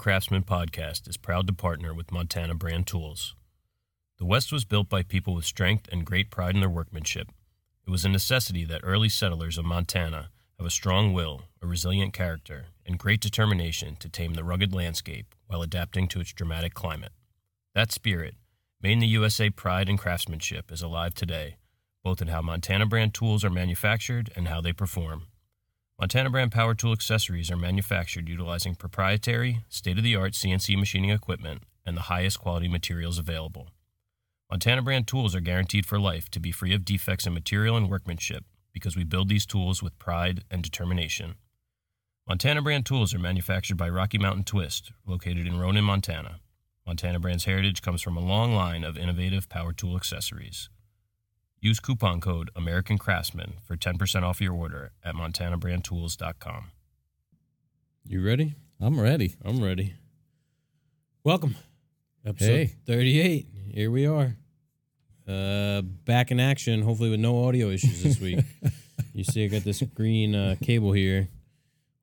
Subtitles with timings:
[0.00, 3.34] Craftsman podcast is proud to partner with Montana Brand Tools.
[4.18, 7.28] The West was built by people with strength and great pride in their workmanship.
[7.86, 12.14] It was a necessity that early settlers of Montana have a strong will, a resilient
[12.14, 17.12] character, and great determination to tame the rugged landscape while adapting to its dramatic climate.
[17.74, 18.36] That spirit,
[18.80, 21.56] made in the USA pride and craftsmanship, is alive today,
[22.02, 25.26] both in how Montana brand tools are manufactured and how they perform.
[26.00, 31.10] Montana brand power tool accessories are manufactured utilizing proprietary, state of the art CNC machining
[31.10, 33.68] equipment and the highest quality materials available.
[34.50, 37.90] Montana brand tools are guaranteed for life to be free of defects in material and
[37.90, 41.34] workmanship because we build these tools with pride and determination.
[42.26, 46.40] Montana brand tools are manufactured by Rocky Mountain Twist, located in Ronan, Montana.
[46.86, 50.70] Montana brand's heritage comes from a long line of innovative power tool accessories.
[51.60, 56.70] Use coupon code American Craftsman for 10% off your order at montanabrandtools.com.
[58.06, 58.54] You ready?
[58.80, 59.34] I'm ready.
[59.44, 59.94] I'm ready.
[61.22, 61.56] Welcome.
[62.24, 62.74] Episode Hey.
[62.86, 63.46] 38.
[63.74, 64.36] Here we are.
[65.28, 68.40] Uh, back in action, hopefully with no audio issues this week.
[69.12, 71.28] you see, I got this green uh, cable here.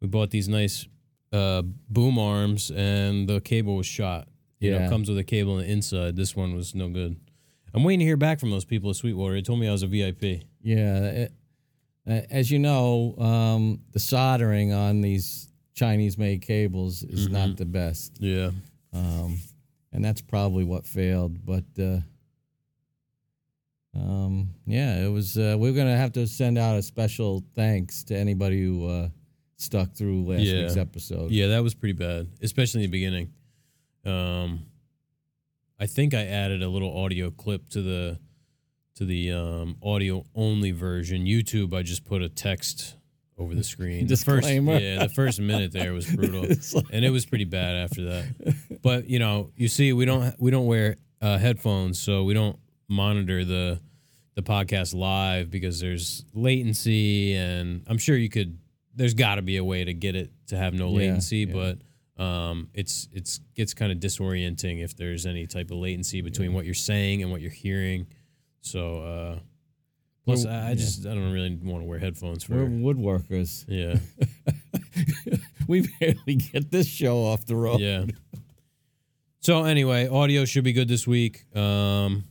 [0.01, 0.87] We bought these nice
[1.33, 4.27] uh, boom arms, and the cable was shot.
[4.59, 4.85] You know, Yeah.
[4.85, 6.15] it comes with a cable on the inside.
[6.15, 7.19] This one was no good.
[7.77, 9.35] I'm waiting to hear back from those people at Sweetwater.
[9.35, 10.41] They told me I was a VIP.
[10.61, 11.03] Yeah.
[11.05, 11.33] it-
[12.09, 17.65] uh, as you know, um, the soldering on these Chinese made cables is not the
[17.65, 18.13] best.
[18.19, 18.51] Yeah.
[18.93, 19.37] Um,
[19.91, 21.45] and that's probably what failed.
[21.45, 21.99] But uh,
[23.93, 25.37] um, yeah, it was.
[25.37, 29.09] Uh, we're going to have to send out a special thanks to anybody who uh,
[29.57, 30.61] stuck through last Yeah.
[30.63, 31.31] week's episode.
[31.31, 33.33] Yeah, that was pretty bad, especially in the beginning.
[34.05, 34.61] Um,
[35.79, 38.19] I think I added a little audio clip to the
[38.95, 41.25] to the um, audio only version.
[41.25, 42.95] YouTube, I just put a text
[43.37, 44.07] over the screen.
[44.07, 46.41] The first, yeah, the first minute there was brutal,
[46.73, 48.79] like- and it was pretty bad after that.
[48.81, 52.57] But you know, you see, we don't we don't wear uh, headphones, so we don't
[52.87, 53.79] monitor the
[54.33, 58.57] the podcast live because there's latency, and I'm sure you could.
[58.95, 61.53] There's got to be a way to get it to have no Yeah, latency, yeah.
[61.53, 61.77] but
[62.17, 66.65] um, it's it's gets kind of disorienting if there's any type of latency between what
[66.65, 68.07] you're saying and what you're hearing.
[68.61, 69.39] So uh,
[70.25, 70.75] plus, We're- I, I yeah.
[70.75, 72.55] just I don't really want to wear headphones for.
[72.55, 73.65] We're woodworkers.
[73.67, 73.99] yeah,
[75.67, 77.79] we barely get this show off the road.
[77.79, 78.05] yeah.
[79.39, 81.45] So anyway, audio should be good this week.
[81.55, 82.25] Um,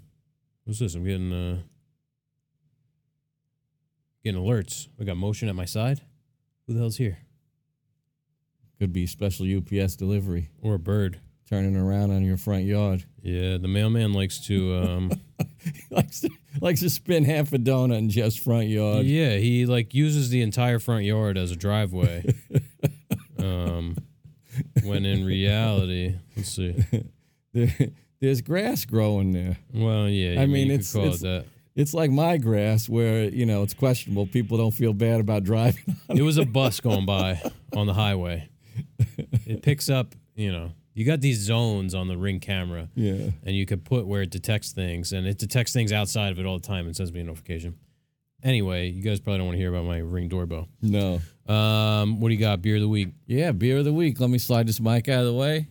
[0.64, 0.94] what's this?
[0.94, 1.58] I'm getting uh,
[4.25, 4.88] getting alerts.
[5.00, 6.00] I got motion at my side.
[6.66, 7.19] Who the hell's here?
[8.78, 11.20] Could be special UPS delivery Or a bird?
[11.48, 13.04] turning around on your front yard.
[13.22, 14.75] Yeah, the mailman likes to.
[14.75, 15.12] Um,
[15.91, 19.06] likes to, likes to spin half a donut in Jeff's front yard.
[19.06, 22.34] yeah, he like uses the entire front yard as a driveway.
[23.38, 23.97] um,
[24.84, 26.75] when in reality, let's see.
[27.53, 27.72] There,
[28.20, 29.56] there's grass growing there.
[29.72, 31.44] Well, yeah, I you mean, it's- call it's- it that.
[31.76, 34.26] It's like my grass where, you know, it's questionable.
[34.26, 37.38] People don't feel bad about driving on It was a bus going by
[37.76, 38.48] on the highway.
[39.46, 43.30] It picks up, you know, you got these zones on the ring camera, Yeah.
[43.44, 46.46] and you could put where it detects things, and it detects things outside of it
[46.46, 47.76] all the time and sends me a notification.
[48.42, 50.68] Anyway, you guys probably don't want to hear about my ring doorbell.
[50.82, 51.20] No.
[51.46, 52.60] Um, what do you got?
[52.62, 53.08] Beer of the week.
[53.26, 54.20] Yeah, beer of the week.
[54.20, 55.66] Let me slide this mic out of the way.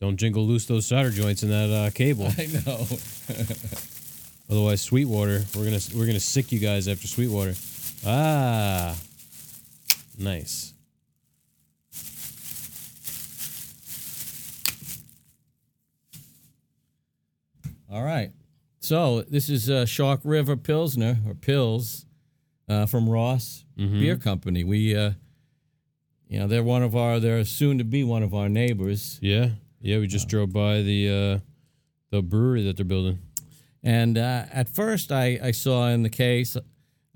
[0.00, 2.26] Don't jingle loose those solder joints in that uh, cable.
[2.38, 2.86] I know.
[4.50, 7.54] Otherwise, Sweetwater, we're gonna we're gonna sic you guys after Sweetwater.
[8.04, 8.96] Ah,
[10.18, 10.71] nice.
[17.92, 18.30] All right.
[18.80, 22.06] So this is uh, Shark River Pilsner or Pills
[22.68, 24.00] uh, from Ross Mhm.
[24.00, 24.64] Beer Company.
[24.64, 25.12] We, uh,
[26.28, 29.18] you know, they're one of our, they're soon to be one of our neighbors.
[29.22, 29.50] Yeah,
[29.80, 29.98] yeah.
[29.98, 31.38] We just drove by the uh,
[32.10, 33.18] the brewery that they're building.
[33.82, 36.56] And uh, at first, I, I saw in the case,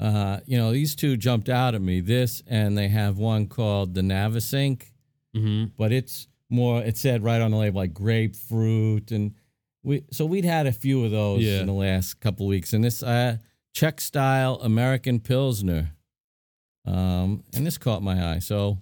[0.00, 2.00] uh, you know, these two jumped out at me.
[2.00, 4.90] This and they have one called the Navesink,
[5.34, 5.72] Mm-hmm.
[5.76, 6.82] but it's more.
[6.82, 9.34] It said right on the label like grapefruit, and
[9.86, 11.60] we so we'd had a few of those Yeah.
[11.60, 12.72] in the last couple weeks.
[12.72, 13.36] And this uh,
[13.72, 15.92] Czech style American Pilsner,
[16.84, 18.38] um, and this caught my eye.
[18.40, 18.78] So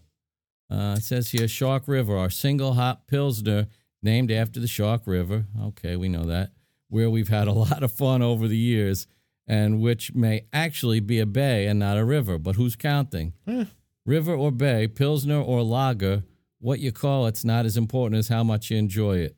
[0.70, 3.66] uh, it says here Shark River, our single hop Pilsner
[4.02, 5.46] named after the Shark River.
[5.62, 6.52] Okay, we know that.
[6.88, 9.06] Where we've had a lot of fun over the years,
[9.46, 12.38] and which may actually be a bay and not a river.
[12.38, 13.34] But who's counting?
[13.46, 13.64] Eh.
[14.06, 16.24] River or bay, Pilsner or lager,
[16.60, 19.36] what you call it's not as important as how much you enjoy it.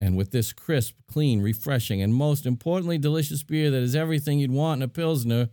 [0.00, 4.52] And with this crisp, clean, refreshing, and most importantly, delicious beer that is everything you'd
[4.52, 5.48] want in a Pilsner,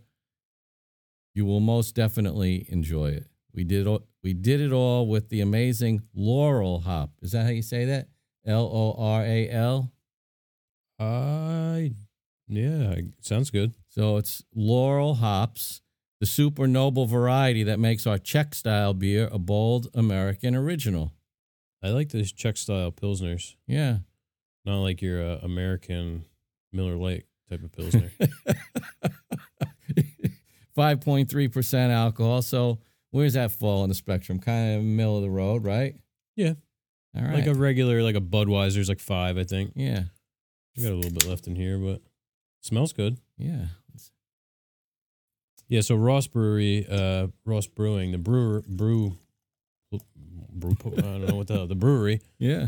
[1.34, 3.26] you will most definitely enjoy it.
[3.52, 7.10] We did all, we did it all with the amazing Loral hop.
[7.22, 8.08] Is that how you say that?
[8.46, 9.92] L O R A L.
[10.98, 11.92] I
[12.48, 13.74] yeah, sounds good.
[13.88, 15.80] So it's Loral hops,
[16.20, 21.12] the super noble variety that makes our Czech style beer a bold American original.
[21.82, 23.98] I like those Czech style pilsners, Yeah.
[24.66, 26.24] Not like your uh, American
[26.72, 28.10] Miller Lite type of pilsner.
[30.76, 32.42] 5.3% alcohol.
[32.42, 32.78] So
[33.10, 34.38] where's that fall on the spectrum?
[34.38, 35.94] Kind of middle of the road, right?
[36.34, 36.54] Yeah.
[37.16, 37.34] All right.
[37.34, 39.72] Like a regular, like a Budweiser's like five, I think.
[39.74, 40.02] yeah.
[40.78, 42.02] I got a little bit left in here, but
[42.60, 43.16] smells good.
[43.38, 43.66] Yeah.
[45.68, 49.16] Yeah, so Ross Brewery, uh, Ross Brewing, the brewer, brew,
[49.90, 52.20] brew, I don't know what the the brewery.
[52.38, 52.66] Yeah.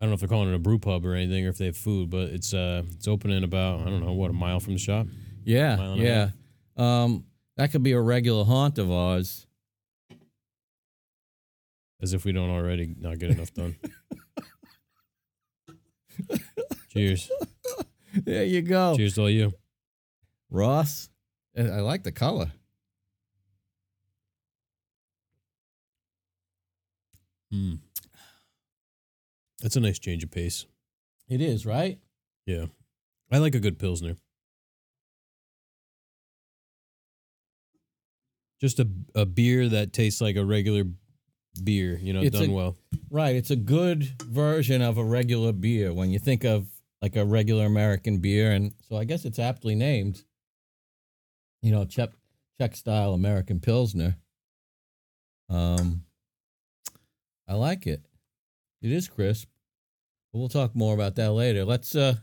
[0.00, 1.66] I don't know if they're calling it a brew pub or anything, or if they
[1.66, 4.74] have food, but it's uh, it's opening about I don't know what a mile from
[4.74, 5.06] the shop.
[5.44, 5.76] Yeah.
[5.76, 6.28] Mile and a Yeah.
[6.76, 7.24] Um,
[7.56, 9.46] that could be a regular haunt of ours.
[12.02, 13.76] As if we don't already not get enough done.
[16.90, 17.30] Cheers.
[18.12, 18.96] There you go.
[18.96, 19.54] Cheers to all you.
[20.50, 21.08] Ross.
[21.58, 22.52] I like the color.
[27.52, 27.78] Mm.
[29.60, 30.66] That's a nice change of pace.
[31.28, 31.98] It is, right?
[32.46, 32.66] Yeah.
[33.32, 34.16] I like a good Pilsner.
[38.60, 40.84] Just a, a beer that tastes like a regular
[41.62, 42.76] beer, you know, It's done a- well.
[43.10, 43.36] Right.
[43.36, 46.66] It's a good version of a regular beer when you think of
[47.02, 48.52] like a regular American beer.
[48.52, 50.22] And so I guess it's aptly named,
[51.62, 52.10] you know, Czech,
[52.60, 54.16] Czech style American Pilsner.
[55.48, 56.02] Um,
[57.46, 58.05] I like it.
[58.86, 59.48] It is crisp.
[60.32, 61.64] But we'll talk more about that later.
[61.64, 62.14] Let's, uh,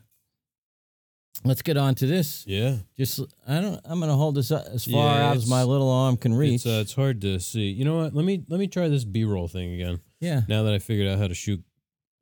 [1.43, 2.45] let's get on to this.
[2.47, 2.77] Yeah.
[2.97, 5.89] Just, I don't, I'm going to hold this as far Yeah, out as my little
[5.89, 6.65] arm can reach.
[6.65, 7.69] It's uh, it's hard to see.
[7.71, 8.13] You know what?
[8.13, 9.99] Let me let me try this B-roll thing again.
[10.21, 10.41] yeah.
[10.47, 11.61] Now that I figured out how to shoot,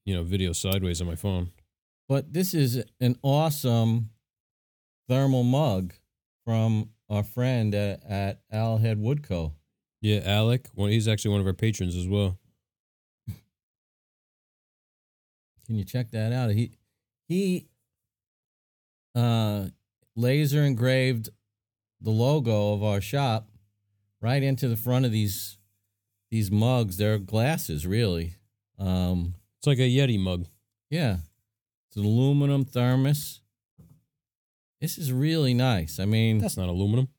[0.06, 1.52] you know, video sideways on my phone.
[2.10, 4.10] But this is an awesome
[5.08, 5.94] thermal mug
[6.46, 9.54] from our friend at, at Owlhead Woodco.
[10.02, 10.68] Yeah, Alec.
[10.76, 12.40] Well, he's actually one of our patrons as well.
[15.66, 16.52] Can you check that out?
[16.52, 16.72] He
[17.28, 17.68] he
[19.16, 19.68] uh
[20.16, 21.30] laser engraved
[22.02, 23.50] the logo of our shop
[24.22, 25.58] right into the front of these
[26.30, 26.98] these mugs.
[26.98, 28.36] They're glasses, really.
[28.80, 30.48] Um It's like a Yeti mug.
[30.90, 31.18] yeah.
[31.88, 33.42] It's an aluminum thermos.
[34.80, 36.00] This is really nice.
[36.00, 37.10] I mean, That's not aluminum.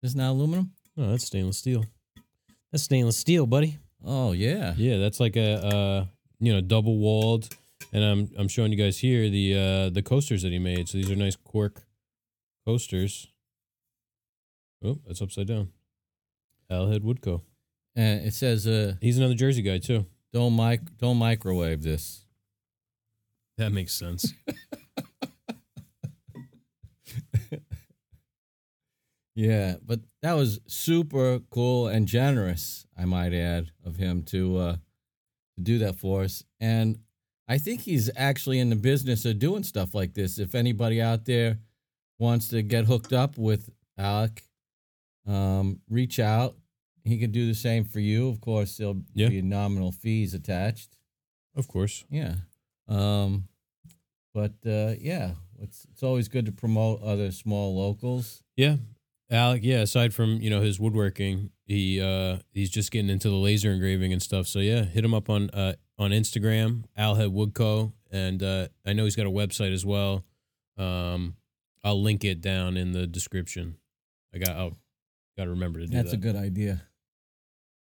[0.00, 0.70] this is not aluminum?
[0.96, 1.84] No, that's stainless steel.
[2.70, 3.78] That's stainless steel, buddy.
[4.04, 4.74] Oh yeah.
[4.76, 6.04] Yeah, that's like a uh,
[6.38, 7.48] you know double walled,
[7.92, 10.88] and I'm I'm showing you guys here the uh, the coasters that he made.
[10.88, 11.86] So these are nice cork
[12.66, 13.28] coasters.
[14.84, 15.70] Oh, that's upside down.
[16.70, 17.42] Owlhead Woodco.
[17.96, 20.06] And it says uh He's another Jersey guy too.
[20.32, 22.24] don't mic don't microwave this.
[23.58, 24.32] That makes sense.
[29.34, 34.76] Yeah, but that was super cool and generous, I might add, of him to uh
[35.56, 36.44] to do that for us.
[36.60, 36.98] And
[37.50, 40.38] I think he's actually in the business of doing stuff like this.
[40.38, 41.58] If anybody out there
[42.18, 44.44] wants to get hooked up with Alec,
[45.26, 46.56] um, reach out.
[47.02, 48.28] He can do the same for you.
[48.28, 49.30] Of course, there'll Yeah.
[49.30, 50.96] be nominal fees attached.
[51.56, 52.04] of course.
[52.08, 52.36] Yeah.
[52.86, 53.48] Um,
[54.32, 58.42] but uh, yeah, it's it's always good to promote other small locals.
[58.56, 58.76] Yeah.
[59.30, 63.36] Alec, yeah, aside from, you know, his woodworking, he uh he's just getting into the
[63.36, 64.46] laser engraving and stuff.
[64.46, 69.04] So yeah, hit him up on uh on Instagram, Owlhead Woodco, and uh I know
[69.04, 70.24] he's got a website as well.
[70.76, 71.36] Um
[71.84, 73.76] I'll link it down in the description.
[74.34, 74.76] I got I'll
[75.36, 75.96] got to remember to do that.
[75.96, 76.16] That's that.
[76.16, 76.82] a good idea.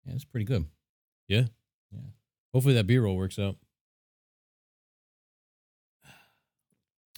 [0.06, 0.66] Yeah, it's pretty good.
[1.28, 1.44] Yeah.
[1.90, 2.00] Yeah.
[2.52, 3.56] Hopefully that B-roll works out.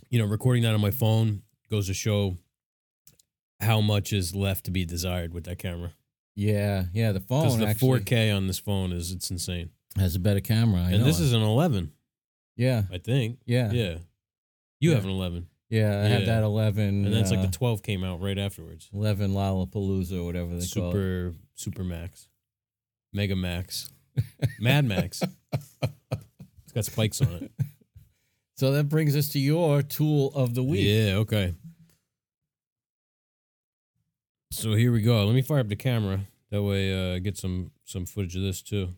[0.09, 2.39] You know, recording that on my phone goes to show
[3.61, 5.93] how much is left to be desired with that camera.
[6.37, 7.13] Yeah, yeah.
[7.13, 7.43] The phone.
[7.45, 9.71] Because the actually 4K on this phone is it's insane.
[9.97, 10.81] has a better camera.
[10.83, 11.25] I and know this it.
[11.25, 11.93] is an 11,
[12.57, 13.39] yeah, I think.
[13.47, 13.83] yeah, yeah.
[13.83, 13.99] Yeah.
[14.81, 15.47] You have an 11.
[15.71, 16.27] Yeah, I have Yeah.
[16.27, 18.89] that eleven, And then it's like uh, the 12 came out right afterwards.
[18.93, 20.93] eleven Lollapalooza or whatever they call it.
[20.93, 22.29] Super, Super Max.
[23.13, 23.89] Mega Max.
[24.61, 25.23] Mad Max.
[25.53, 27.51] It's got spikes on it.
[28.57, 30.85] So that brings us to your tool of the week.
[30.87, 31.55] Yeah, okay.
[34.55, 35.25] So here we go.
[35.27, 36.21] Let me fire up the camera.
[36.51, 38.91] That way uh get some some footage of this too.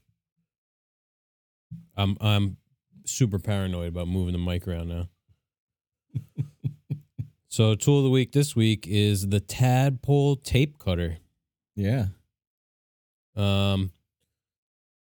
[1.97, 2.59] I'm I'm
[3.07, 5.09] super paranoid about moving the mic around now.
[7.49, 11.17] so tool of the week this week is the Tadpole tape cutter.
[11.75, 12.07] Yeah,
[13.35, 13.93] Um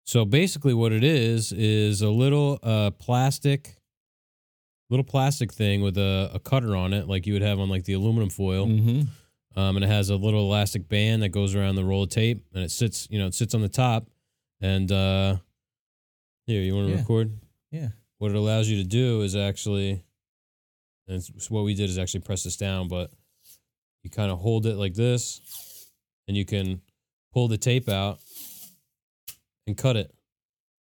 [0.04, 3.76] So basically, what it is is a little uh, plastic,
[4.88, 7.84] little plastic thing with a, a cutter on it, like you would have on like
[7.84, 8.66] the aluminum foil.
[8.66, 9.02] Mm-hmm.
[9.56, 12.44] Um, and it has a little elastic band that goes around the roll of tape,
[12.54, 14.06] and it sits, you know, it sits on the top.
[14.60, 15.36] And uh,
[16.46, 16.98] here, you want to Yeah.
[17.00, 17.32] record?
[17.72, 17.88] Yeah.
[18.18, 20.04] What it allows you to do is actually,
[21.08, 23.10] and it's, what we did is actually press this down, but
[24.04, 25.40] you kind of hold it like this,
[26.28, 26.80] and you can
[27.32, 28.20] pull the tape out
[29.66, 30.14] and cut it.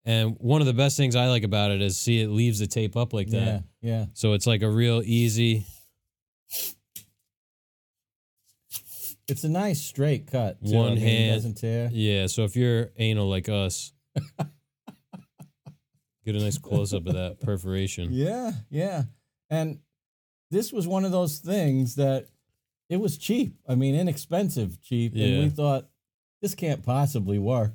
[0.04, 2.66] And one of the best things I like about it is see it leaves the
[2.66, 3.62] tape up like that.
[3.80, 3.90] Yeah.
[3.90, 4.06] Yeah.
[4.12, 5.66] So it's like a real easy.
[9.28, 10.64] It's a nice straight cut.
[10.64, 10.74] Too.
[10.76, 11.88] One I mean, it hand- doesn't tear.
[11.92, 12.26] Yeah.
[12.28, 13.92] So if you're anal like us,
[16.24, 18.08] get a nice close up of that perforation.
[18.12, 19.02] Yeah, yeah.
[19.50, 19.78] And
[20.50, 22.26] this was one of those things that
[22.88, 23.56] it was cheap.
[23.68, 25.12] I mean, inexpensive, cheap.
[25.14, 25.40] And Yeah.
[25.40, 25.88] we thought
[26.42, 27.72] this can't possibly work.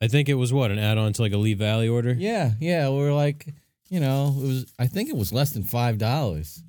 [0.00, 2.12] I think it was what an add-on to like a Lee Valley order.
[2.12, 2.88] Yeah, yeah.
[2.88, 3.52] We were like,
[3.88, 4.72] you know, it was.
[4.78, 6.62] I think it was less than five dollars.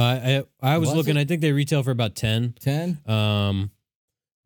[0.00, 1.16] Uh, I I was, Was looking.
[1.16, 1.20] it?
[1.20, 2.54] I think they retail for about ten.
[2.60, 2.98] Ten.
[3.06, 3.70] Um,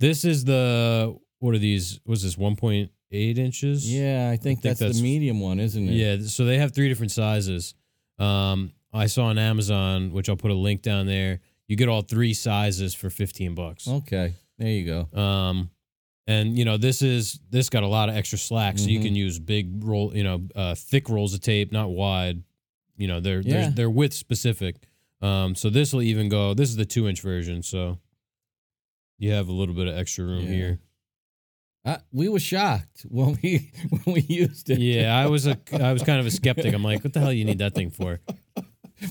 [0.01, 2.01] this is the what are these?
[2.07, 3.91] Was this one point eight inches?
[3.93, 5.93] Yeah, I think, think that's, that's- the medium one, isn't it?
[5.93, 7.75] Yeah, so they have three different sizes.
[8.19, 11.41] Um, I saw on Amazon, which I'll put a link down there.
[11.69, 13.87] You get all three sizes for fifteen bucks.
[13.89, 14.35] Okay.
[14.59, 15.19] There you go.
[15.19, 15.71] Um,
[16.27, 19.05] and you know this is this got a lot of extra slack, so you Mhm.
[19.05, 22.43] can use big roll, you know, uh, thick rolls of tape, not wide.
[22.97, 23.53] You know, they're Yeah.
[23.63, 24.77] they're, they're width specific.
[25.23, 26.55] Um, so this will even go.
[26.55, 27.99] This is the two inch version, so
[29.19, 30.49] you have a little bit of extra room Yeah.
[30.51, 30.79] here.
[31.87, 34.79] Uh, we were shocked when we when we used it.
[34.79, 36.73] Yeah, I was a I was kind of a skeptic.
[36.75, 38.21] I'm like, what the hell you need that thing for?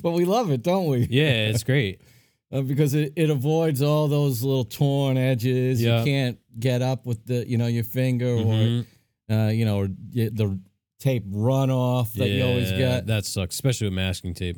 [0.02, 1.08] but we love it, don't we?
[1.10, 2.02] Yeah, it's great.
[2.52, 5.82] uh, because it, it avoids all those little torn edges.
[5.82, 6.00] Yeah.
[6.00, 8.86] You can't get up with the you know your finger Mhm.
[9.30, 10.60] or uh, you know or the
[11.00, 13.06] tape runoff that you always get.
[13.08, 14.58] That sucks, especially with masking tape.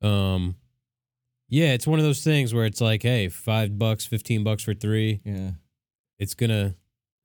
[0.00, 0.56] Um,
[1.52, 4.72] yeah, it's one of those things where it's like, hey, five bucks, fifteen bucks for
[4.72, 5.20] three.
[5.24, 5.50] Yeah,
[6.18, 6.74] It's gonna,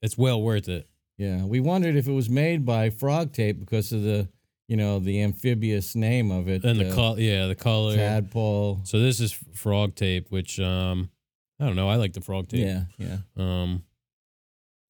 [0.01, 0.89] it's well worth it.
[1.17, 1.45] yeah.
[1.45, 4.27] We wondered if it was made by Frog Tape because of the
[4.67, 6.65] you know the amphibious name of it.
[6.65, 7.95] And the uh, color, yeah, the color.
[7.95, 8.81] tadpole.
[8.83, 11.09] So this is frog tape, which um,
[11.57, 11.87] I don't know.
[11.87, 12.65] I like the frog tape.
[12.65, 13.17] Yeah, yeah.
[13.37, 13.83] Um,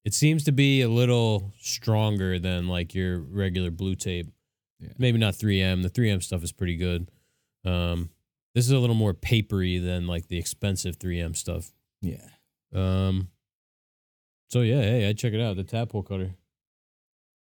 [0.04, 4.26] it seems to be a little stronger than like your regular blue tape.
[4.80, 4.88] Yeah.
[4.98, 5.82] Maybe not 3M.
[5.82, 7.10] The 3M stuff is pretty good.
[7.64, 8.10] Um,
[8.58, 11.70] this is a little more papery than like the expensive 3M stuff.
[12.02, 12.16] Yeah.
[12.74, 13.28] Um,
[14.50, 15.54] so yeah, hey, I'd check it out.
[15.54, 16.34] The tadpole cutter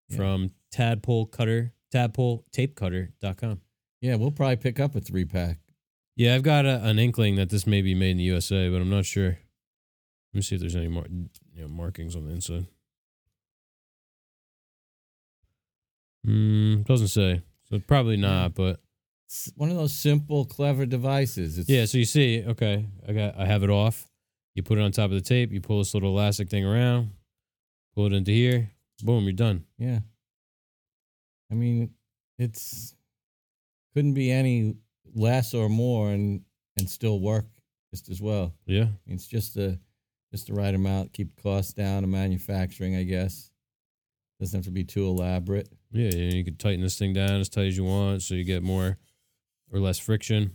[0.08, 0.16] Yeah.
[0.16, 3.60] from tadpole cutter, tadpole tape cutter.com.
[4.00, 5.60] Yeah, we'll probably pick up a three pack.
[6.16, 8.80] Yeah, I've got a, an inkling that this may be made in the USA, but
[8.80, 9.32] I'm not sure.
[10.34, 11.28] Let me see if there's any more you
[11.64, 12.68] know, markings on the inside.
[16.26, 17.42] Mm, doesn't say.
[17.70, 18.80] So probably not, but
[19.56, 21.58] one of those simple, clever devices.
[21.58, 21.86] It's, yeah.
[21.86, 24.06] So you see, okay, I got I have it off.
[24.56, 25.52] You put it on top of the tape.
[25.52, 27.12] You pull this little elastic thing around,
[27.96, 28.70] pull it into here.
[29.04, 29.66] Boom, you're done.
[29.78, 30.00] Yeah.
[31.52, 31.92] I mean,
[32.38, 32.96] it's
[33.94, 34.76] couldn't be any
[35.14, 36.42] less or more and
[36.78, 37.46] and still work
[37.92, 38.54] just as well.
[38.66, 39.80] Yeah, I mean, it's just the
[40.32, 43.52] just the right amount, keep costs down of manufacturing, I guess.
[44.40, 45.70] Doesn't have to be too elaborate.
[45.92, 46.10] yeah.
[46.10, 48.64] and You can tighten this thing down as tight as you want, so you get
[48.64, 48.98] more
[49.72, 50.52] or less friction.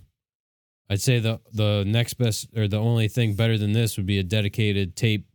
[0.90, 4.18] I'd say the the next best or the only thing better than this would be
[4.18, 5.26] a dedicated tape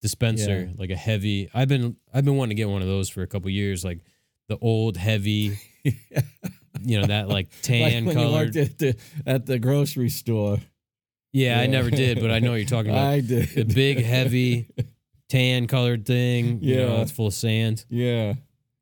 [0.00, 0.72] dispenser, Yeah.
[0.76, 1.50] like a heavy.
[1.52, 4.00] I've been I've been wanting to get one of those for a couple years, like
[4.48, 8.56] the old heavy, you know, that like like tan you colored.
[8.56, 8.96] at the
[9.26, 10.58] at the grocery store.
[11.34, 13.06] Yeah, I never did, but I know what you're talking about.
[13.12, 13.48] I did.
[13.50, 14.68] the big heavy
[15.28, 16.62] tan colored thing.
[16.62, 17.02] You know, Yeah.
[17.02, 17.84] it's full of sand.
[17.88, 18.34] yeah.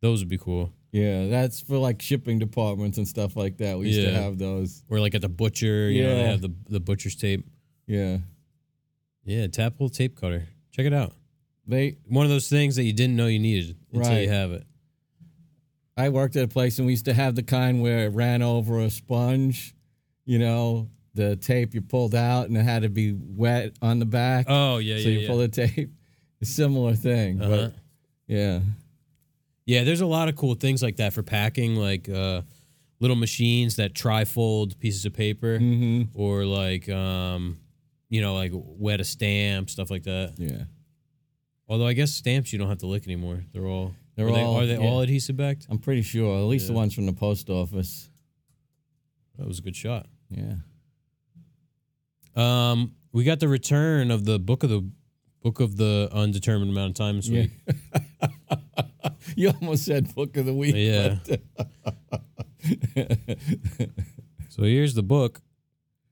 [0.03, 0.73] Those would be cool.
[0.93, 3.79] Yeah, that's for like shipping departments and stuff like that.
[3.79, 4.21] We used to Yeah.
[4.23, 4.83] have those.
[4.89, 6.31] Or like at the butcher, you know, they Yeah.
[6.31, 7.47] have the the butcher's tape.
[7.87, 8.19] Yeah.
[9.25, 10.49] Yeah, Tadpole tape cutter.
[10.73, 11.15] Check it out.
[11.67, 14.23] They One of those things that you didn't know you needed until Right.
[14.23, 14.65] you have it.
[15.97, 18.43] I worked at a place and we used to have the kind where it ran
[18.43, 19.75] over a sponge,
[20.25, 24.07] you know, the tape you pulled out and it had to be wet on the
[24.07, 24.47] back.
[24.49, 25.91] Oh yeah, so you pull the tape.
[26.41, 27.41] A similar thing.
[27.43, 27.51] Uh-huh.
[27.57, 27.75] But
[28.27, 28.61] yeah.
[29.67, 32.43] Yeah, there's a lot of cool things like that for packing, like uh,
[32.99, 36.19] little machines that trifold pieces of paper, Mm-hmm.
[36.21, 37.59] or like um,
[38.09, 40.35] you know, like wet a stamp, stuff like that.
[40.39, 40.65] Yeah.
[41.69, 43.45] Although I guess stamps you don't have to lick anymore.
[43.53, 44.89] They're all They're are they, all- are they yeah.
[44.89, 45.67] all adhesive backed?
[45.71, 46.37] I'm pretty sure.
[46.39, 48.11] At least the ones from the post office.
[49.39, 50.07] That was a good shot.
[50.31, 50.55] Yeah.
[52.37, 54.89] Um, we got the return of the book of the
[55.43, 57.51] book of the undetermined amount of time this week.
[59.37, 60.75] you almost said book of the week.
[60.77, 61.17] Yeah.
[64.61, 65.41] So here's the book.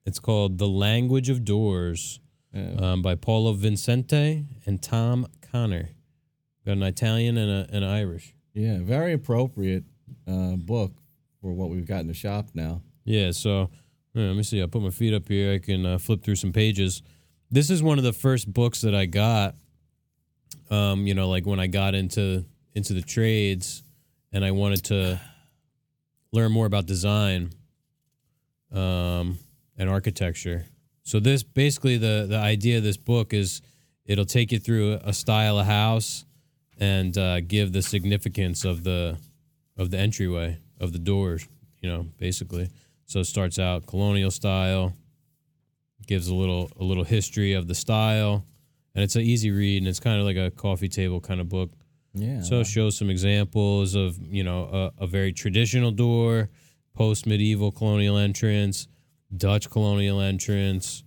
[0.07, 2.19] It's called The Language of Doors
[2.55, 5.91] um, by Paolo Vincente and Tom Connor.
[6.65, 8.35] Got an Italian and, a, an Irish.
[8.55, 9.85] yeah, very appropriate
[10.27, 10.93] uh, book
[11.43, 12.81] for what we've got in the shop now.
[13.05, 13.69] Yeah, so
[14.15, 14.63] yeah, let me see.
[14.63, 15.55] I put my feet up here.
[15.55, 17.03] I can uh, flip through some pages.
[17.51, 19.55] This is one of the first books that I got.
[20.71, 23.83] Um, you know, like when I got into into the trades,
[24.33, 25.21] and I wanted to
[26.31, 27.51] learn more about design,
[28.73, 29.39] um,
[29.79, 30.67] and architecture.
[31.05, 33.63] So this basically the the idea of this book is
[34.05, 36.27] it'll take you through a style of house
[36.79, 39.17] and uh, give the significance of the
[39.77, 41.49] of the entryway of the doors.
[41.81, 42.69] You know, basically.
[43.07, 44.93] So it starts out colonial style,
[46.07, 48.45] gives a little a little history of the style,
[48.95, 51.49] and it's an easy read and it's kind of like a coffee table kind of
[51.49, 51.71] book.
[52.15, 52.41] Yeah.
[52.43, 56.49] So it shows some examples of you know a, a very traditional door,
[56.95, 58.89] post medieval colonial entrance,
[59.37, 61.05] Dutch colonial entrance,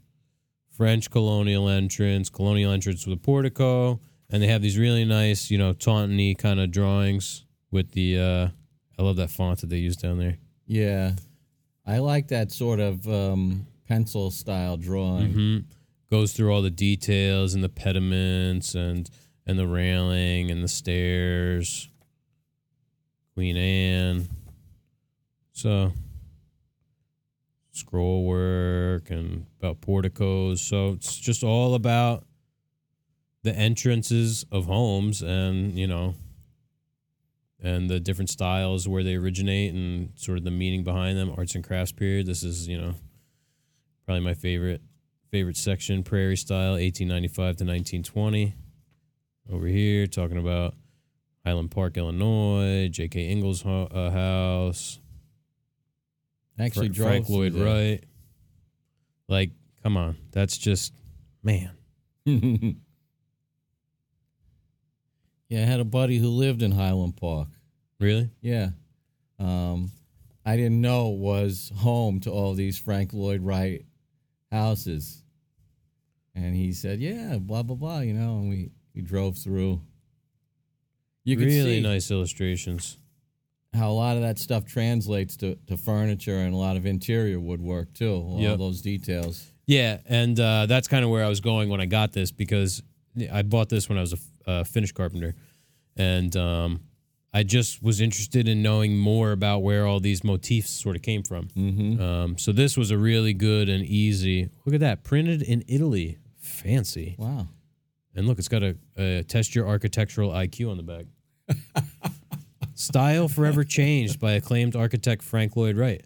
[0.69, 5.57] French colonial entrance, colonial entrance with a portico, and they have these really nice you
[5.57, 8.19] know Taunton kind of drawings with the.
[8.19, 8.47] uh
[8.99, 10.37] I love that font that they use down there.
[10.67, 11.13] yeah.
[11.83, 15.33] I like that sort of um, pencil style drawing.
[15.33, 15.57] hmm
[16.09, 19.09] Goes through all the details and the pediments and
[19.45, 21.89] and the railing and the stairs.
[23.33, 24.27] Queen Anne.
[25.53, 25.93] So
[27.71, 30.61] scroll work and about porticos.
[30.61, 32.25] So it's just all about
[33.43, 36.15] the entrances of homes and, you know,
[37.61, 41.33] and the different styles where they originate and sort of the meaning behind them.
[41.37, 42.25] Arts and crafts period.
[42.27, 42.95] This is, you know,
[44.05, 44.81] probably my favorite
[45.31, 48.53] favorite section prairie style 1895 to 1920
[49.51, 50.75] over here talking about
[51.45, 54.99] highland park illinois j.k ingalls ho- uh, house.
[56.59, 58.03] Actually Fra- frank lloyd wright.
[59.27, 59.51] Like
[59.83, 60.93] come on that's just
[61.43, 61.71] man.
[65.49, 67.49] Yeah, I had a buddy who lived in Highland Park.
[67.99, 68.29] really?
[68.41, 68.69] Yeah.
[69.37, 69.91] Um,
[70.45, 73.83] I didn't know it was home to all these Frank Lloyd Wright
[74.51, 75.23] houses.
[76.35, 79.81] And he said, Yeah, blah blah blah, you know, and we, we drove through.
[81.23, 82.97] You could really see nice illustrations
[83.73, 87.39] how a lot of that stuff translates to, to furniture and a lot of interior
[87.39, 88.11] woodwork too.
[88.15, 88.57] All Yep.
[88.59, 89.49] those details.
[89.65, 92.83] Yeah, and uh, that's kind of where I was going when I got this because
[93.31, 95.35] I bought this when I was a f- uh, finish carpenter,
[95.95, 96.81] and um,
[97.33, 101.23] I just was interested in knowing more about where all these motifs sort of came
[101.23, 101.47] from.
[101.47, 102.01] Mm-hmm.
[102.01, 104.49] Um, so this was a really good and easy.
[104.65, 107.15] Look at that, printed in Italy, fancy.
[107.17, 107.47] Wow.
[108.13, 111.05] And look, it's got a, a test your architectural IQ on the back.
[112.73, 116.03] Style forever changed by acclaimed architect Frank Lloyd Wright.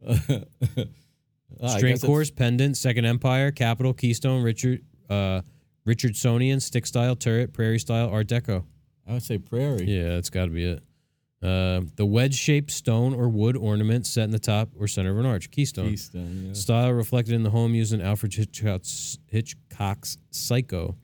[1.60, 5.40] Ah, String course, pendant, Second Empire, Capital, Keystone, Richard, uh,
[5.84, 8.64] Richardsonian, stick style, turret, prairie style, Art Deco.
[9.08, 9.84] I would say prairie.
[9.84, 10.82] Yeah, that's got to be it.
[11.40, 15.18] Uh, the wedge shaped stone or wood ornament set in the top or center of
[15.18, 15.90] an arch, Keystone.
[15.90, 16.52] Keystone, yeah.
[16.52, 20.96] Style reflected in the home used in Alfred Hitchcock's, Hitchcock's Psycho.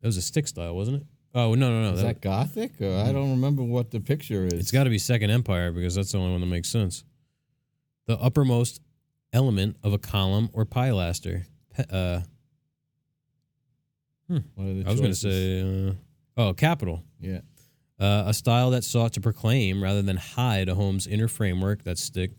[0.00, 1.06] That was a stick style, wasn't it?
[1.34, 1.94] Oh no, no, no.
[1.94, 2.80] Is that- that Gothic?
[2.80, 4.54] Or I don't remember what the picture is.
[4.54, 7.04] It's got to be Second Empire because that's the only one that makes sense.
[8.06, 8.80] The uppermost
[9.32, 11.44] element of a column or pilaster.
[11.74, 12.20] Pe- uh,
[14.26, 15.92] What are the I was going to say, uh,
[16.38, 17.02] oh, capital.
[17.20, 17.40] Yeah.
[18.00, 21.84] Uh, a style that sought to proclaim rather than hide a home's inner framework.
[21.84, 22.32] That's stick.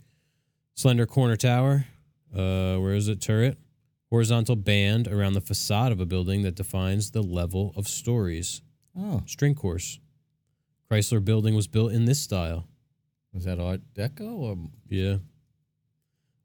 [0.76, 1.86] Slender corner tower.
[2.36, 3.22] Uh, where is it?
[3.22, 3.58] Turret.
[4.10, 8.62] Horizontal band around the facade of a building that defines the level of stories.
[8.98, 10.00] Oh, String course.
[10.92, 12.68] Chrysler building was built in this style.
[13.34, 14.58] was that Art Deco or
[14.90, 15.18] Yeah.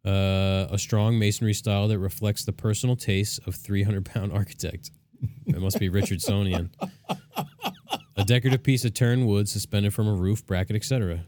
[0.05, 4.91] Uh, a strong masonry style that reflects the personal tastes of 300 pound architect.
[5.47, 6.71] It must be Richardsonian.
[8.19, 11.25] a decorative piece of turned wood suspended from a roof, bracket, etc.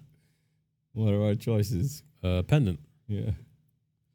[0.92, 2.02] what are our choices?
[2.22, 2.80] Uh, pendant.
[3.08, 3.30] Yeah.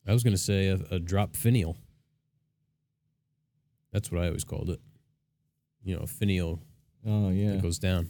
[0.08, 1.78] I was to say a, a drop finial.
[3.92, 4.80] That's what I always called it.
[5.84, 6.60] You know, a finial
[7.08, 7.52] Oh yeah.
[7.52, 8.10] It goes down.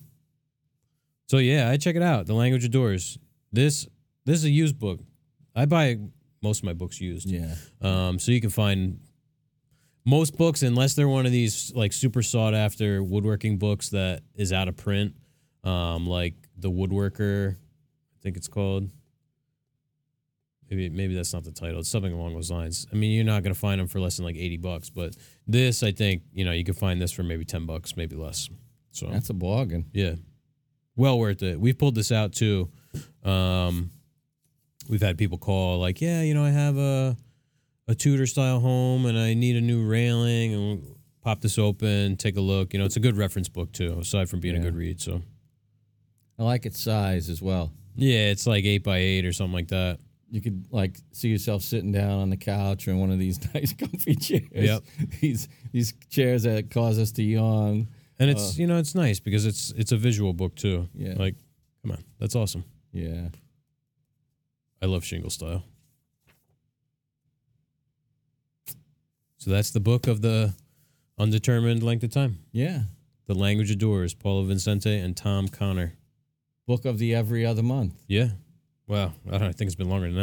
[1.27, 2.27] So yeah, I check it out.
[2.27, 3.17] The Language of Doors.
[3.51, 3.87] This
[4.25, 4.99] this is a used book.
[5.55, 5.97] I buy
[6.41, 7.29] most of my books used.
[7.29, 7.55] Yeah.
[7.81, 8.99] Um, so you can find
[10.05, 14.53] most books, unless they're one of these like super sought after woodworking books that is
[14.53, 15.15] out of print,
[15.63, 18.89] um, like the Woodworker, I think it's called.
[20.69, 21.79] Maybe maybe that's not the title.
[21.79, 22.87] It's something along those lines.
[22.91, 25.15] I mean, you're not gonna find them for less than like eighty bucks, but
[25.47, 28.49] this, I think, you know, you can find this for maybe ten bucks, maybe less.
[28.91, 29.85] So That's a bargain.
[29.93, 30.15] yeah,
[30.95, 31.59] well worth it.
[31.59, 32.69] We've pulled this out too.
[33.23, 33.91] Um,
[34.89, 37.15] we've had people call like, yeah, you know, I have a
[37.87, 42.17] a Tudor style home and I need a new railing and we'll pop this open,
[42.17, 42.73] take a look.
[42.73, 44.99] You know, it's a good reference book too, aside from being a good read.
[45.01, 45.21] So
[46.39, 47.71] I like its size as well.
[47.95, 49.99] yeah, it's like eight by eight or something like that.
[50.31, 53.39] You could like see yourself sitting down on the couch or in one of these
[53.53, 54.49] nice comfy chairs.
[54.51, 54.83] Yep.
[55.21, 57.87] These these chairs that cause us to yawn.
[58.19, 60.89] And it's uh, you know it's nice because it's it's a visual book too.
[60.95, 61.13] Yeah.
[61.15, 61.35] Like,
[61.83, 62.65] come on, that's awesome.
[62.91, 63.27] Yeah.
[64.81, 65.63] I love shingle style.
[69.45, 70.55] So that's the book of the
[71.19, 72.39] undetermined length of time.
[72.51, 72.79] Yeah.
[73.27, 75.93] The Language of Doors, Paula Vincente and Tom Connor.
[76.65, 77.93] Book of the every other month.
[78.07, 78.29] Yeah.
[78.87, 79.13] Wow.
[79.27, 80.15] I don't know, I think it's been longer than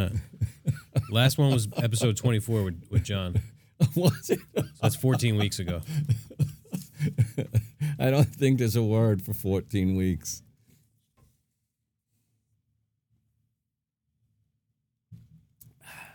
[0.65, 0.73] that.
[1.13, 3.41] Last one was episode 24 with, with John.
[3.95, 4.41] Was it?
[4.57, 5.83] So that's 14 weeks ago.
[8.01, 10.42] I don't think there's a word for 14 weeks.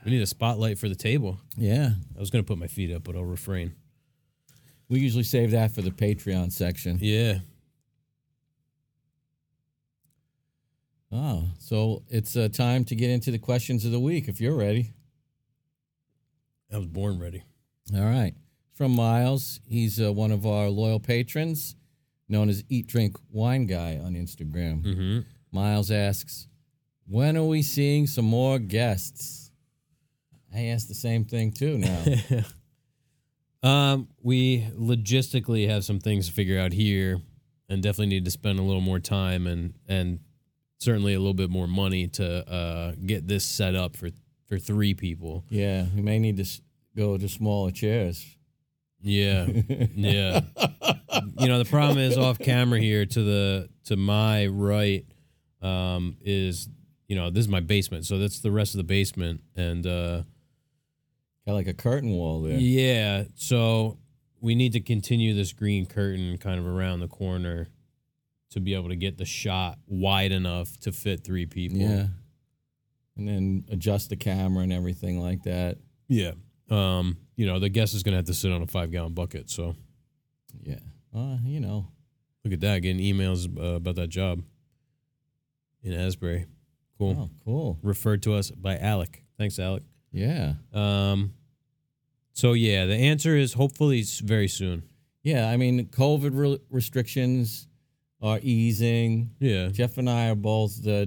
[0.07, 1.37] We need a spotlight for the table.
[1.57, 1.89] Yeah.
[2.15, 3.75] I was going to put my feet up, but I'll refrain.
[4.87, 6.97] We usually save that for the Patreon section.
[7.01, 7.39] Yeah.
[11.11, 14.55] Oh, so it's uh, time to get into the questions of the week if you're
[14.55, 14.93] ready.
[16.71, 17.43] I was born ready.
[17.93, 18.33] All right.
[18.69, 19.59] It's from Miles.
[19.67, 21.75] He's uh, one of our loyal patrons,
[22.29, 24.83] known as Eat Drink Wine Guy on Instagram.
[24.83, 25.19] Mm-hmm.
[25.51, 26.47] Miles asks,
[27.05, 29.46] When are we seeing some more guests?
[30.53, 32.03] I asked the same thing too now.
[33.63, 37.19] Um, we logistically have some things to figure out here,
[37.67, 40.19] and definitely need to spend a little more time and and
[40.77, 44.11] certainly a little bit more money to uh, get this set up for
[44.45, 45.43] for three people.
[45.49, 46.61] yeah, we may need to s-
[46.95, 48.23] go to smaller chairs.
[49.01, 49.47] Yeah,
[49.95, 50.41] yeah.
[51.39, 55.03] you know the problem is off camera here to the to my right
[55.63, 56.69] um, is
[57.07, 60.21] you know this is my basement, so that's the rest of the basement, and uh,
[61.47, 62.57] Got like a curtain wall there.
[62.59, 63.23] Yeah.
[63.35, 63.97] So
[64.41, 67.69] we need to continue this green curtain kind of around the corner
[68.51, 71.79] to be able to get the shot wide enough to fit three people.
[71.79, 72.07] Yeah.
[73.15, 75.77] And then adjust the camera and everything like that.
[76.07, 76.33] Yeah.
[76.69, 79.13] Um, you know, the guest is going to have to sit on a five gallon
[79.13, 79.49] bucket.
[79.49, 79.75] So
[80.61, 80.79] Yeah.
[81.15, 81.87] Uh, you know.
[82.43, 84.43] look at that, getting emails uh, about that job
[85.81, 86.45] in Asbury.
[86.97, 87.15] Cool.
[87.17, 87.79] Oh, cool.
[87.83, 89.23] Referred to us by Alec.
[89.37, 89.83] Thanks, Alec.
[90.11, 90.53] Yeah.
[90.73, 91.33] Um,
[92.37, 94.83] so yeah, the answer is hopefully very soon.
[95.23, 95.49] Yeah.
[95.49, 97.67] I mean, COVID re- restrictions
[98.21, 99.31] are easing.
[99.39, 99.69] Yeah.
[99.69, 101.05] Jeff and I are both uh,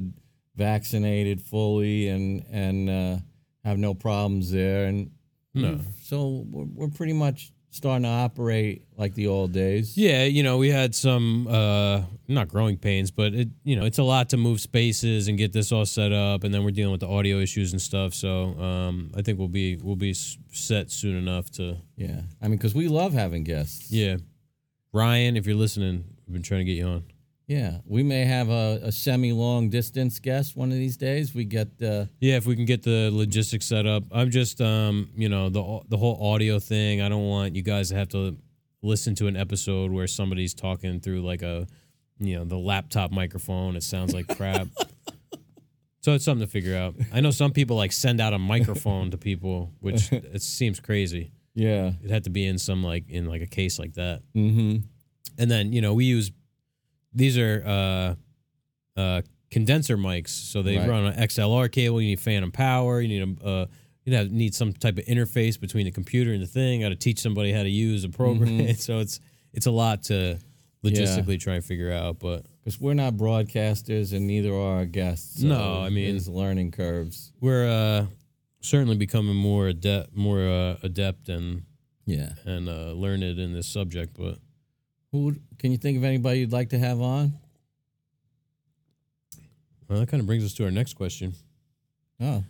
[0.57, 3.16] vaccinated fully and and uh,
[3.64, 4.87] have no problems there.
[4.87, 5.11] And
[5.55, 5.81] No.
[6.03, 9.97] so we're, we're pretty much starting to operate like the old days.
[9.97, 13.99] Yeah, you know, we had some uh not growing pains, but it you know, it's
[13.99, 16.93] a lot to move spaces and get this all set up and then we're dealing
[16.93, 18.13] with the audio issues and stuff.
[18.15, 22.23] So, um I think we'll be we'll be set soon enough to Yeah.
[22.43, 23.91] I mean, because we love having guests.
[23.93, 24.17] Yeah.
[24.93, 27.05] Ryan, if you're listening, we've been trying to get you on.
[27.51, 27.79] Yeah.
[27.85, 31.35] We may have a, a semi long distance guest one of these days.
[31.35, 34.05] We get uh, Yeah, if we can get the logistics set up.
[34.13, 37.89] I'm just um, you know, the the whole audio thing, I don't want you guys
[37.89, 38.37] to have to
[38.83, 41.67] listen to an episode where somebody's talking through like a
[42.21, 43.75] you know, the laptop microphone.
[43.75, 44.69] It sounds like crap.
[46.03, 46.95] so it's something to figure out.
[47.13, 51.33] I know some people like send out a microphone to people, which it seems crazy.
[51.55, 51.95] yeah.
[52.01, 54.23] It had to be in some like in like a case like that.
[54.37, 54.85] Mm-hmm.
[55.39, 56.31] And then, you know, we use
[57.12, 60.88] these are uh uh condenser mics, so they Right.
[60.88, 62.01] run on an XLR cable.
[62.01, 63.01] You need phantom power.
[63.01, 63.66] You need a uh,
[64.05, 66.81] you know need some type of interface between the computer and the thing.
[66.83, 68.59] Got to teach somebody how to use a program.
[68.61, 68.77] Mhm.
[68.87, 69.20] so it's
[69.53, 70.38] it's a lot to
[70.85, 72.18] logistically try and figure out.
[72.20, 75.40] But Because we're not broadcasters and neither are our guests.
[75.40, 77.33] so No, I mean- there's learning curves.
[77.40, 78.07] we're uh
[78.62, 81.62] certainly becoming more adept, more uh, adept and
[82.07, 82.35] Yeah.
[82.44, 84.16] and uh, learned in this subject.
[84.18, 84.38] But
[85.12, 87.33] Who can you think of anybody you'd like to have on?
[89.88, 91.35] well, that kind of brings us to our next question.
[92.20, 92.44] Oh,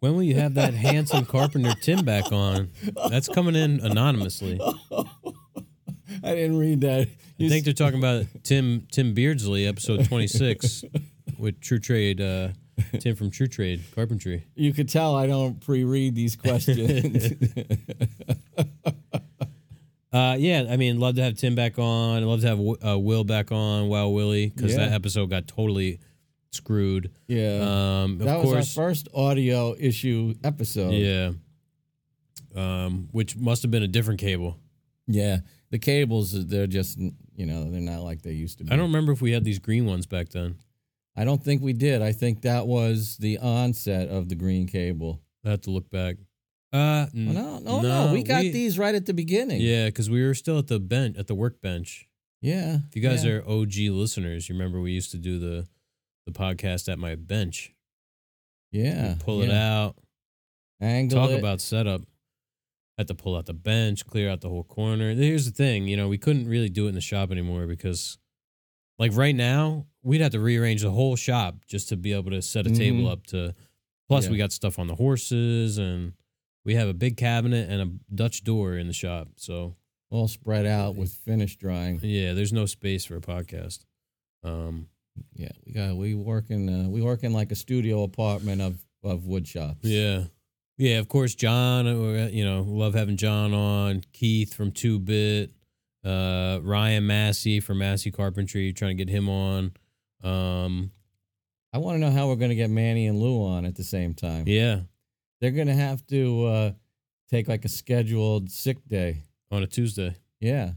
[0.00, 2.70] When will you have that handsome carpenter Tim back on?
[3.08, 4.60] That's coming in anonymously.
[6.22, 7.08] I didn't read that.
[7.40, 10.84] I think they're talking about Tim Tim Beardsley, episode twenty six,
[11.38, 12.20] with True Trade.
[12.20, 12.48] Uh,
[12.98, 14.44] Tim from True Trade Carpentry.
[14.54, 17.32] you could tell I don't pre-read these questions.
[20.12, 22.24] Uh, yeah, I mean, love to have Tim back on.
[22.24, 23.88] Love to have uh, Will back on.
[23.88, 24.86] Wow, Willie, because Yeah.
[24.86, 26.00] that episode got totally
[26.50, 27.12] screwed.
[27.28, 28.02] yeah.
[28.02, 30.90] Um, of that was course, our first audio issue episode.
[30.94, 31.30] yeah.
[32.56, 34.56] Um, which must have been a different cable.
[35.06, 35.38] Yeah,
[35.70, 38.72] the cables they're just you know they're not like they used to be.
[38.72, 40.56] I don't remember if we had these green ones back then.
[41.16, 42.02] I don't think we did.
[42.02, 45.20] I think that was the onset of the green cable.
[45.44, 46.16] I have to look back.
[46.72, 49.60] Uh, Oh, no, no, no, We got these right at the beginning.
[49.60, 52.08] Yeah, because we were still at the bench at the workbench.
[52.40, 52.78] yeah.
[52.88, 53.32] If you guys yeah.
[53.32, 55.66] are OG listeners, you remember we used to do the
[56.26, 57.72] the podcast at my bench.
[58.70, 59.96] yeah, We'd pull it out,
[60.80, 61.38] angle talk it.
[61.38, 62.02] about setup.
[62.98, 65.12] Had to pull out the bench, clear out the whole corner.
[65.14, 68.18] Here's the thing, you know, we couldn't really do it in the shop anymore because,
[68.98, 72.42] like right now, we'd have to rearrange the whole shop just to be able to
[72.42, 73.10] set a table Mhm.
[73.12, 73.54] up to.
[74.08, 74.30] Plus, Yeah.
[74.32, 76.12] we got stuff on the horses, and
[76.64, 79.28] we have a big cabinet and a Dutch door in the shop.
[79.36, 79.76] So
[80.10, 82.00] all spread out with finish drying.
[82.02, 83.84] yeah, there's no space for a podcast.
[84.42, 84.88] Um,
[85.34, 88.84] Yeah, we got we work in uh, we work in like a studio apartment of
[89.02, 89.80] of wood shops.
[89.82, 90.24] Yeah.
[90.78, 94.02] Yeah, of course, John, uh, you know, love having John on.
[94.14, 95.50] Keith from Two Bit,
[96.04, 99.72] uh, Ryan Massey from Massey Carpentry, trying to get him on.
[100.24, 100.90] Um,
[101.74, 103.84] I want to know how we're going to get Manny and Lou on at the
[103.84, 104.44] same time.
[104.46, 104.80] yeah,
[105.40, 106.72] They're going to have to uh,
[107.30, 109.22] take like a scheduled sick day.
[109.50, 110.14] on a Tuesday.
[110.38, 110.72] Yeah.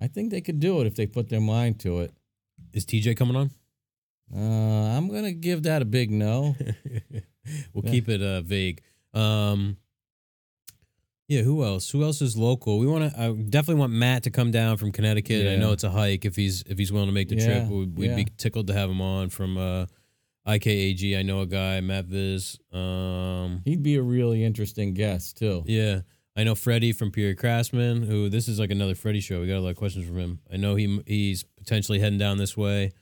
[0.00, 2.12] I think they could do it if they put their mind to it.
[2.72, 3.50] Is TJ coming on?
[4.34, 6.56] Uh, I'm going to give that a big no.
[7.74, 7.90] we'll Yeah.
[7.90, 8.80] keep it uh, vague.
[9.12, 9.76] Um,
[11.28, 11.90] yeah, who else?
[11.90, 12.78] Who else is local?
[12.78, 13.20] We want to.
[13.20, 15.46] I definitely want Matt to come down from Connecticut.
[15.46, 16.24] I know it's a hike.
[16.24, 18.72] If he's if he's willing to make the Yeah, trip, we'd, we'd be tickled to
[18.72, 19.86] have him on from uh,
[20.58, 21.16] IKAG.
[21.18, 22.58] I know a guy, Matt Viz.
[22.72, 25.62] Um, He'd be a really interesting guest, too.
[25.66, 26.00] yeah,
[26.36, 28.02] I know Freddie from Period Craftsman.
[28.02, 29.40] Who this is like another Freddie show.
[29.40, 30.40] We got a lot of questions from him.
[30.52, 32.92] I know he he's potentially heading down this way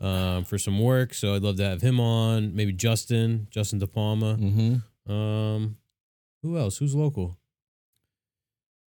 [0.00, 1.14] um, for some work.
[1.14, 2.54] So I'd love to have him on.
[2.54, 4.36] Maybe Justin, Justin De Palma.
[4.36, 5.12] Mm-hmm.
[5.12, 5.76] Um,
[6.42, 6.78] who else?
[6.78, 7.38] Who's local?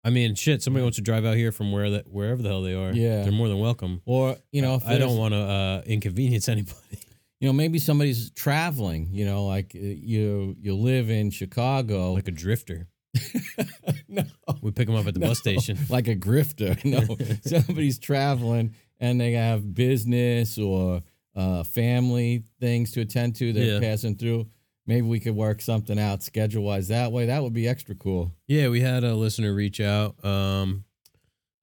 [0.04, 0.62] I mean, shit.
[0.62, 2.92] Somebody wants to drive out here from where that wherever the hell they are.
[2.92, 3.22] Yeah.
[3.22, 4.02] they're more than welcome.
[4.04, 6.98] Or, you know, if I don't want to uh, inconvenience anybody.
[7.40, 12.12] You know, maybe somebody's traveling, you know, like uh, you you live in Chicago.
[12.12, 12.88] like a drifter.
[14.08, 14.22] no.
[14.62, 15.78] We pick them up at the No, bus station.
[15.88, 16.82] like a grifter.
[16.84, 17.16] No,
[17.60, 21.02] somebody's traveling and they have business or
[21.34, 23.52] uh, family things to attend to.
[23.52, 23.80] They're Yeah.
[23.80, 24.46] passing through.
[24.86, 27.26] Maybe we could work something out schedule wise that way.
[27.26, 28.32] That would be extra cool.
[28.46, 30.22] Yeah, we had a listener reach out.
[30.24, 30.84] Um,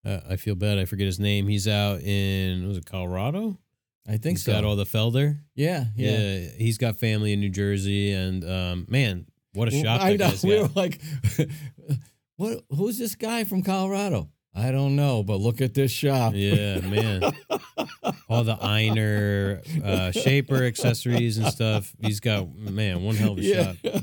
[0.06, 0.78] uh, I feel bad.
[0.78, 1.48] I forget his name.
[1.48, 3.58] He's out in was it Colorado?
[4.08, 4.52] I think He's so.
[4.52, 5.40] got all the Felder.
[5.56, 6.12] yeah, yeah.
[6.18, 6.48] Yeah.
[6.58, 10.44] he's got family in New Jersey, and um, man, what a Well, shop I that
[10.44, 10.50] know.
[10.50, 10.76] We got.
[10.76, 11.02] were like,
[12.38, 12.64] "What?
[12.70, 16.34] Who's this guy from Colorado?" I don't know, but look at this shop.
[16.36, 17.24] Yeah, man.
[18.30, 21.92] All the Aigner uh, shaper accessories and stuff.
[22.02, 23.74] He's got man, one hell of a yeah.
[23.84, 24.00] shop.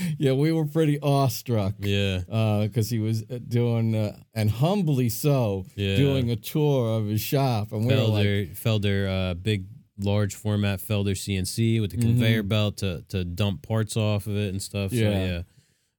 [0.18, 1.74] yeah, we were pretty awestruck.
[1.80, 2.20] Yeah,
[2.62, 5.96] because he was uh, doing, uh, and humbly so, Yeah.
[5.96, 9.66] doing a tour of his shop, and we were like, Felder, Felder, uh, big,
[9.98, 12.02] large format Felder CNC with the Mhm.
[12.02, 14.92] conveyor belt to to dump parts off of it and stuff.
[14.92, 15.10] Yeah.
[15.10, 15.44] So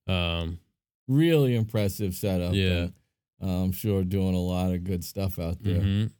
[0.07, 0.59] yeah, um,
[1.07, 2.53] really impressive setup.
[2.53, 2.89] Yeah.
[2.89, 2.93] and,
[3.43, 5.81] uh, I'm sure doing a lot of good stuff out there.
[5.81, 6.11] mhm.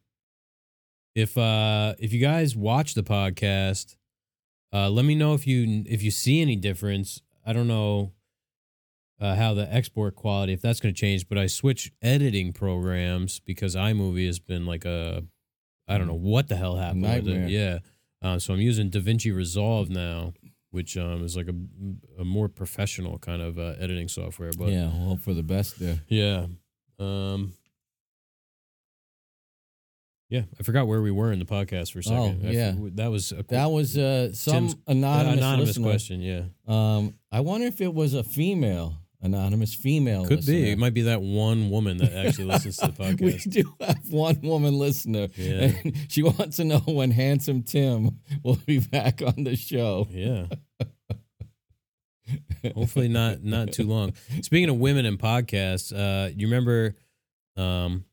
[1.15, 3.96] If uh if you guys watch the podcast,
[4.74, 7.22] uh, let me know if you if you see any difference.
[7.45, 8.12] I don't know
[9.19, 13.39] uh, how the export quality if that's going to change, but I switch editing programs
[13.39, 15.23] because iMovie has been like a
[15.88, 17.43] I don't know what the hell happened with nightmare.
[17.43, 17.49] it.
[17.49, 17.80] Yeah,
[18.21, 20.34] uh, so I'm using DaVinci Resolve now,
[20.71, 24.51] which um is like a a more professional kind of uh, editing software.
[24.58, 25.99] But yeah, well, for the best there.
[26.08, 26.45] yeah.
[26.99, 27.54] Um
[30.32, 32.41] Yeah, I forgot where we were in the podcast for a second.
[32.44, 32.74] Oh, I yeah.
[32.76, 35.84] f- that was a That was uh, some Tim's- anonymous, anonymous listener.
[35.89, 36.22] question.
[36.22, 40.26] Yeah, Um, I wonder if it was a female, anonymous female.
[40.26, 40.72] could be.
[40.72, 43.22] It might be that one woman that actually listens to the podcast.
[43.22, 45.74] we do have one woman listener, Yeah.
[45.84, 50.08] and she wants to know when handsome Tim will be back on the show.
[50.12, 50.46] Yeah.
[52.76, 54.13] Hopefully not not too long.
[54.41, 56.96] Speaking of women and podcasts, uh, you remember
[57.58, 58.06] um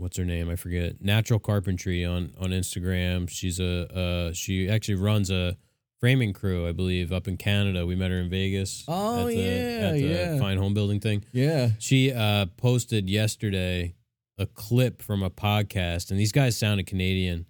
[0.00, 0.48] what's her name?
[0.50, 1.00] I forget.
[1.02, 3.28] Natural Carpentry on on Instagram.
[3.28, 5.56] She's a uh she actually runs a
[6.00, 7.84] framing crew, I believe, up in Canada.
[7.86, 8.84] We met her in Vegas.
[8.88, 9.50] Oh, at the, yeah,
[9.88, 10.38] at the yeah.
[10.38, 11.24] fine home building thing.
[11.32, 13.94] Yeah, She uh posted yesterday
[14.38, 17.44] a clip from a podcast and these guys sounded Canadian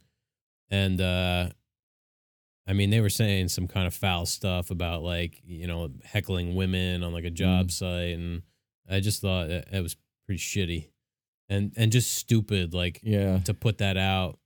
[0.71, 1.51] and uh
[2.67, 6.55] I mean they were saying some kind of foul stuff about like, you know, heckling
[6.57, 7.71] women on like a job Mm.
[7.71, 8.43] site and
[8.91, 10.89] I just thought it, it was pretty shitty.
[11.51, 13.41] And and just stupid like yeah.
[13.41, 14.39] to put that out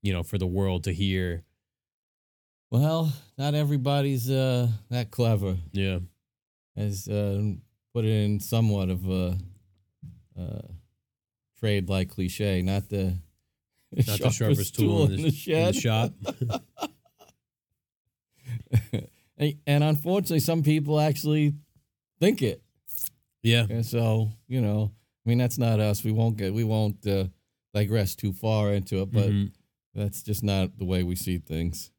[0.00, 1.44] you know for the world to hear.
[2.70, 5.56] Well, not everybody's uh, that clever.
[5.72, 5.98] Yeah.
[6.76, 7.42] Has uh,
[7.92, 9.36] put it in somewhat of a
[10.38, 10.68] uh,
[11.58, 13.18] trade like cliche, not the
[14.06, 15.74] Not the sharpest tool in the, the in shed.
[15.74, 16.12] the shop.
[19.38, 21.54] and, and unfortunately, some people actually
[22.20, 22.62] think it.
[23.42, 23.66] yeah.
[23.68, 24.92] And so, you know,
[25.24, 26.02] I mean, that's not us.
[26.04, 27.26] We won't get, we won't uh,
[27.74, 29.52] digress too far into it, but Mhm.
[29.94, 31.90] that's just not the way we see things.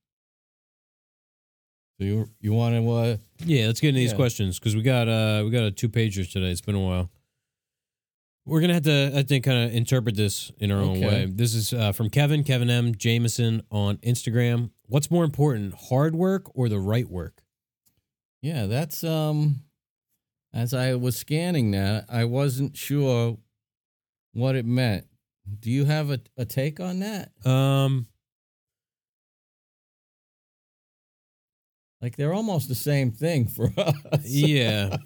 [2.00, 4.16] So you you want to uh, Yeah, let's get into these Yeah.
[4.16, 6.50] questions because we got uh we got a two pagers today.
[6.50, 7.12] It's been a while.
[8.46, 11.26] We're gonna have to, I think, kind of interpret this in our own way.
[11.28, 12.96] This is uh, from Kevin, Kevin M.
[12.96, 14.72] Jameson on Instagram.
[14.88, 17.44] What's more important, hard work or the right work?
[18.42, 19.62] yeah, that's um
[20.54, 23.38] as I was scanning that, I wasn't sure
[24.34, 25.06] what it meant.
[25.60, 27.32] Do you have a, a take on that?
[27.46, 28.08] Um,
[32.02, 34.26] Like they're almost the same thing for us.
[34.26, 34.98] yeah.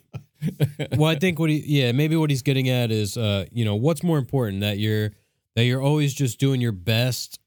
[0.96, 3.76] well, I think what he, yeah, maybe what he's getting at is, uh, you know,
[3.76, 5.12] what's more important that you're
[5.56, 7.40] that you're always just doing your best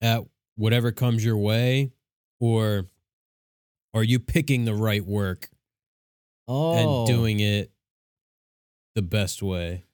[0.00, 0.22] at
[0.56, 1.92] whatever comes your way,
[2.40, 2.88] or
[3.94, 5.48] are you picking the right work
[6.48, 7.70] oh, and doing it
[8.94, 9.84] the best way?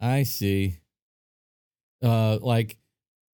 [0.00, 0.78] I see.
[2.02, 2.76] Uh, like,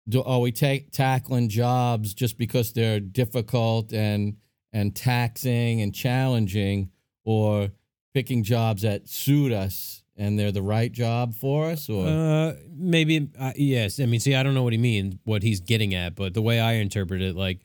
[0.09, 4.37] do, are we take tackling jobs just because they're difficult and
[4.73, 6.91] and taxing and challenging,
[7.23, 7.69] or
[8.13, 11.89] picking jobs that suit us and they're the right job for us?
[11.89, 13.99] Or Uh, maybe uh, yes.
[13.99, 16.41] I mean, see, I don't know what he means, what he's getting at, but the
[16.41, 17.59] way I interpret it, like,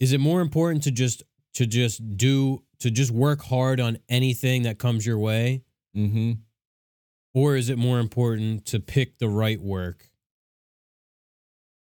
[0.00, 1.22] is it more important to just
[1.54, 5.62] to just do to just work hard on anything that comes your way,
[5.96, 6.32] mm-hmm.
[7.34, 10.08] or is it more important to pick the right work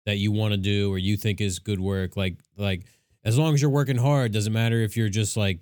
[0.05, 2.17] that you want to do or you think is good work?
[2.17, 2.85] Like, like
[3.25, 5.59] as long as you're working hard, doesn't matter if you're just like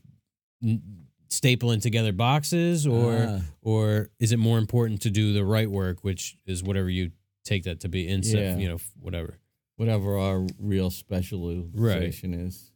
[0.62, 0.82] n-
[1.30, 3.40] stapling together boxes or Ah.
[3.62, 7.10] or is it more important to do the right work, which is whatever you
[7.44, 8.62] take that to be, instead, Yeah.
[8.62, 9.38] you know, whatever.
[9.76, 12.70] whatever our real specialization is.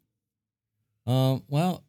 [1.06, 1.84] Um, well,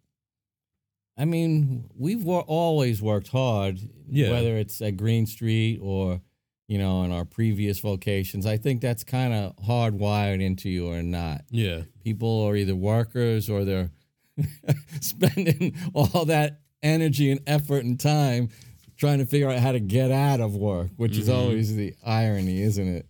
[1.19, 3.77] I mean, we've wor- always worked hard,
[4.09, 4.31] Yeah.
[4.31, 6.21] whether it's at Greene Street or,
[6.69, 8.45] you know, in our previous vocations.
[8.45, 11.43] I think that's kind of hardwired into you or not.
[11.51, 13.91] Yeah, People are either workers or they're
[15.01, 18.49] spending all that energy and effort and time
[18.97, 21.33] trying to figure out how to get out of work, which is Mhm.
[21.35, 23.05] always the irony, isn't it?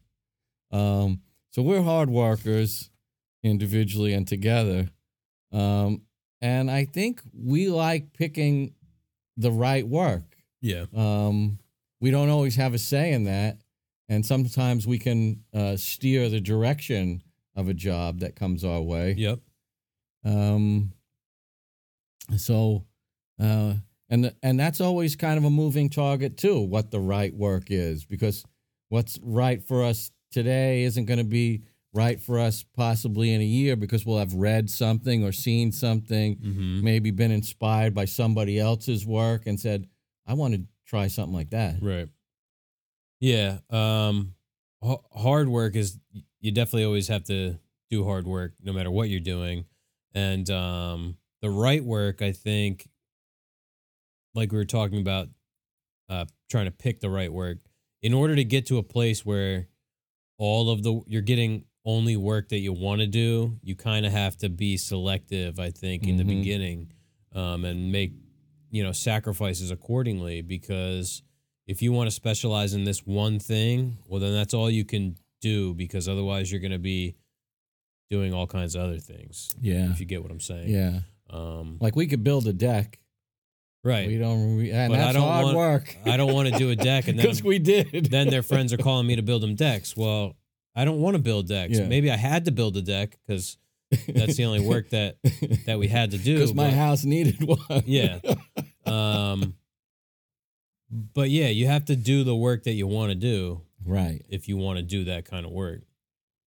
[0.71, 2.89] Um, so we're hard workers
[3.43, 4.89] individually and together.
[5.51, 6.01] Um,
[6.41, 8.73] and I think we like picking
[9.37, 10.37] the right work.
[10.61, 11.59] yeah, Um,
[12.01, 13.57] we don't always have a say in that.
[14.07, 17.21] And sometimes we can uh, steer the direction
[17.55, 19.13] of a job that comes our way.
[19.17, 19.39] yep,
[20.25, 20.93] Um,
[22.37, 22.85] so,
[23.39, 23.75] uh,
[24.09, 26.59] and and that's always kind of a moving target too.
[26.59, 28.43] What the right work is, because
[28.89, 31.61] what's right for us today isn't going to be
[31.93, 36.35] right for us possibly in a year because we'll have read something or seen something,
[36.35, 36.83] mm-hmm.
[36.83, 39.87] maybe been inspired by somebody else's work and said,
[40.27, 42.09] "I want to try something like that." right.
[43.19, 44.35] Yeah, um,
[44.83, 45.97] h- hard work is
[46.39, 49.65] you definitely always have to do hard work no matter what you're doing,
[50.13, 52.87] and um, the right work, I think,
[54.35, 55.27] like we were talking about,
[56.07, 57.57] uh, trying to pick the right work
[58.01, 59.67] in order to get to a place where
[60.37, 64.11] all of the you're getting only work that you want to do you kind of
[64.11, 66.27] have to be selective i think in the Mhm.
[66.39, 66.79] beginning
[67.33, 68.11] um, and make
[68.71, 71.23] you know sacrifices accordingly because
[71.67, 75.15] if you want to specialize in this one thing well then that's all you can
[75.41, 77.15] do because otherwise you're going to be
[78.09, 80.99] doing all kinds of other things Yeah, if you get what i'm saying yeah.
[81.29, 82.99] um, Like we could build a deck.
[83.83, 85.97] right We don't, re- and But I that's don't hard want- work.
[86.05, 88.05] i don't want to do a deck and then because we did.
[88.11, 89.95] then their friends are calling me to build them decks.
[89.95, 90.35] Well,
[90.79, 91.77] I don't want to build decks.
[91.77, 91.87] Yeah.
[91.87, 93.57] Maybe I had to build a deck because
[94.07, 95.17] that's the only work that
[95.65, 96.35] that we had to do.
[96.35, 97.83] because my house needed one.
[97.85, 98.19] Yeah.
[98.85, 99.53] Um,
[100.89, 104.25] but yeah, you have to do the work that you want to do right.
[104.29, 105.81] if you want to do that kind of work.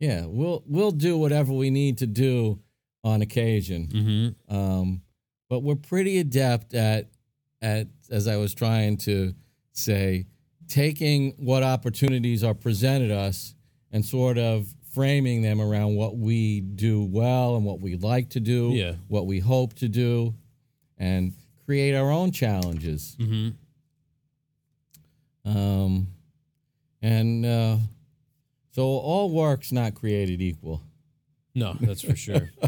[0.01, 2.59] Yeah, we'll we'll do whatever we need to do
[3.05, 3.87] on occasion.
[3.87, 4.57] Mm-hmm.
[4.57, 5.03] Um,
[5.49, 7.11] but we're pretty adept at
[7.61, 9.35] at as I was trying to
[9.71, 10.27] say,
[10.67, 13.55] taking what opportunities are presented us
[13.93, 18.41] and sort of framing them around what we do well and what we like to
[18.41, 18.95] do, Yeah.
[19.09, 20.35] what we hope to do,
[20.99, 21.33] and
[21.65, 23.17] create our own challenges.
[23.19, 23.51] Mm-hmm.
[25.45, 26.09] Um,
[27.01, 27.77] and uh,
[28.73, 30.83] so all work's not created equal.
[31.55, 32.51] No, that's for sure.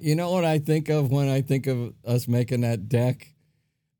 [0.00, 3.32] you know what I think of when I think of us making that deck?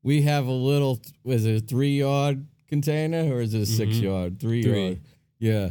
[0.03, 3.95] we have a little was it a three yard container or is it a 6
[3.97, 4.01] Mhm.
[4.01, 4.39] yard?
[4.39, 4.83] Three, Three.
[4.85, 4.99] yard.
[5.39, 5.69] Yeah.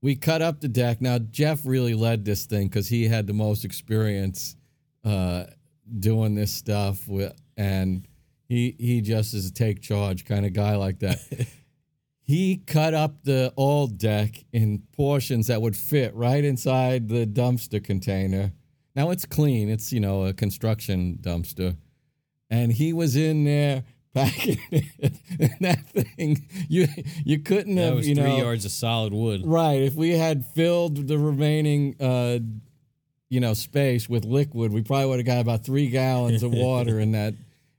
[0.00, 1.00] We cut up the deck.
[1.00, 4.56] Now Jeff really led this thing because he had the most experience
[5.04, 5.44] uh,
[5.98, 8.06] doing this stuff with, and
[8.48, 11.18] he he just is a take charge kind of guy like that.
[12.22, 17.82] he cut up the old deck in portions that would fit right inside the dumpster
[17.82, 18.52] container.
[18.96, 19.68] Now it's clean.
[19.68, 21.76] It's you know a construction dumpster,
[22.50, 23.84] and he was in there
[24.14, 25.12] packing it.
[25.40, 26.86] And that thing, you
[27.24, 29.42] you couldn't That have was you three know yards of solid wood.
[29.44, 29.82] right.
[29.82, 32.38] If we had filled the remaining uh,
[33.28, 37.00] you know space with liquid, we probably would have got about three gallons of water
[37.00, 37.34] in that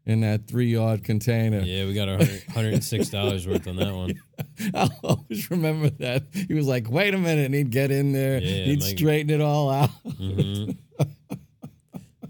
[0.07, 1.59] in that three yard container.
[1.61, 2.19] Yeah, we got our
[2.53, 4.13] hundred and six dollars worth on that one.
[4.75, 6.23] I'll always remember that.
[6.47, 9.29] He was like, wait a minute, and he'd get in there, Yeah, he'd Mike- straighten
[9.31, 9.89] it all out.
[9.89, 10.71] hmm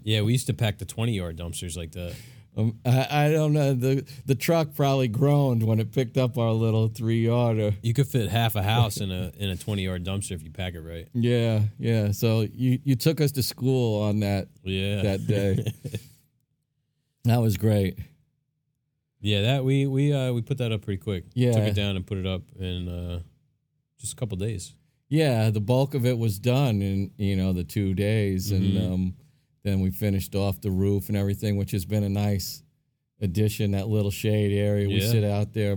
[0.03, 2.16] Yeah, we used to pack the twenty yard dumpsters like that.
[2.58, 3.74] Um, I, I don't know.
[3.74, 7.74] The the truck probably groaned when it picked up our little three yarder.
[7.82, 10.51] You could fit half a house in a in a twenty yard dumpster if you
[10.51, 11.08] pack it right.
[11.14, 12.12] Yeah, yeah.
[12.12, 15.66] So you, you took us to school on that Yeah, that day.
[17.26, 17.97] that was great.
[19.20, 21.26] yeah, that we we uh we put that up pretty quick.
[21.34, 21.51] Yeah.
[21.53, 23.20] took it down and put it up in uh
[23.99, 24.74] just a couple days.
[25.10, 28.56] Yeah, the bulk of it was done in you know the two days, Mhm.
[28.56, 29.16] and um,
[29.66, 32.63] then we finished off the roof and everything, which has been a nice
[33.20, 33.72] addition.
[33.72, 35.09] That little shade area, we Yeah.
[35.11, 35.76] sit out there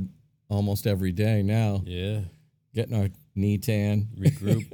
[0.49, 2.21] almost every day now, Yeah,
[2.75, 4.09] getting our knee tan.
[4.17, 4.67] regroup.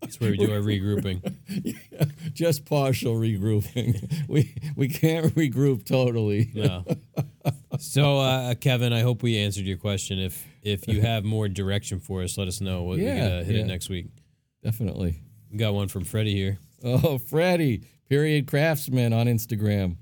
[0.00, 1.22] That's where we do our regrouping.
[2.34, 4.26] Just partial regrouping.
[4.28, 6.50] we we can't regroup totally.
[6.54, 6.84] No.
[7.78, 10.18] So, uh, Kevin, I hope we answered your question.
[10.18, 12.84] If if you have more direction for us, let us know.
[12.84, 13.62] We Yeah, gotta hit yeah.
[13.62, 14.06] it next week.
[14.62, 15.16] Definitely.
[15.50, 16.58] We got one from Freddie here.
[16.82, 19.96] Oh, Freddie, period craftsman on Instagram.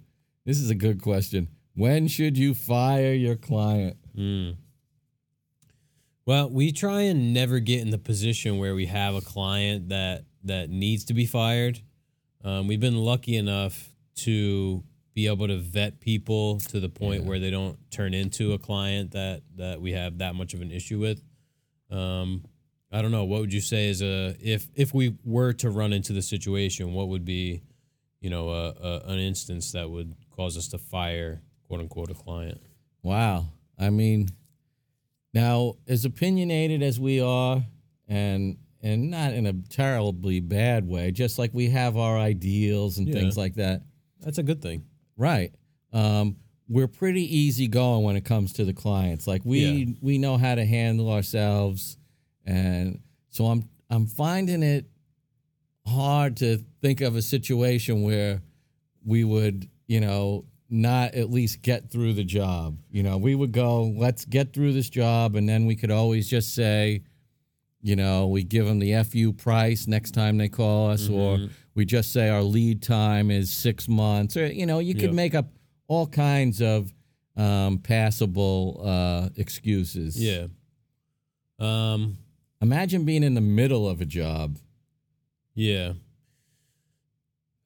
[0.44, 1.48] This is a good question.
[1.74, 3.96] When should you fire your client?
[4.16, 4.56] Mm.
[6.24, 10.24] Well, we try and never get in the position where we have a client that
[10.44, 11.80] that needs to be fired.
[12.44, 14.82] Um, we've been lucky enough to
[15.14, 17.28] be able to vet people to the point Yeah.
[17.28, 20.70] where they don't turn into a client that that we have that much of an
[20.70, 21.22] issue with.
[21.90, 22.44] Um,
[22.90, 23.24] I don't know.
[23.24, 26.92] What would you say is a if if we were to run into the situation,
[26.92, 27.62] what would be,
[28.22, 32.14] you know, a, a an instance that would cause us to fire quote unquote a
[32.14, 32.60] client?
[33.02, 33.48] Wow.
[33.78, 34.28] I mean,
[35.34, 37.62] now as opinionated as we are,
[38.08, 43.06] and and not in a terribly bad way, just like we have our ideals and
[43.08, 43.14] Yeah.
[43.14, 43.82] things like that.
[44.20, 44.84] That's a good thing.
[45.16, 45.52] Right.
[45.92, 46.36] Um,
[46.68, 49.26] we're pretty easy going when it comes to the clients.
[49.26, 49.94] Like we Yeah.
[50.00, 51.96] we know how to handle ourselves,
[52.44, 53.00] and
[53.30, 54.86] so I'm I'm finding it
[55.86, 58.42] hard to think of a situation where
[59.04, 62.78] we would you know not at least get through the job.
[62.90, 66.28] You know, we would go, let's get through this job, and then we could always
[66.30, 67.02] just say,
[67.82, 71.50] you know, we give them the FU price next time they call us, or Mhm.
[71.74, 75.34] we just say our lead time is six months, or you know, you could make
[75.34, 75.52] up
[75.88, 76.92] all kinds of
[77.36, 80.22] um, passable uh, excuses.
[80.22, 80.46] Yeah.
[81.58, 82.18] Um.
[82.60, 84.58] Imagine being in the middle of a job.
[85.54, 85.92] Yeah.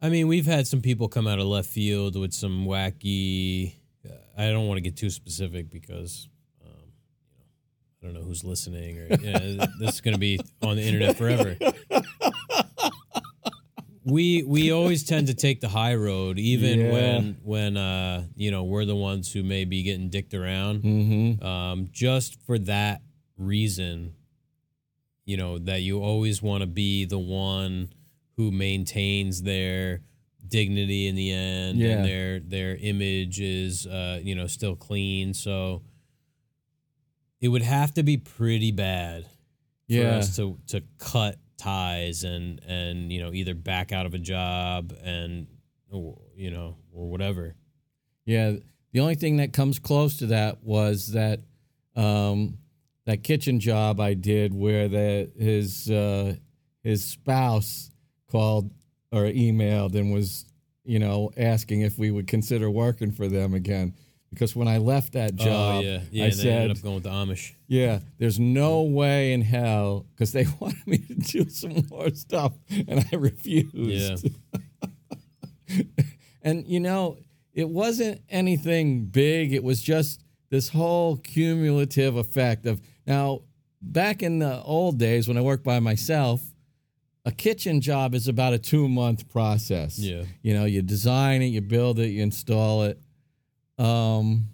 [0.00, 3.74] I mean, we've had some people come out of left field with some wacky.
[4.04, 6.28] uh, I don't want to get too specific because,
[6.64, 6.70] um,
[7.30, 7.44] you know,
[8.02, 10.82] I don't know who's listening or you know, this is going to be on the
[10.82, 11.56] internet forever.
[14.08, 16.92] We we always tend to take the high road, even Yeah.
[16.92, 20.82] when when uh you know we're the ones who may be getting dicked around.
[20.84, 21.44] Mm-hmm.
[21.44, 23.02] um, just for that
[23.36, 24.14] reason,
[25.26, 27.90] you know, that you always want to be the one
[28.38, 30.00] who maintains their
[30.46, 31.88] dignity in the end Yeah.
[31.96, 35.34] and their their image is uh, you know still clean.
[35.34, 35.82] So
[37.40, 39.28] it would have to be pretty bad for
[39.94, 40.16] Yeah.
[40.16, 44.94] us to to cut ties and and you know either back out of a job
[45.02, 45.46] and
[45.90, 47.54] you know or whatever.
[48.24, 48.56] Yeah,
[48.92, 51.40] the only thing that comes close to that was that
[51.94, 52.58] um,
[53.06, 56.34] that kitchen job I did where the his uh,
[56.82, 57.90] his spouse
[58.30, 58.70] called
[59.12, 60.44] or emailed and was
[60.84, 63.94] you know asking if we would consider working for them again
[64.30, 66.24] because when I left that job, oh yeah, yeah.
[66.24, 67.54] I and they said, ended up going with the Amish.
[67.68, 72.52] yeah, there's no way in hell because they wanted me to do some more stuff
[72.70, 74.28] and I refused.
[75.68, 75.78] Yeah.
[76.42, 77.18] and you know,
[77.54, 79.52] it wasn't anything big.
[79.52, 83.42] It was just this whole cumulative effect of now
[83.80, 86.42] back in the old days when I worked by myself,
[87.24, 89.98] a kitchen job is about a two month process.
[89.98, 90.24] Yeah.
[90.42, 93.00] You know, you design it, you build it, you install it.
[93.78, 94.48] Um,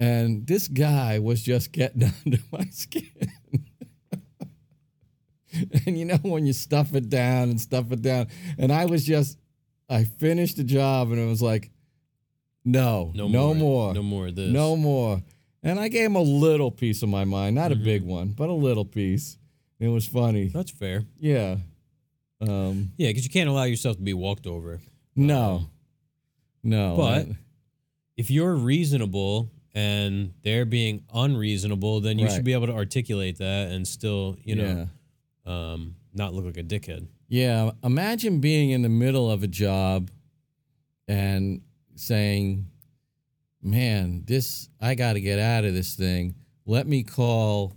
[0.00, 3.08] and this guy was just getting under my skin.
[5.86, 8.28] and you know when you stuff it down and stuff it down,
[8.58, 9.38] and I was just,
[9.88, 11.70] I finished the job and it was like,
[12.64, 13.54] no, No, no, more.
[13.54, 14.50] more, No more of this.
[14.52, 15.22] no more.
[15.62, 17.80] And I gave him a little piece of my mind, not Mhm.
[17.80, 19.38] a big one, but a little piece.
[19.78, 20.46] It was funny.
[20.48, 21.04] That's fair.
[21.20, 21.58] Yeah.
[22.40, 24.80] Um, Yeah, because you can't allow yourself to be walked over.
[25.14, 25.68] no.
[26.64, 26.96] No.
[26.96, 27.36] But- I-
[28.16, 32.34] If you're reasonable and they're being unreasonable, then you Right.
[32.34, 34.86] should be able to articulate that and still, you know,
[35.46, 35.72] yeah.
[35.72, 37.06] um, not look like a dickhead.
[37.28, 40.10] Yeah, imagine being in the middle of a job
[41.08, 41.62] and
[41.96, 42.66] saying,
[43.62, 46.34] "Man, this I got to get out of this thing.
[46.66, 47.76] Let me call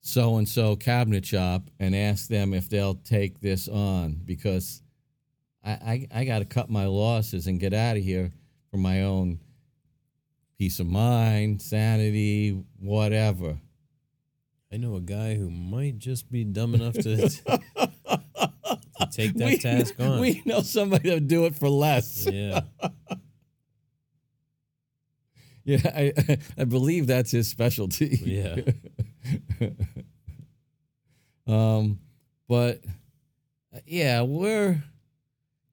[0.00, 4.82] so and so cabinet shop and ask them if they'll take this on because
[5.64, 8.32] I I, I got to cut my losses and get out of here
[8.70, 9.40] for my own
[10.58, 13.58] peace of mind, sanity, whatever."
[14.72, 17.60] I know a guy who might just be dumb enough to, to
[19.10, 20.20] take that we, task on.
[20.20, 22.24] We know somebody that'll do it for less.
[22.26, 22.60] yeah.
[25.70, 28.18] Yeah, I I believe that's his specialty.
[28.24, 28.56] Yeah.
[31.46, 31.98] um,
[32.48, 32.80] but
[33.86, 34.82] yeah, we're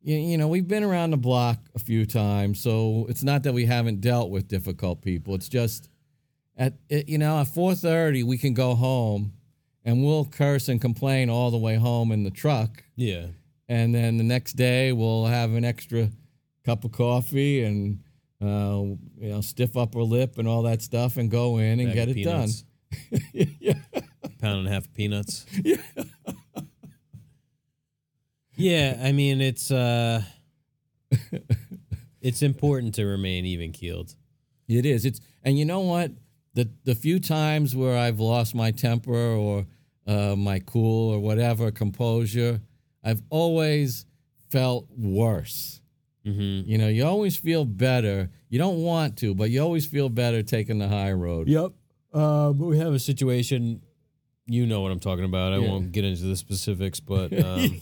[0.02, 3.54] you, you know we've been around the block a few times, so it's not that
[3.54, 5.36] we haven't dealt with difficult people.
[5.36, 5.90] It's just
[6.58, 9.34] at you know at four thirty we can go home,
[9.84, 13.28] and we'll curse and complain all the way home in the truck, Yeah.
[13.68, 16.10] and then the next day we'll have an extra
[16.66, 18.04] cup of coffee and.
[18.42, 21.96] Uh, you know, stiff upper lip and all that stuff, and go in and Bag
[21.96, 22.50] get it done.
[23.34, 23.74] yeah.
[24.40, 25.46] Pound and a half of peanuts.
[25.64, 25.78] Yeah.
[28.60, 30.24] Yeah, I mean it's uh
[32.22, 34.16] it's important to remain even keeled.
[34.68, 35.06] It is.
[35.06, 36.12] It's and you know what?
[36.56, 39.68] The the few times where I've lost my temper or
[40.08, 42.62] uh, my cool or whatever composure,
[43.04, 44.06] I've always
[44.50, 45.82] felt worse.
[46.28, 46.70] Mm-hmm.
[46.70, 48.30] You know, you always feel better.
[48.50, 51.48] You don't want to, but you always feel better taking the high road.
[51.48, 51.72] Yep.
[52.14, 53.82] Uh, but we have a situation.
[54.50, 55.54] You know what I'm talking about.
[55.54, 55.68] I Yeah.
[55.70, 57.80] won't get into the specifics, but um,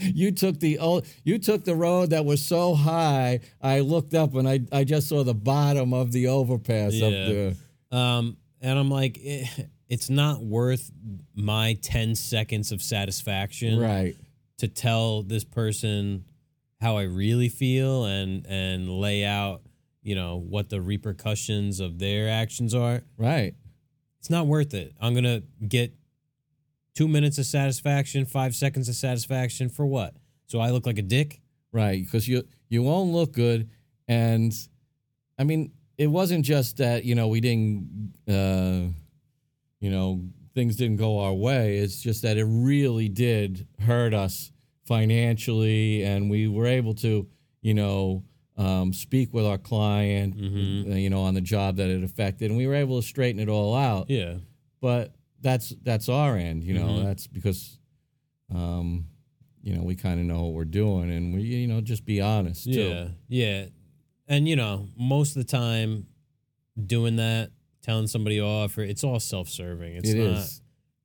[0.00, 3.40] you took the old, you took the road that was so high.
[3.60, 7.54] I looked up and I I just saw the bottom of the overpass up there.
[7.92, 9.46] um, and I'm like, eh,
[9.88, 10.90] it's not worth
[11.34, 14.16] my 10 seconds of satisfaction Right.
[14.58, 16.24] to tell this person
[16.80, 19.62] how I really feel and and lay out,
[20.02, 23.02] you know, what the repercussions of their actions are.
[23.16, 23.54] Right.
[24.20, 24.94] It's not worth it.
[25.00, 25.94] I'm gonna get
[26.94, 30.14] two minutes of satisfaction, five seconds of satisfaction for what?
[30.46, 31.40] So I look like a dick?
[31.72, 33.68] Right, because you you won't look good,
[34.08, 34.54] and
[35.38, 38.92] I mean it wasn't just that you know we didn't, uh,
[39.80, 40.22] you know,
[40.54, 41.78] things didn't go our way.
[41.78, 44.52] It's just that it really did hurt us
[44.84, 47.26] financially, and we were able to
[47.62, 48.22] you know
[48.56, 50.92] um, speak with our client, Mhm.
[50.92, 53.40] uh, you know, on the job that it affected, and we were able to straighten
[53.40, 54.08] it all out.
[54.08, 54.36] Yeah.
[54.80, 56.86] But that's that's our end, you know.
[56.88, 57.04] Mhm.
[57.04, 57.78] That's because.
[58.54, 59.06] Um,
[59.62, 62.20] you know, we kind of know what we're doing, and we, you know, just be
[62.20, 62.64] honest.
[62.64, 62.70] Too.
[62.72, 63.08] Yeah.
[63.28, 63.66] Yeah.
[64.28, 66.06] And you know, most of the time
[66.86, 69.96] doing that, telling somebody off, or it's all self serving.
[69.96, 70.60] It's It not is.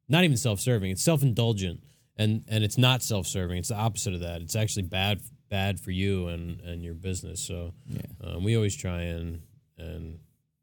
[0.10, 0.92] not even self serving.
[0.92, 1.80] It's self indulgent.
[2.20, 3.58] And and it's not self serving.
[3.58, 4.42] It's the opposite of that.
[4.42, 7.40] It's actually bad bad for you and, and your business.
[7.42, 8.02] So Yeah.
[8.24, 9.42] um, we always try and
[9.78, 10.20] and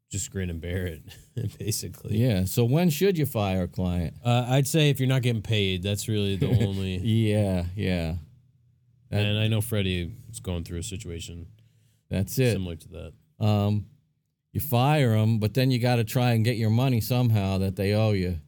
[0.09, 1.01] just grin and bear it,
[1.59, 2.15] basically.
[2.17, 2.45] Yeah.
[2.45, 4.13] So when should you fire a client?
[4.23, 6.97] Uh, I'd say if you're not getting paid, that's really the only.
[6.99, 8.15] Yeah, yeah.
[9.09, 11.47] That- and I know Freddie is going through a situation
[12.09, 12.53] That's it.
[12.53, 13.13] similar to that.
[13.45, 13.87] Um,
[14.53, 17.75] you fire them, but then you got to try and get your money somehow that
[17.75, 18.39] they owe you,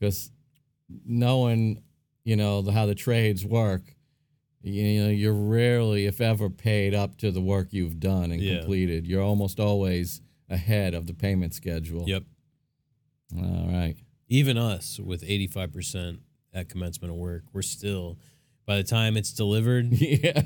[0.00, 0.30] because
[1.04, 1.82] knowing
[2.28, 3.82] you know the, how the trades work,
[4.62, 8.58] you know you're rarely, if ever, paid up to the work you've done and Yeah.
[8.58, 9.06] completed.
[9.06, 10.20] You're almost always
[10.50, 12.04] ahead of the payment schedule.
[12.06, 12.24] Yep.
[13.36, 13.96] All right.
[14.28, 16.18] Even us with 85%
[16.52, 18.18] at commencement of work, we're still,
[18.66, 20.42] by the time it's delivered, Yeah.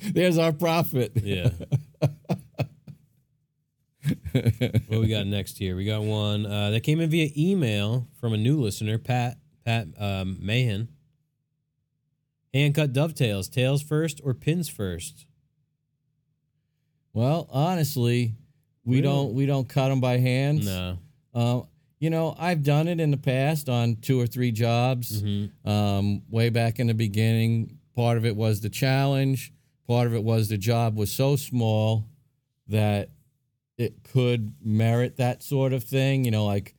[0.12, 1.12] There's our profit.
[1.22, 1.48] yeah.
[4.88, 5.76] what we got next here?
[5.76, 9.88] We got one uh, that came in via email from a new listener, Pat Pat
[9.98, 10.88] um, Mahan.
[12.52, 15.26] Hand cut dovetails, tails first or pins first?
[17.12, 18.34] Well, honestly,
[18.84, 20.64] we don't don't- we don't cut them by hand.
[20.64, 20.98] No.
[21.34, 21.62] Uh,
[21.98, 25.22] you know, I've done it in the past on two or three jobs.
[25.22, 25.68] Mm-hmm.
[25.68, 29.52] Um, way back in the beginning, part of it was the challenge.
[29.86, 32.08] part of it was the job was so small
[32.68, 33.10] that
[33.76, 36.24] it could merit that sort of thing.
[36.24, 36.74] You know, like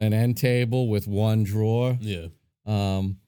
[0.00, 1.96] an end table with one drawer.
[2.00, 2.26] Yeah.
[2.66, 3.18] Um,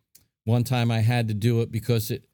[0.45, 2.25] one time I had to do it because it.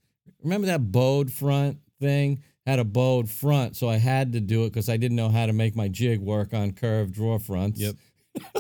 [0.43, 4.71] Remember that bowed front thing had a bowed front, so I had to do it
[4.71, 7.81] because I didn't know how to make my jig work on curved drawer fronts.
[7.81, 7.97] Yep.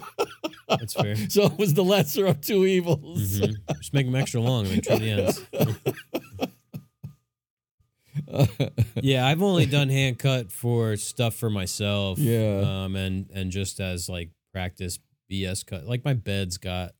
[0.68, 1.14] That's fair.
[1.28, 3.38] So it was the lesser of two evils.
[3.38, 3.54] Mhm.
[3.76, 5.40] Just make them extra long and trim the ends.
[9.02, 12.18] yeah, I've only done hand cut for stuff for myself.
[12.18, 12.84] Yeah.
[12.84, 14.98] Um, and and just as like practice
[15.30, 15.86] BS cut.
[15.86, 16.92] Like my bed's got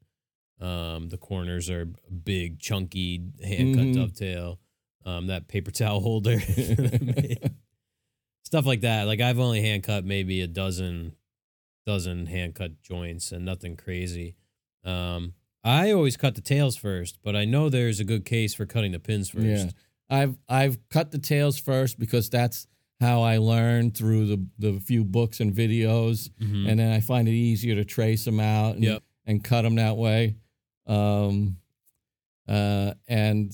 [0.61, 1.87] um the corners are
[2.25, 3.95] big, chunky hand cut Mhm.
[3.95, 4.59] dovetail.
[5.05, 6.41] Um, that paper towel holder.
[8.45, 9.07] stuff like that.
[9.07, 11.13] Like I've only hand cut maybe a dozen
[11.87, 14.37] dozen hand cut joints and nothing crazy.
[14.85, 18.67] Um, I always cut the tails first, but I know there's a good case for
[18.67, 19.67] cutting the pins first.
[19.67, 19.71] Yeah.
[20.11, 22.67] I've I've cut the tails first because that's
[23.01, 26.69] how I learned through the the few books and videos, Mhm.
[26.69, 29.03] and then I find it easier to trace them out and, Yep.
[29.27, 30.37] and cut them that way.
[30.87, 31.59] Um,
[32.49, 33.53] uh, and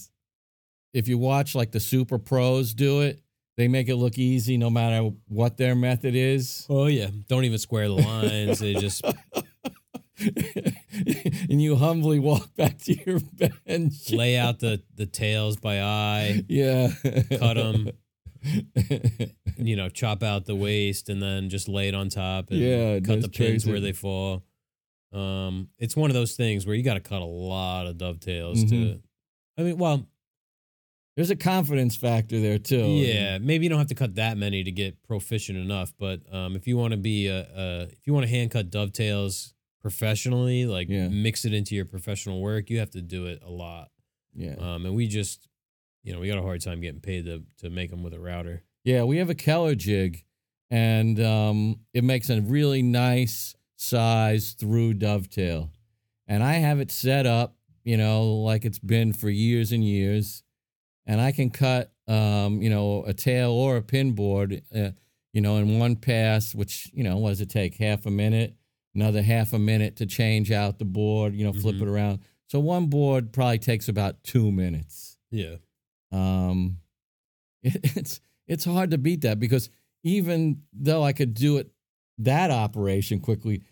[0.93, 3.21] if you watch like the super pros do it,
[3.57, 6.67] they make it look easy no matter what their method is.
[6.71, 8.61] Oh yeah, don't even square the lines.
[8.61, 9.03] they just
[10.21, 13.21] and you humbly walk back to your
[13.67, 14.11] bench.
[14.11, 16.93] lay out the the tails by eye, Yeah.
[17.31, 17.91] cut them,
[19.57, 23.01] you know, chop out the waste and then just lay it on top and Yeah,
[23.01, 24.45] cut the pins where they fall.
[25.13, 28.65] Um, it's one of those things where you got to cut a lot of dovetails
[28.65, 28.75] to.
[28.75, 29.01] Mhm.
[29.59, 30.07] I mean, well,
[31.17, 32.85] There's a confidence factor there too.
[32.89, 36.57] Yeah, maybe you don't have to cut that many to get proficient enough, but um,
[36.57, 40.67] if you want to be a, a if you want to hand cut dovetails professionally,
[40.67, 41.07] like Yeah.
[41.07, 43.93] mix it into your professional work, you have to do it a lot.
[44.35, 44.55] Yeah.
[44.59, 45.47] Um, and we just,
[46.05, 48.21] you know, we got a hard time getting paid to to make them with a
[48.21, 48.63] router.
[48.85, 50.25] Yeah, we have a Keller jig,
[50.71, 55.71] and um, it makes a really nice size through dovetail.
[56.27, 60.43] And I have it set up, you know, like it's been for years and years.
[61.07, 64.91] And I can cut, um, you know, a tail or a pin board, uh,
[65.35, 67.77] you know, in one pass, which, you know, what does it take?
[67.77, 68.55] Half a minute,
[68.95, 71.83] another half a minute to change out the board, you know, flip Mhm.
[71.83, 72.19] it around.
[72.47, 75.57] So one board probably takes about two minutes Yeah,
[76.13, 76.79] um,
[77.63, 79.71] it's it's hard to beat that because
[80.03, 81.71] even though I could do it
[82.19, 83.63] that operation quickly,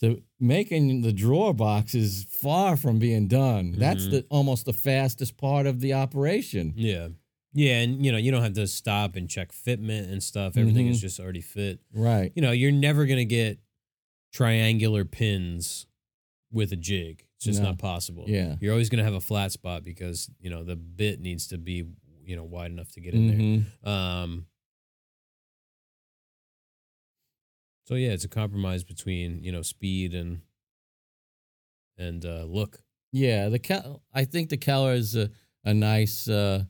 [0.00, 3.72] to making the drawer box is far from being done.
[3.78, 4.10] That's Mhm.
[4.10, 6.72] the almost the fastest part of the operation.
[6.76, 7.08] yeah,
[7.52, 10.56] yeah, and you know, you don't have to stop and check fitment and stuff.
[10.56, 11.02] Everything is Mhm.
[11.02, 11.80] just already fit.
[11.92, 12.32] Right.
[12.34, 13.60] You know, you're never gonna get
[14.32, 15.86] triangular pins
[16.50, 17.26] with a jig.
[17.42, 17.70] It's just No.
[17.70, 18.24] not possible.
[18.28, 18.54] Yeah.
[18.60, 21.58] you're always going to have a flat spot because you know the bit needs to
[21.58, 21.84] be
[22.24, 23.64] you know wide enough to get in Mhm.
[23.82, 23.92] there.
[23.92, 24.46] Um,
[27.86, 30.42] so yeah, it's a compromise between you know speed and
[31.98, 32.82] and uh, look.
[33.12, 35.30] Yeah, the Kel- I think the Keller is a,
[35.64, 36.64] a nice uh,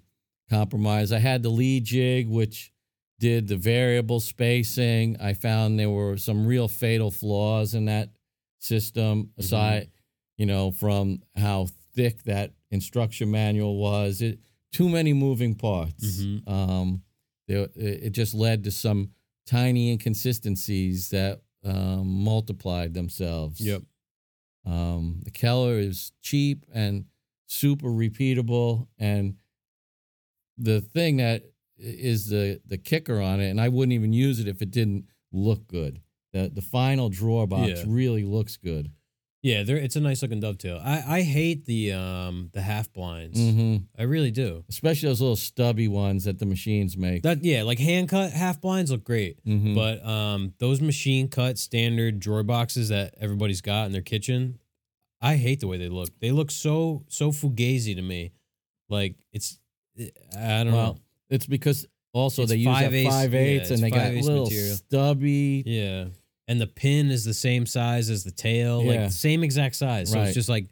[0.50, 1.12] compromise.
[1.12, 2.72] I had the Leigh jig, which
[3.20, 5.16] did the variable spacing.
[5.20, 8.10] I found there were some real fatal flaws in that
[8.58, 9.30] system.
[9.38, 9.90] Aside,
[10.42, 14.40] you know, from how thick that instruction manual was, it
[14.72, 16.18] too many moving parts.
[16.20, 16.48] Mhm.
[16.48, 17.02] Um,
[17.46, 19.10] there, it it just led to some
[19.46, 23.60] tiny inconsistencies that um, multiplied themselves.
[24.66, 27.04] Um, the Keller is cheap and
[27.46, 29.36] super repeatable, and
[30.58, 31.44] the thing that
[31.78, 35.04] is the the kicker on it, and I wouldn't even use it if it didn't
[35.30, 36.00] look good.
[36.32, 37.84] The the final drawer box Yeah.
[37.86, 38.90] really looks good.
[39.42, 39.76] Yeah, there.
[39.76, 40.80] It's a nice looking dovetail.
[40.82, 43.38] I I hate the um the half blinds.
[43.40, 44.64] hmm I really do.
[44.68, 47.22] Especially those little stubby ones that the machines make.
[47.24, 49.44] That yeah, like hand cut half blinds look great.
[49.44, 49.74] Mhm.
[49.74, 54.58] But um, those machine cut standard drawer boxes that everybody's got in their kitchen,
[55.20, 56.10] I hate the way they look.
[56.20, 58.30] They look so so fugazi to me.
[58.88, 59.58] Like it's,
[60.38, 60.98] I don't well, know.
[61.30, 64.12] it's because also It's they use that 5/8 five yeah, eighths it's and they got
[64.12, 64.76] little material.
[64.76, 65.62] stubby.
[65.66, 66.04] Yeah,
[66.48, 69.02] and the pin is the same size as the tail, Yeah.
[69.02, 70.10] like same exact size.
[70.10, 70.26] So Right.
[70.26, 70.68] it's just like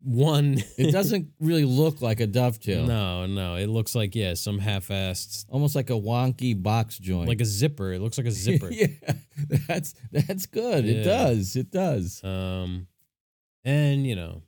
[0.00, 0.62] one.
[0.78, 2.86] It doesn't really look like a dovetail.
[2.86, 3.56] no, no.
[3.56, 7.28] It looks like yeah, some half-assed, Almost like a wonky box joint.
[7.28, 7.92] like a zipper.
[7.92, 8.70] It looks like a zipper.
[8.72, 8.86] yeah,
[9.66, 10.84] that's that's good.
[10.84, 10.92] Yeah.
[11.00, 11.56] It does.
[11.56, 12.22] It does.
[12.22, 12.86] Um,
[13.64, 14.42] and you know,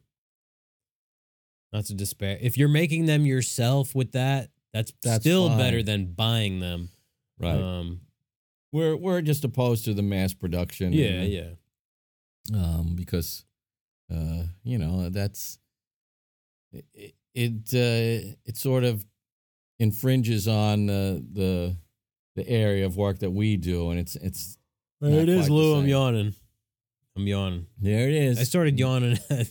[1.72, 2.38] not to despair.
[2.40, 5.58] If you're making them yourself with that, that's, That's still fine.
[5.58, 6.90] better than buying them.
[7.38, 7.56] Right.
[7.60, 8.00] Um,
[8.72, 10.92] we're we're just opposed to the mass production.
[10.92, 11.50] yeah, and, yeah,
[12.54, 13.44] Um, because,
[14.12, 15.58] uh, you know, that's
[16.72, 17.14] it.
[17.34, 19.04] It uh, it sort of
[19.78, 21.76] infringes on the the
[22.36, 24.56] the area of work that we do, and it's it's
[25.00, 25.76] There it is, Lou.
[25.76, 26.34] I'm yawning.
[27.16, 27.66] I'm yawning.
[27.78, 28.38] there it is.
[28.38, 29.48] I started yawning at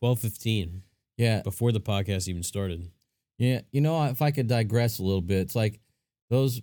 [0.00, 0.82] twelve fifteen
[1.16, 2.90] yeah, before the podcast even started.
[3.38, 3.60] yeah.
[3.72, 5.80] You know, if I could digress a little bit, it's like
[6.30, 6.60] those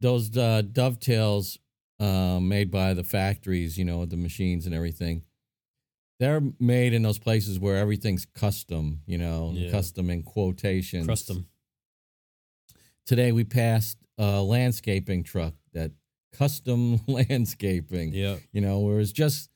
[0.00, 1.58] those uh, dovetails
[2.00, 5.22] uh, made by the factories, you know, the machines and everything.
[6.20, 9.70] They're made in those places where everything's custom, you know, Yeah.
[9.70, 11.06] custom in quotations.
[11.06, 11.46] Custom.
[13.06, 15.92] Today we passed a landscaping truck that
[16.32, 18.12] custom landscaping.
[18.12, 18.36] Yeah.
[18.52, 19.48] you know where it's just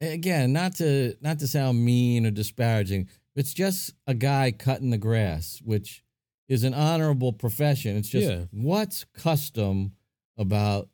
[0.00, 4.98] again not to not to sound mean or disparaging it's just a guy cutting the
[4.98, 6.03] grass which
[6.48, 8.44] is an honorable profession it's just Yeah.
[8.50, 9.92] what's custom
[10.36, 10.88] about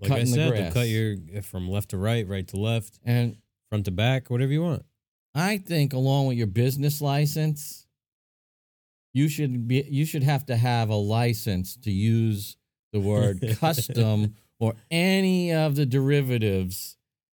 [0.00, 0.72] Like I Cutting the said, they'll grass.
[0.74, 3.36] cut your eh, from left to right, right to left, and
[3.70, 4.84] front to back, whatever you want.
[5.34, 7.86] i think along with your business license
[9.14, 12.56] you should be you should have to have a license to use
[12.92, 16.96] the word custom or any of the derivatives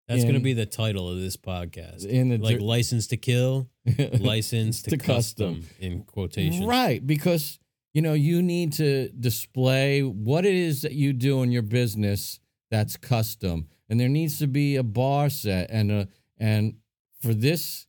[0.09, 2.07] That's going to be the title of this podcast.
[2.07, 3.69] in the like license to kill,
[4.19, 5.77] license to, To custom, custom.
[5.81, 6.67] in quotation.
[6.67, 7.59] Right, because
[7.93, 12.41] you know you need to display what it is that you do in your business
[12.71, 16.77] that's custom, and there needs to be a bar set and a and
[17.21, 17.87] for this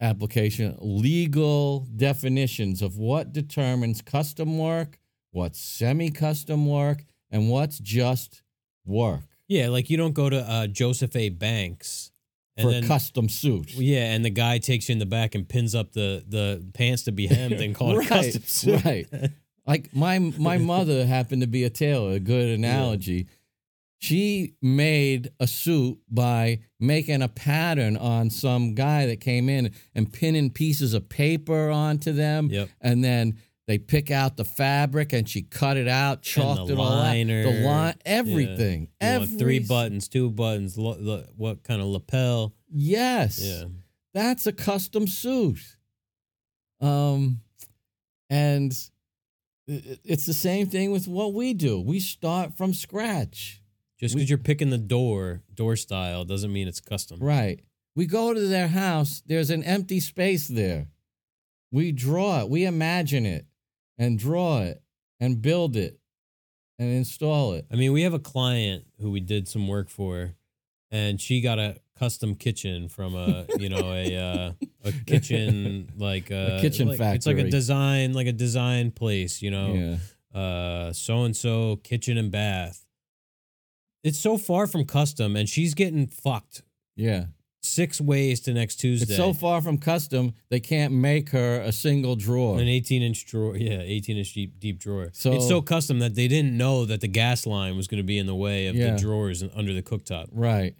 [0.00, 4.98] application legal definitions of what determines custom work,
[5.30, 8.42] what's semi-custom work, and what's just
[8.86, 11.28] work Yeah, like you don't go to uh, Joseph A.
[11.28, 12.12] Banks
[12.56, 13.74] and for then a custom suit.
[13.74, 17.02] yeah, and the guy takes you in the back and pins up the the pants
[17.04, 18.84] to be hemmed and call it a custom suit.
[18.84, 19.06] right.
[19.66, 23.26] like my my mother happened to be a tailor a good analogy
[23.98, 30.10] she made a suit by making a pattern on some guy that came in and
[30.12, 32.68] pinning pieces of paper onto them Yep.
[32.80, 33.36] and then
[33.70, 37.42] they pick out the fabric and she cut it out chalked it all out liner.
[37.44, 42.54] the line everything want every three buttons, two buttons, lo- lo- what kind of lapel?
[42.68, 43.64] yes Yeah.
[44.12, 45.58] that's a custom suit.
[46.80, 47.40] Um,
[48.28, 48.72] and
[49.66, 51.80] it's the same thing with what we do.
[51.80, 53.62] We start from scratch,
[53.98, 57.20] Just because you're picking the door, door style, doesn't mean it's custom.
[57.20, 57.60] right?
[57.94, 59.22] We go to their house.
[59.26, 60.88] There's an empty space there.
[61.72, 62.48] We draw it.
[62.48, 63.46] We imagine it,
[64.00, 64.82] and draw it,
[65.20, 66.00] and build it,
[66.78, 67.66] and install it.
[67.70, 70.32] I mean, we have a client who we did some work for,
[70.90, 74.52] and she got a custom kitchen from a you know a uh,
[74.84, 79.50] a kitchen like a kitchen like- It's like a design like a design place, you
[79.50, 79.74] know.
[79.74, 79.96] Yeah,
[80.40, 82.86] uh so and so kitchen and bath.
[84.02, 86.62] It's so far from custom, and she's getting fucked
[86.96, 87.26] yeah.
[87.62, 89.04] Six ways to next Tuesday.
[89.12, 92.58] It's so far from custom they can't make her a single drawer.
[92.58, 95.10] An 18 inch drawer, yeah, 18 inch deep deep drawer.
[95.12, 98.06] So- it's so custom that they didn't know that the gas line was going to
[98.06, 98.92] be in the way of Yeah.
[98.94, 100.28] the drawers under the cooktop.
[100.32, 100.74] Right.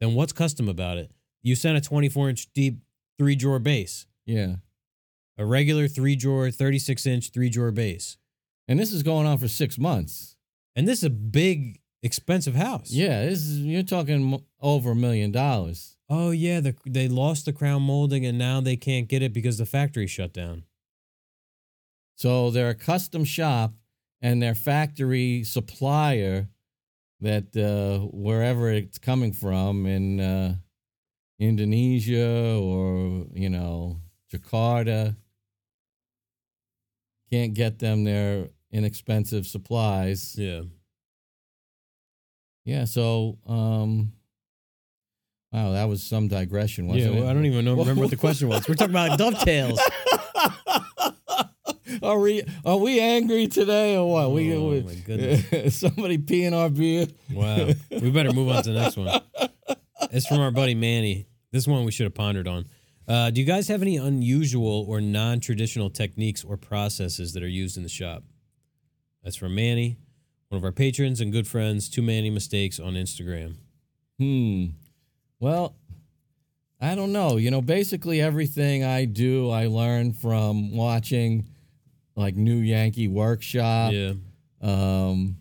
[0.00, 1.10] Then what's custom about it?
[1.42, 2.80] You sent a 24 inch deep
[3.18, 4.56] three drawer base, Yeah.
[5.38, 8.16] a regular three drawer, 36 inch three drawer base,
[8.68, 10.36] And this is going on for six months.
[10.74, 12.90] and this is a big expensive house.
[12.90, 15.96] Yeah, this is you're talking over a million dollars.
[16.08, 19.58] Oh yeah, the, they lost the crown molding and now they can't get it because
[19.58, 20.64] the factory shut down.
[22.14, 23.74] So they're a custom shop,
[24.22, 26.48] and their factory supplier,
[27.20, 30.54] that uh, wherever it's coming from in uh,
[31.38, 34.00] Indonesia or you know
[34.32, 35.16] Jakarta,
[37.30, 40.36] can't get them their inexpensive supplies.
[40.38, 40.62] Yeah.
[42.66, 44.12] Yeah, so um
[45.52, 47.30] wow, that was some digression, wasn't well, it?
[47.30, 48.68] I don't even know remember what the question was.
[48.68, 49.80] We're talking about dovetails.
[52.02, 54.32] are we are we angry today or what?
[54.32, 55.76] we, Oh, we my goodness.
[55.78, 57.06] somebody peeing our beer.
[57.32, 57.68] Wow.
[57.90, 59.20] We better move on to the next one.
[60.10, 61.26] It's from our buddy Manny.
[61.52, 62.66] This one we should have pondered on.
[63.08, 67.48] Uh, do you guys have any unusual or non traditional techniques or processes that are
[67.48, 68.24] used in the shop?
[69.22, 69.98] That's from Manny,
[70.56, 73.56] one of our patrons and good friends, Too Many Mistakes on Instagram.
[74.18, 74.68] Hmm.
[75.38, 75.76] Well,
[76.80, 77.36] I don't know.
[77.36, 81.46] You know, basically everything I do, I learn from watching
[82.16, 83.92] like New Yankee Workshop.
[83.92, 84.14] yeah.
[84.62, 85.36] um,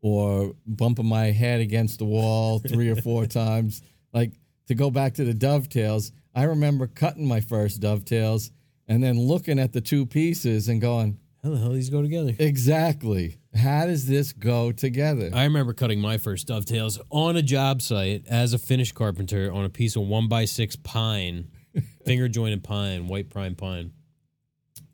[0.00, 3.82] or bumping my head against the wall three or four times.
[4.12, 4.30] Like
[4.68, 8.52] to go back to the dovetails, I remember cutting my first dovetails
[8.86, 12.32] and then looking at the two pieces and going, How the hell these go together?
[12.38, 15.30] exactly, how does this go together?
[15.32, 19.64] I remember cutting my first dovetails on a job site as a finish carpenter on
[19.64, 21.48] a piece of one by six pine,
[22.04, 23.92] finger jointed pine, white prime pine.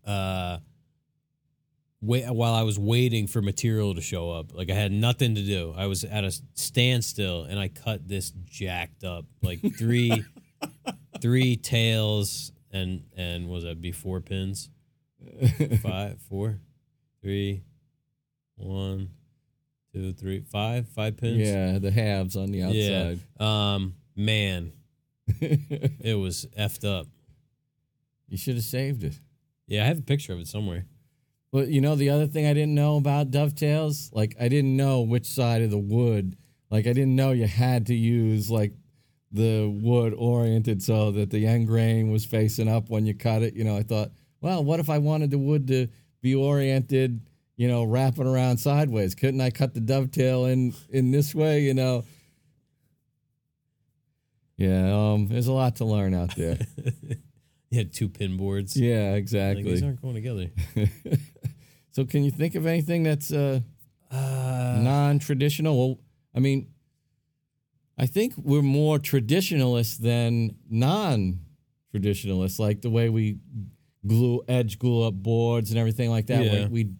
[0.05, 0.59] Uh,
[2.01, 4.55] wait while I was waiting for material to show up.
[4.55, 5.75] Like I had nothing to do.
[5.77, 10.25] I was at a standstill and I cut this jacked up like three
[11.21, 14.71] three tails and and was that be four pins?
[15.83, 16.61] Five, four,
[17.21, 17.63] three,
[18.59, 19.11] one,
[19.93, 21.39] two, three, five, five pins.
[21.39, 23.21] Yeah, the halves on the outside.
[23.41, 23.75] Yeah.
[23.75, 24.73] Um, man,
[25.41, 27.07] it was effed up.
[28.29, 29.19] you should have saved it.
[29.67, 30.87] Yeah, I have a picture of it somewhere.
[31.51, 35.01] But you know, the other thing I didn't know about dovetails, like I didn't know
[35.01, 36.37] which side of the wood.
[36.71, 38.73] Like I didn't know you had to use like
[39.33, 43.55] the wood oriented so that the end grain was facing up when you cut it.
[43.55, 45.89] You know, I thought, well, what if I wanted the wood to
[46.21, 47.21] be oriented,
[47.59, 49.15] you know, wrapping around sideways?
[49.15, 51.61] Couldn't I cut the dovetail in in this way?
[51.61, 52.05] You know.
[54.57, 56.59] Yeah, um, there's a lot to learn out there.
[57.71, 58.75] You had two pin boards.
[58.79, 59.63] yeah, Like, exactly.
[59.65, 60.47] these aren't going together.
[61.93, 63.61] so, can you think of anything that's uh,
[64.11, 65.77] Uh, non-traditional?
[65.77, 65.99] Well,
[66.35, 66.69] I mean,
[67.99, 72.59] I think we're more traditionalists than non-traditionalists.
[72.59, 73.37] Like the way we
[74.07, 76.43] glue edge glue up boards and everything like that.
[76.43, 76.69] Yeah.
[76.69, 76.91] We, we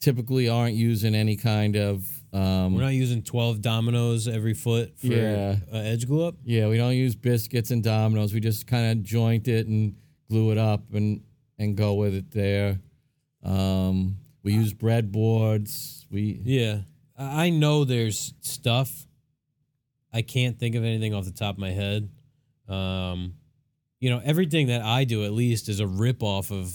[0.00, 5.06] typically aren't using any kind of um, We're not using 12 dominoes every foot for
[5.06, 5.56] Yeah.
[5.72, 6.34] uh, edge glue up.
[6.44, 8.34] Yeah, we don't use biscuits and dominoes.
[8.34, 9.96] We just kind of joint it and
[10.28, 11.22] glue it up and
[11.58, 12.78] and go with it there.
[13.42, 16.04] Um, we use breadboards.
[16.10, 16.80] We Yeah.
[17.16, 19.06] I I know there's stuff.
[20.12, 22.08] I can't think of anything off the top of my head.
[22.68, 23.34] Um,
[24.00, 26.68] you know, everything that I do at least is a rip off of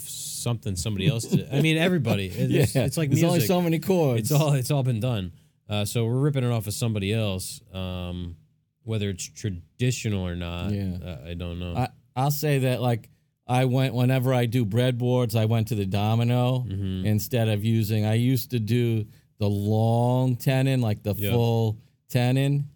[0.43, 1.47] something somebody else did.
[1.51, 2.27] I mean, everybody.
[2.27, 3.27] It's, yeah, it's like there's music.
[3.35, 4.29] only so many chords.
[4.29, 5.31] it's all it's all been done.
[5.69, 7.61] Uh, so we're ripping it off of somebody else.
[7.73, 8.35] Um,
[8.83, 10.97] whether it's traditional or not, Yeah.
[11.03, 11.73] uh, I don't know.
[11.75, 13.09] I I'll say that like
[13.47, 17.05] I went whenever I do breadboards, I went to the domino Mhm.
[17.05, 18.05] instead of using.
[18.05, 19.05] I used to do
[19.39, 21.31] the long tenon, like the Yeah.
[21.31, 21.77] full
[22.09, 22.69] tenon,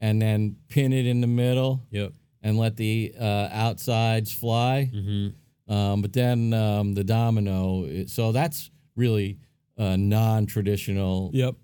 [0.00, 2.12] and then pin it in the middle Yep.
[2.42, 4.84] and let the uh, outsides fly.
[4.84, 5.28] hmm
[5.68, 9.38] Um, but then um, the domino, so that's really
[9.76, 11.54] a non-traditional Yep.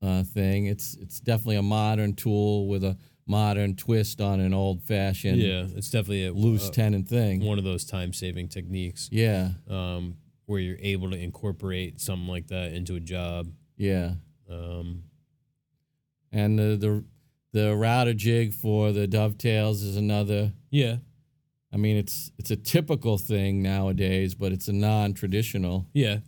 [0.00, 0.66] uh, thing.
[0.66, 2.96] It's it's definitely a modern tool with a
[3.26, 7.44] modern twist on an old-fashioned Yeah, it's definitely a loose uh, tenon thing.
[7.44, 9.08] one of those time saving techniques.
[9.12, 13.48] Yeah, um, where you're able to incorporate something like that into a job.
[13.76, 14.14] yeah.
[14.50, 15.04] Um,
[16.32, 17.04] And the the
[17.52, 20.52] the router jig for the dovetails is another.
[20.70, 20.96] yeah,
[21.72, 25.86] I mean, it's it's a typical thing nowadays, but it's a non-traditional.
[25.94, 26.18] yeah.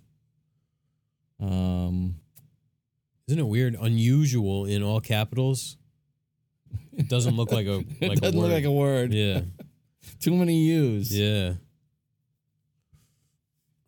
[1.41, 2.17] Um,
[3.29, 3.77] Isn't it weird?
[3.81, 5.77] Unusual in all capitals.
[6.97, 8.45] It doesn't look like a like a doesn't word.
[8.45, 9.13] look like a word.
[9.13, 9.41] yeah,
[10.21, 11.17] Too many U's.
[11.17, 11.55] yeah.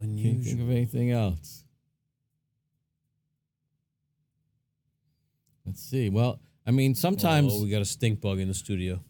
[0.00, 1.64] Can't think of anything else.
[5.64, 6.10] Let's see.
[6.10, 9.00] Well, I mean, sometimes oh, we got a stink bug in the studio.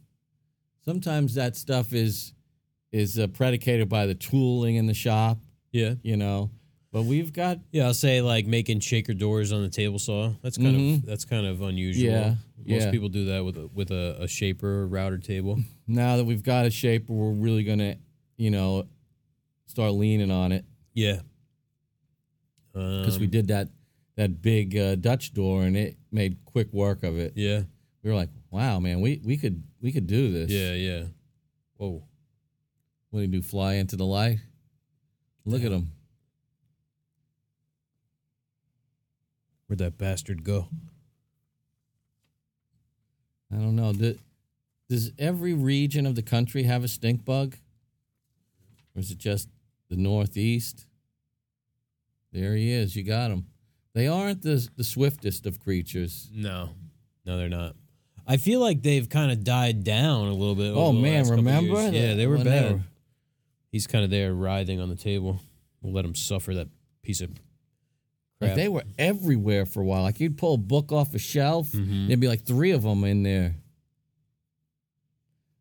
[0.85, 2.33] sometimes that stuff is
[2.97, 5.39] is uh, predicated by the tooling in the shop,
[5.73, 6.51] Yeah, you know.
[6.93, 7.87] But we've got yeah.
[7.87, 10.33] I'll say like making shaker doors on the table saw.
[10.43, 10.95] That's kind Mhm.
[10.99, 12.11] of that's kind of unusual.
[12.11, 12.91] Yeah, Most yeah.
[12.91, 15.59] people do that with a, with a, a shaper router table.
[15.87, 17.97] now that we've got a shape, we're really gonna,
[18.39, 18.87] you know,
[19.67, 21.21] start leaning on it Yeah,
[22.73, 23.69] because we Um, did that
[24.17, 27.35] that big uh, Dutch door and it made quick work of it.
[27.37, 27.65] Yeah,
[28.03, 30.51] We were like, wow, man, we we could we could do this.
[30.51, 31.05] yeah, yeah.
[31.77, 32.05] Whoa.
[33.11, 33.43] What do you do?
[33.43, 34.39] Fly into the light?
[35.45, 35.93] Look at him.
[39.67, 40.69] Where'd that bastard go?
[43.53, 43.93] I don't know.
[43.93, 44.19] Do-
[44.89, 47.57] Does every region of the country have a stink bug?
[48.95, 49.49] Or is it just
[49.89, 50.87] the Northeast?
[52.33, 52.97] There he is.
[52.97, 53.47] You got him.
[53.95, 56.29] They aren't the, the swiftest of creatures.
[56.35, 56.71] No,
[57.25, 57.77] no, they're not.
[58.27, 60.73] I feel like they've kind of died down a little bit.
[60.75, 61.81] Oh, the man, last remember?
[61.81, 61.93] years.
[61.93, 62.73] Yeah, they were When bad.
[62.73, 62.81] were-
[63.77, 65.39] He's kind of there writhing on the table.
[65.83, 66.69] We'll let him suffer that
[67.03, 67.29] piece of
[68.41, 68.57] Like crap.
[68.57, 70.01] they were everywhere for a while.
[70.01, 72.07] Like you'd pull a book off a shelf, Mhm.
[72.07, 73.57] there'd be like three of them in there.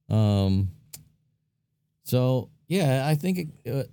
[0.10, 0.70] Um.
[2.04, 3.84] So yeah, I think it, uh,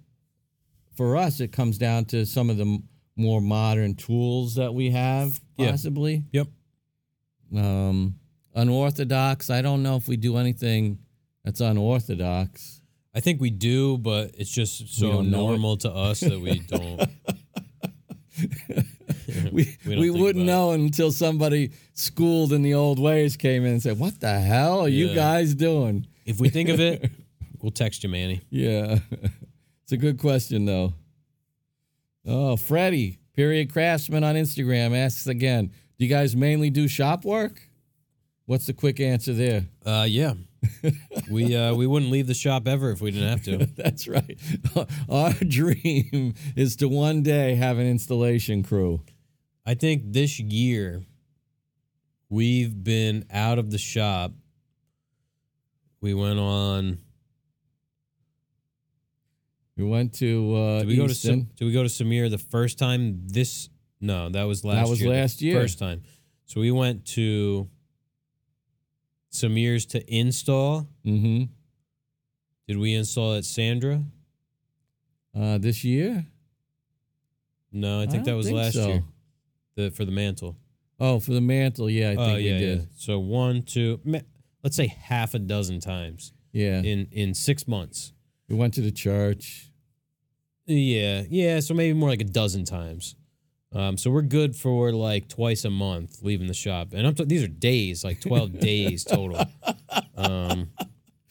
[0.95, 4.91] for us it comes down to some of the m- more modern tools that we
[4.91, 6.23] have, possibly.
[6.33, 6.47] Yep.
[7.57, 8.21] Um,
[8.55, 9.51] unorthodox.
[9.51, 10.99] I don't know if we do anything
[11.45, 12.82] that's unorthodox.
[13.15, 15.25] I think we do, but it's just so it.
[15.25, 17.09] normal to us that we don't.
[19.53, 23.83] we We we, wouldn't know until somebody schooled in the old ways came in and
[23.83, 27.11] said, "What the hell are you guys doing?" if we think of it,
[27.61, 28.41] we'll text you, Manny.
[28.51, 28.99] Yeah,
[29.83, 30.95] it's a good question though.
[32.25, 37.61] Oh, Freddie, period craftsman on Instagram asks again, do you guys mainly do shop work?
[38.47, 39.67] What's the quick answer there?
[39.85, 40.35] Uh, yeah.
[41.31, 43.67] We uh, we wouldn't leave the shop ever if we didn't have to.
[43.77, 44.39] That's right.
[45.09, 49.03] Our dream is to one day have an installation crew.
[49.65, 51.05] I think this year
[52.29, 54.33] we've been out of the shop.
[56.01, 56.99] We went on.
[59.77, 62.79] We went to uh, Did we go to Did we go to Samir the first
[62.79, 63.23] time?
[63.27, 63.69] This
[64.01, 64.85] no, that was last.
[64.85, 65.61] That was year, last year.
[65.61, 66.03] First time.
[66.47, 67.69] So we went to
[69.33, 70.89] Samir's to install.
[71.05, 71.45] mm-hmm.
[72.69, 74.03] Did we install at Sandra?
[75.39, 76.27] uh, this year.
[77.73, 78.87] No, I think that was think last so.
[78.87, 79.03] year.
[79.77, 80.57] The for the mantle.
[81.01, 82.79] Oh, for the mantle, yeah, I think oh we did.
[82.81, 82.85] yeah.
[82.97, 83.99] So one, two,
[84.63, 86.83] let's say half a dozen times Yeah.
[86.83, 88.13] in in six months.
[88.49, 89.71] we went to the church.
[90.67, 91.61] Yeah, yeah.
[91.61, 93.17] So maybe more like a dozen times.
[93.75, 97.25] Um, so we're good for like twice a month leaving the shop, and I'm t-
[97.25, 99.45] these are days, like twelve days total.
[100.17, 100.71] Um,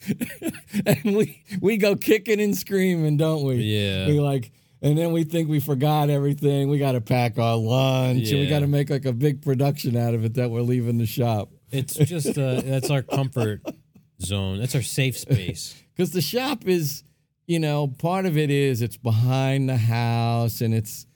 [0.86, 3.56] and we we go kicking and screaming, don't we?
[3.56, 6.68] yeah, We like, and then we think we forgot everything.
[6.68, 9.96] We got to pack our lunch, and we got to make like a big production
[9.96, 13.62] out of it that we're leaving the shop it's just uh, that's our comfort
[14.20, 14.60] zone.
[14.60, 15.74] That's our safe space.
[15.96, 17.02] because the shop is,
[17.46, 21.06] you know, part of it is it's behind the house, and it's,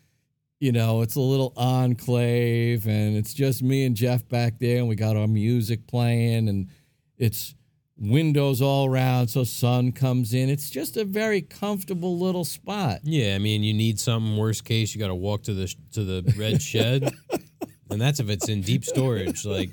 [0.60, 4.88] you know, it's a little enclave, and it's just me and Jeff back there, and
[4.88, 6.68] we got our music playing, and
[7.18, 7.54] it's
[7.98, 10.50] windows all around so sun comes in.
[10.50, 13.00] It's just a very comfortable little spot.
[13.04, 14.36] Yeah, I mean, you need something.
[14.36, 17.10] Worst case, you got to walk to the to the red shed,
[17.90, 19.44] and that's if it's in deep storage.
[19.44, 19.70] Like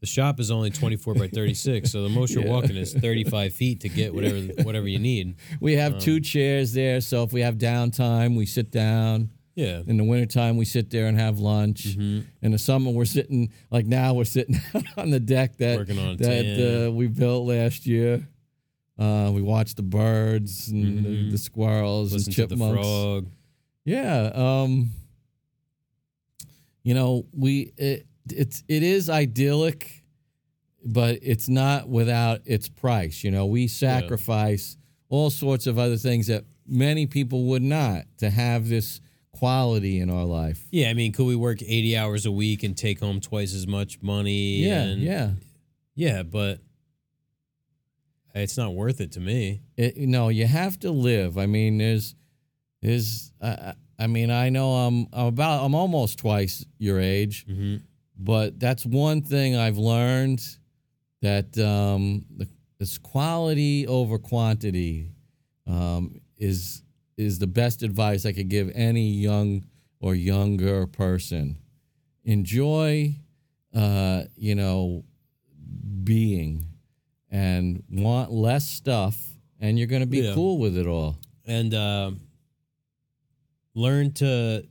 [0.00, 2.50] the shop is only twenty four by thirty six, so the most you're Yeah.
[2.52, 5.36] walking is thirty five feet to get whatever whatever you need.
[5.60, 9.30] We have um, two chairs there, so if we have downtime, we sit down.
[9.56, 11.96] Yeah, In the wintertime, we sit there and have lunch.
[11.96, 12.20] Mm-hmm.
[12.42, 14.60] In the summer, we're sitting like now we're sitting
[14.96, 18.26] on the deck that Working on a that uh, we built last year.
[18.98, 21.30] Uh, we watch the birds and the, Mhm.
[21.30, 22.80] the squirrels listen and to the chipmunks.
[22.86, 23.26] frog.
[23.84, 24.30] Yeah.
[24.34, 24.90] Um,
[26.82, 30.02] you know, we it, it's it is idyllic,
[30.84, 33.22] but it's not without its price.
[33.24, 34.76] You know, we sacrifice
[35.08, 39.00] all sorts of other things that many people would not to have this
[39.38, 40.66] quality in our life.
[40.70, 43.66] Yeah, I mean, could we work eighty hours a week and take home twice as
[43.66, 44.64] much money?
[44.64, 45.30] Yeah, and, yeah.
[45.94, 46.60] yeah, but
[48.34, 49.62] it's not worth it to me.
[49.76, 51.38] It, you you have to live.
[51.38, 52.14] I mean, there's,
[52.80, 53.32] there's.
[53.40, 55.64] Uh, I mean, I know I'm, I'm about.
[55.64, 57.46] I'm almost twice your age.
[57.46, 57.76] Mm-hmm.
[58.18, 60.42] but that's one thing I've learned
[61.22, 65.10] that um, the, this quality over quantity
[65.66, 66.82] um, is
[67.16, 69.64] is the best advice I could give any young
[70.00, 71.58] or younger person.
[72.24, 73.14] Enjoy,
[73.74, 75.04] uh, you know,
[76.02, 76.66] being
[77.30, 79.16] and want less stuff,
[79.60, 80.34] and you're going to be Yeah.
[80.34, 81.18] cool with it all.
[81.46, 82.20] And um
[83.74, 84.64] learn to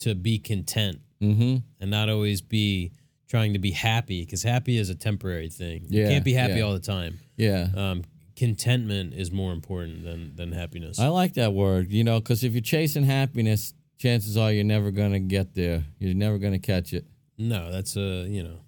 [0.00, 1.56] to be content Mm-hmm.
[1.80, 2.92] and not always be
[3.28, 5.86] trying to be happy because happy is a temporary thing.
[5.88, 6.60] You Yeah, can't be happy yeah.
[6.62, 7.18] all the time.
[7.36, 7.68] Yeah.
[7.74, 8.02] Um,
[8.36, 10.98] contentment is more important than than happiness.
[10.98, 14.90] I like that word, you know, because if you're chasing happiness, chances are you're never
[14.90, 15.84] going to get there.
[15.98, 17.04] You're never going to catch it.
[17.38, 18.60] no, that's a you know,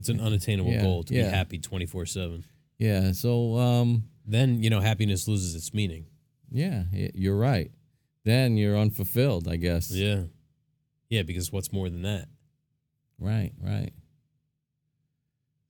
[0.00, 1.24] it's an unattainable Yeah, goal to yeah.
[1.24, 2.44] be happy twenty four seven.
[2.78, 3.12] Yeah.
[3.12, 6.06] So, um, Then you know happiness loses its meaning.
[6.50, 7.70] yeah, you're right.
[8.24, 9.90] Then you're unfulfilled, I guess.
[9.90, 10.24] Yeah,
[11.08, 12.28] yeah, because what's more than that?
[13.18, 13.52] Right.
[13.60, 13.92] Right.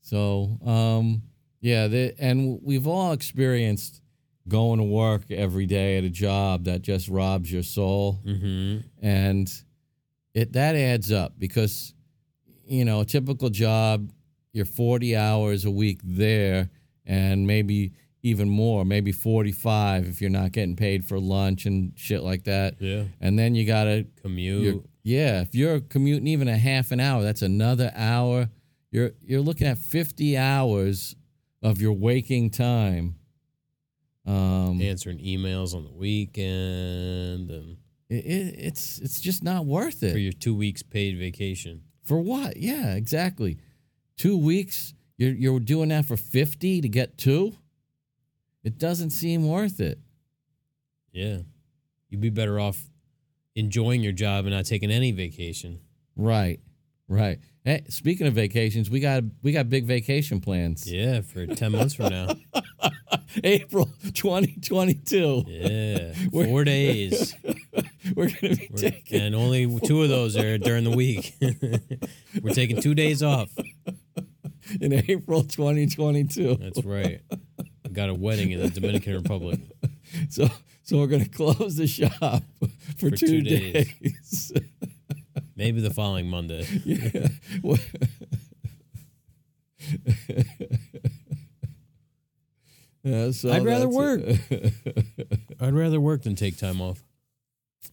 [0.01, 1.23] So, um,
[1.63, 4.03] yeah, the, and we've all experienced
[4.49, 8.21] going to work every day at a job that just robs your soul.
[8.27, 8.79] Mm-hmm.
[9.01, 9.51] and
[10.35, 11.95] it that adds up because
[12.67, 14.11] you know a typical job
[14.53, 16.71] you're 40 hours a week there
[17.07, 17.93] and maybe
[18.23, 22.77] even more maybe 45 if you're not getting paid for lunch and shit like that
[22.81, 24.85] Yeah, and then you gotta commute.
[25.03, 28.49] yeah if you're commuting even a half an hour that's another hour
[28.91, 31.15] you're you're looking at 50 hours
[31.63, 33.17] of your waking time
[34.27, 37.77] um answering emails on the weekend and
[38.13, 41.83] it, it, it's it's just not worth it for your two weeks paid vacation.
[42.05, 42.57] For what?
[42.59, 43.59] Yeah, exactly.
[44.17, 44.93] Two weeks.
[45.17, 47.55] You're you're doing that for fifty to get two.
[48.65, 49.99] It doesn't seem worth it.
[51.13, 51.39] Yeah,
[52.11, 52.91] you'd be better off
[53.55, 55.81] enjoying your job and not taking any vacation.
[56.15, 56.61] Right,
[57.09, 57.39] right.
[57.65, 60.91] Hey, speaking of vacations, we got we got big vacation plans.
[60.91, 62.35] Yeah, for ten months from now.
[63.45, 65.45] April twenty twenty two.
[65.47, 67.35] Yeah, We're- four days.
[68.17, 69.21] we're gonna be We're- taking.
[69.21, 71.37] and only two of those are during the week.
[72.43, 73.49] We're taking two days off.
[74.81, 76.57] in April 2022.
[76.57, 77.21] That's right.
[77.85, 79.61] We got a wedding in the Dominican Republic.
[80.31, 80.49] So
[80.83, 82.43] so we're gonna close the shop
[82.97, 83.93] for, two, two days.
[84.01, 84.53] days.
[85.63, 86.67] Maybe the following Monday.
[86.85, 87.29] yeah.
[87.63, 87.79] Well-
[93.05, 94.23] Yeah, so I'd rather work.
[95.61, 97.03] I'd rather work than take time off.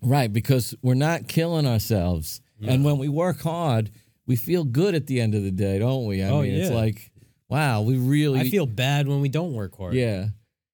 [0.03, 2.41] right, because we're not killing ourselves.
[2.61, 3.89] And when we work hard,
[4.27, 6.21] we feel good at the end of the day, don't we?
[6.21, 7.09] I Oh, mean, it's like,
[7.47, 9.93] wow, we really I feel bad when we don't work hard.
[9.93, 10.27] Yeah.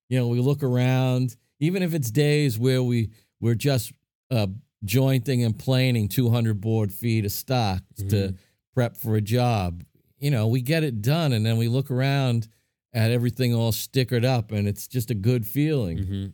[0.10, 3.94] You know, we look around, even if it's days where we we're just
[4.32, 4.48] uh,
[4.86, 8.10] jointing and planing 200 board feet of stock Mm-hmm.
[8.10, 8.36] to
[8.74, 9.84] prep for a job.
[10.20, 12.48] You know, we get it done, and then we look around
[12.94, 15.98] at everything all stickered up, and it's just a good feeling.
[15.98, 16.26] hmm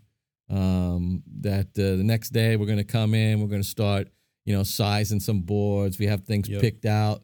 [0.55, 4.09] Um, that uh, the next day we're going to come in, we're going to start,
[4.45, 5.97] you know, sizing some boards.
[5.99, 6.61] We have things Yep.
[6.61, 7.23] picked out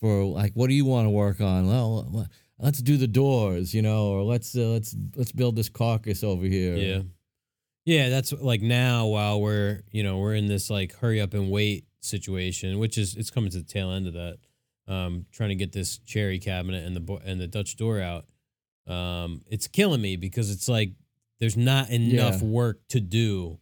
[0.00, 1.66] for like, what do you want to work on?
[1.66, 2.26] Well,
[2.58, 6.46] let's do the doors, you know, or let's uh, let's let's build this carcass over
[6.46, 6.76] here.
[6.76, 7.02] Yeah.
[7.88, 11.50] Yeah, that's like now while we're, you know, we're in this like hurry up and
[11.50, 14.36] wait situation, which is it's coming to the tail end of that.
[14.86, 18.26] Um trying to get this cherry cabinet and the and the Dutch door out.
[18.86, 20.92] Um it's killing me because it's like
[21.40, 22.48] there's not enough Yeah.
[22.48, 23.58] work to do.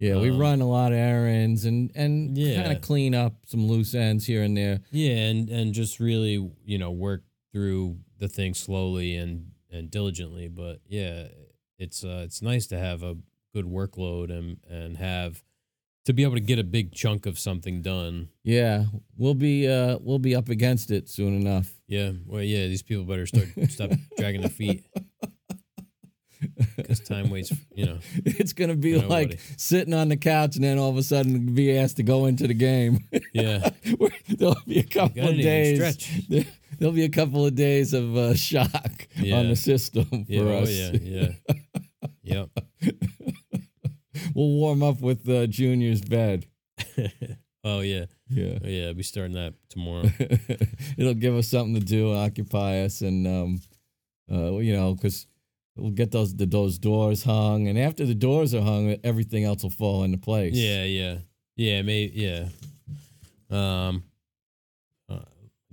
[0.00, 0.16] yeah.
[0.20, 2.62] We Um, run a lot of errands and and Yeah.
[2.62, 4.80] kind of clean up some loose ends here and there.
[4.90, 7.22] Yeah, and and just really, you know, work
[7.52, 11.28] through the thing slowly and and diligently, but yeah,
[11.78, 13.16] it's uh it's nice to have a
[13.62, 15.42] good workload and and have
[16.04, 18.28] to be able to get a big chunk of something done.
[18.42, 18.84] Yeah,
[19.16, 21.74] we'll be uh we'll be up against it soon enough.
[21.86, 24.84] Yeah, well, yeah, these people better start stop dragging their feet
[26.76, 27.52] because time waits.
[27.74, 31.02] You know, It's gonna be like sitting on the couch and then all of a
[31.02, 33.00] sudden be asked to go into the game.
[33.32, 33.70] yeah,
[34.28, 36.26] There'll be a couple of days.
[36.28, 36.44] There-
[36.78, 39.38] There'll be a couple of days of uh, shock Yeah.
[39.38, 40.70] on the system for yeah, oh us.
[40.70, 41.30] yeah, yeah,
[42.22, 42.50] yep.
[44.34, 46.46] We'll warm up with uh, Junior's bed.
[47.64, 48.58] oh yeah, Yeah.
[48.62, 48.86] oh, yeah.
[48.88, 50.04] I'll be starting that tomorrow.
[50.98, 53.60] It'll give us something to do, occupy us, and um,
[54.30, 55.26] uh, you know, because
[55.76, 59.62] we'll get those the, those doors hung, and after the doors are hung, everything else
[59.62, 60.54] will fall into place.
[60.54, 61.18] Yeah, yeah,
[61.56, 62.48] yeah, maybe, yeah.
[63.50, 64.04] Um,
[65.08, 65.20] uh,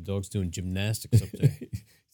[0.02, 1.52] dog's doing gymnastics up there.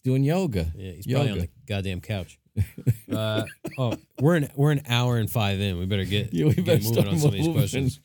[0.04, 0.72] Doing yoga.
[0.76, 2.38] Yeah, he's probably on the goddamn couch.
[3.12, 3.44] Uh,
[3.78, 5.78] oh, we're an we're an hour and five in.
[5.78, 8.00] We better get, Yeah, we better get moving on some of these questions.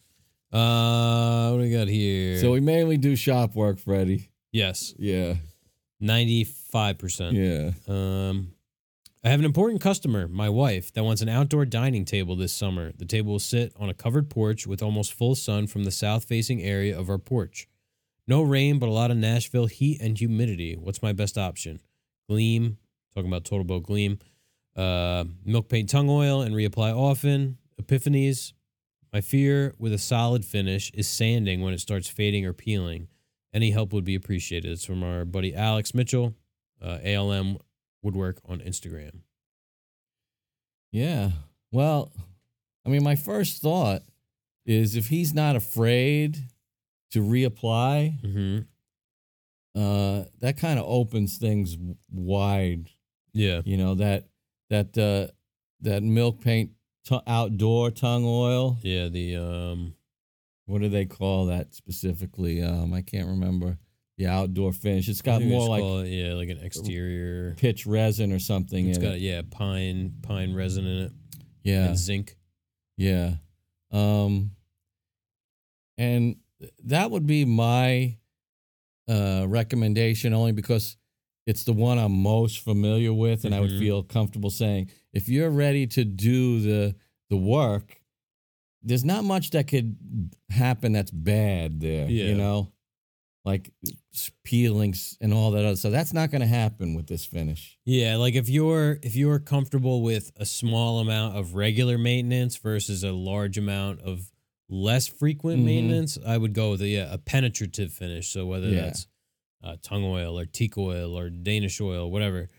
[0.53, 2.41] Uh, what do we got here?
[2.41, 4.31] So we mainly do shop work, Freddie.
[4.53, 5.35] yes, Yeah,
[6.01, 7.37] ninety five percent.
[7.37, 7.71] yeah.
[7.87, 8.53] Um,
[9.25, 12.93] I have an important customer, my wife, that wants an outdoor dining table this summer.
[12.97, 16.25] The table will sit on a covered porch with almost full sun from the south
[16.25, 17.69] facing area of our porch.
[18.29, 20.75] No rain, but a lot of Nashville heat and humidity.
[20.77, 21.81] What's my best option?
[22.29, 22.79] Gleam,
[23.15, 24.19] talking about Total Boat Gleam,
[24.75, 27.59] uh, milk paint tung oil and reapply often.
[27.81, 28.53] Epifanes.
[29.13, 33.09] My fear with a solid finish is sanding when it starts fading or peeling.
[33.55, 34.71] Any help would be appreciated.
[34.71, 36.35] It's from our buddy Alex Mitchell,
[36.83, 37.59] uh, ALM
[38.03, 39.21] Woodwork on Instagram.
[40.93, 41.31] Yeah.
[41.73, 42.13] Well,
[42.85, 44.03] I mean, my first thought
[44.65, 46.39] is if he's not afraid
[47.13, 48.59] to reapply, Mm-hmm.
[49.77, 51.77] Uh, that kind of opens things
[52.11, 52.89] wide.
[53.33, 53.61] Yeah.
[53.65, 54.25] You know that
[54.71, 55.33] that uh,
[55.83, 56.71] that milk paint
[57.05, 58.79] t- outdoor tung oil.
[58.83, 59.09] Yeah.
[59.09, 59.95] The um.
[60.69, 62.61] What do they call that specifically?
[62.61, 63.79] Um, I can't remember
[64.19, 65.09] the outdoor finish.
[65.09, 67.55] It's got more like yeah, like an exterior.
[67.57, 68.89] pitch resin or something.
[68.89, 69.21] It's got it.
[69.21, 71.13] yeah pine pine resin in it
[71.63, 72.37] yeah, and zinc.
[72.97, 73.35] Yeah.
[73.93, 74.53] Um
[75.99, 76.37] and
[76.85, 78.17] that would be my
[79.09, 80.97] uh recommendation only because
[81.47, 83.79] it's the one I'm most familiar with and I would Mhm.
[83.79, 86.95] feel comfortable saying if you're ready to do the
[87.31, 88.01] the work
[88.83, 89.97] there's not much that could
[90.49, 92.27] happen that's bad there, Yeah.
[92.27, 92.73] you know?
[93.45, 93.73] Like
[94.45, 95.91] peelings and all that other stuff.
[95.91, 97.79] So that's not going to happen with this finish.
[97.85, 103.03] Yeah, like if you're if you're comfortable with a small amount of regular maintenance versus
[103.05, 104.31] a large amount of
[104.69, 105.65] less frequent Mhm.
[105.65, 108.29] maintenance, I would go with a, yeah, a penetrative finish.
[108.29, 108.83] So whether Yeah.
[108.87, 109.07] that's
[109.63, 112.51] uh, tung oil or teak oil or Danish oil, whatever.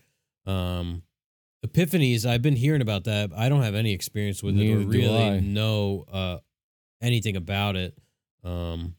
[0.44, 1.02] Um,
[1.66, 3.32] Epifanes, I've been hearing about that.
[3.34, 6.38] I don't have any experience with it Neither or really know uh,
[7.00, 7.98] anything about it.
[8.44, 8.94] Um,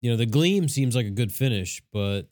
[0.00, 2.22] you know, the gleam seems like a good finish, but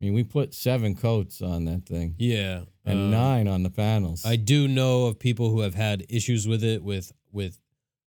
[0.00, 3.70] I mean, we put seven coats on that thing yeah, and uh, nine on the
[3.70, 4.24] panels.
[4.24, 7.58] I do know of people who have had issues with it with with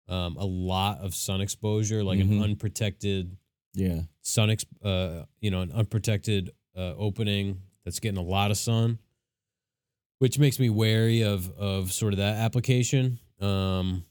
[0.09, 2.31] um, a lot of sun exposure, like Mhm.
[2.37, 3.37] an unprotected
[3.73, 4.03] Yeah.
[4.21, 8.99] sun, ex- uh, you know, an unprotected uh, opening that's getting a lot of sun,
[10.19, 13.19] which makes me wary of of sort of that application.
[13.39, 14.05] Um,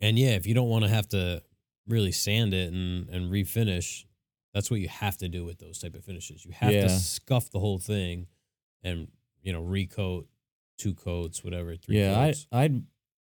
[0.00, 1.42] and yeah, if you don't want to have to
[1.86, 4.04] really sand it and and refinish,
[4.52, 6.44] that's what you have to do with those type of finishes.
[6.44, 6.82] You have Yeah.
[6.82, 8.26] to scuff the whole thing,
[8.84, 9.08] and
[9.42, 10.26] you know, recoat,
[10.78, 12.46] two coats, whatever, three Yeah, I, coats.
[12.52, 12.82] I'd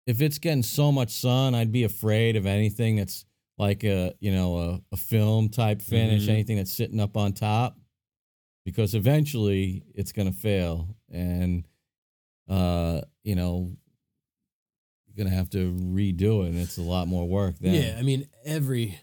[0.07, 3.26] if it's getting so much sun, I'd be afraid of anything that's
[3.60, 6.30] like a you know a, a film type finish, Mhm.
[6.30, 7.77] anything that's sitting up on top,
[8.65, 11.68] because eventually it's gonna fail, and
[12.48, 13.76] uh, you know
[15.06, 17.56] you're gonna have to redo it, and it's a lot more work.
[17.60, 17.73] Then.
[17.73, 18.98] yeah, I mean, every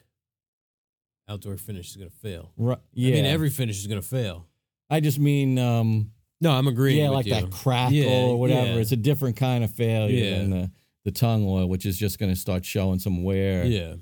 [1.28, 2.52] outdoor finish is gonna fail.
[2.56, 2.78] Right.
[2.92, 3.10] Yeah.
[3.10, 4.46] I mean, every finish is gonna fail.
[4.90, 6.12] I just mean um.
[6.40, 6.98] No, I'm agreeing.
[7.04, 7.32] yeah, like you.
[7.34, 8.66] that crackle Yeah, or whatever.
[8.74, 8.76] yeah.
[8.76, 10.38] It's a different kind of failure Yeah.
[10.38, 10.70] than the
[11.04, 13.64] the tung oil, which is just going to start showing some wear.
[13.64, 13.94] Yeah,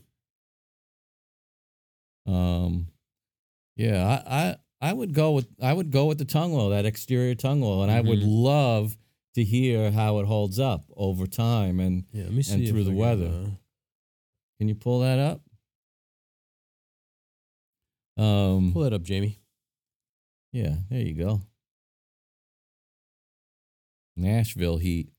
[2.26, 2.88] Um,
[3.76, 4.56] yeah, I, I
[4.88, 7.82] I would go with I would go with the tung oil, that exterior tung oil,
[7.82, 8.42] and I would Mhm.
[8.42, 8.96] love
[9.34, 11.78] to hear how it holds up over time.
[11.80, 12.24] And yeah.
[12.24, 12.64] Let me see.
[12.64, 13.26] if through the can, weather.
[13.26, 13.50] uh,
[14.58, 15.42] can you pull that up?
[18.16, 19.40] Um, pull that up, Jamie.
[20.52, 21.42] yeah, there you go.
[24.16, 25.10] Nashville heat.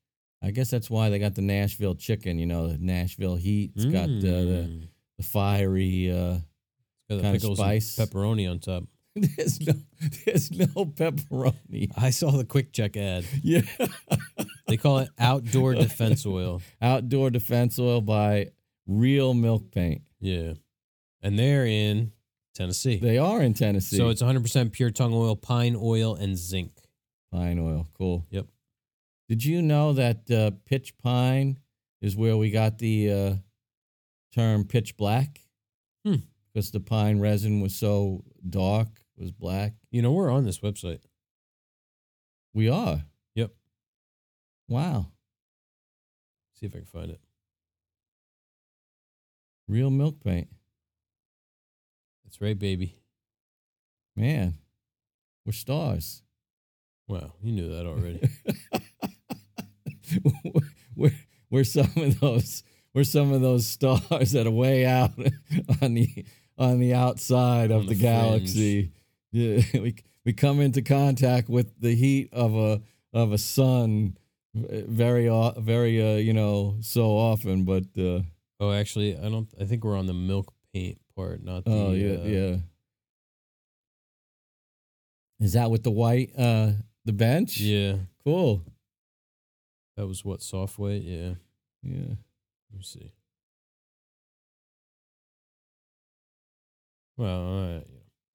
[0.43, 2.37] I guess that's why they got the Nashville chicken.
[2.39, 3.71] You know, the Nashville heat.
[3.75, 4.87] It's got uh, the Mm.
[5.17, 6.11] the fiery.
[6.11, 6.37] Uh,
[7.09, 7.97] Got the kinda spice.
[7.99, 8.83] and pepperoni on top.
[9.15, 9.73] there's no
[10.25, 11.91] there's no pepperoni.
[11.97, 13.25] I saw the QuickChek ad.
[13.43, 13.61] Yeah.
[14.67, 16.59] They call it outdoor defense oil.
[16.81, 18.47] Outdoor defense oil by
[18.87, 20.01] Real Milk Paint.
[20.19, 20.53] Yeah,
[21.21, 22.11] and they're in
[22.55, 22.97] Tennessee.
[22.97, 23.95] They are in Tennessee.
[23.97, 26.71] So it's 100% pure tung oil, pine oil, and zinc.
[27.31, 27.87] pine oil.
[27.95, 28.25] Cool.
[28.31, 28.47] Yep.
[29.27, 31.57] Did you know that uh, pitch pine
[32.01, 33.33] is where we got the uh,
[34.33, 35.41] term pitch black?
[36.05, 36.15] Hmm.
[36.53, 38.87] Because the pine resin was so dark,
[39.17, 39.73] was black.
[39.91, 41.01] You know, we're on this website.
[42.53, 43.03] We are.
[43.33, 43.51] Yep.
[44.69, 45.07] Wow.
[46.53, 47.19] See if I can find it.
[49.67, 50.47] Real milk paint.
[52.23, 52.95] That's right, baby.
[54.15, 54.53] Man,
[55.45, 56.21] we're stars.
[57.07, 58.29] Wow, you knew that already.
[60.95, 61.11] we're,
[61.49, 62.63] we're some of those
[62.93, 65.11] we're some of those stars that are way out
[65.81, 66.25] on the
[66.57, 68.91] on the outside On of the the, galaxy.
[69.31, 72.81] Yeah, we we come into contact with the heat of a
[73.13, 74.17] of a sun
[74.53, 75.27] very
[75.57, 78.21] very uh, you know so often, but uh,
[78.59, 79.49] oh, actually, I don't.
[79.59, 81.71] I think we're on the milk paint part, not the.
[81.71, 82.55] oh yeah uh, yeah.
[85.41, 86.71] Is that with the white uh
[87.03, 87.57] the bench?
[87.59, 88.61] Yeah, Cool.
[89.97, 91.03] That was what soft weight.
[91.03, 91.35] Yeah,
[91.83, 92.15] Yeah.
[92.71, 93.11] let me see.
[97.17, 97.81] Well, uh,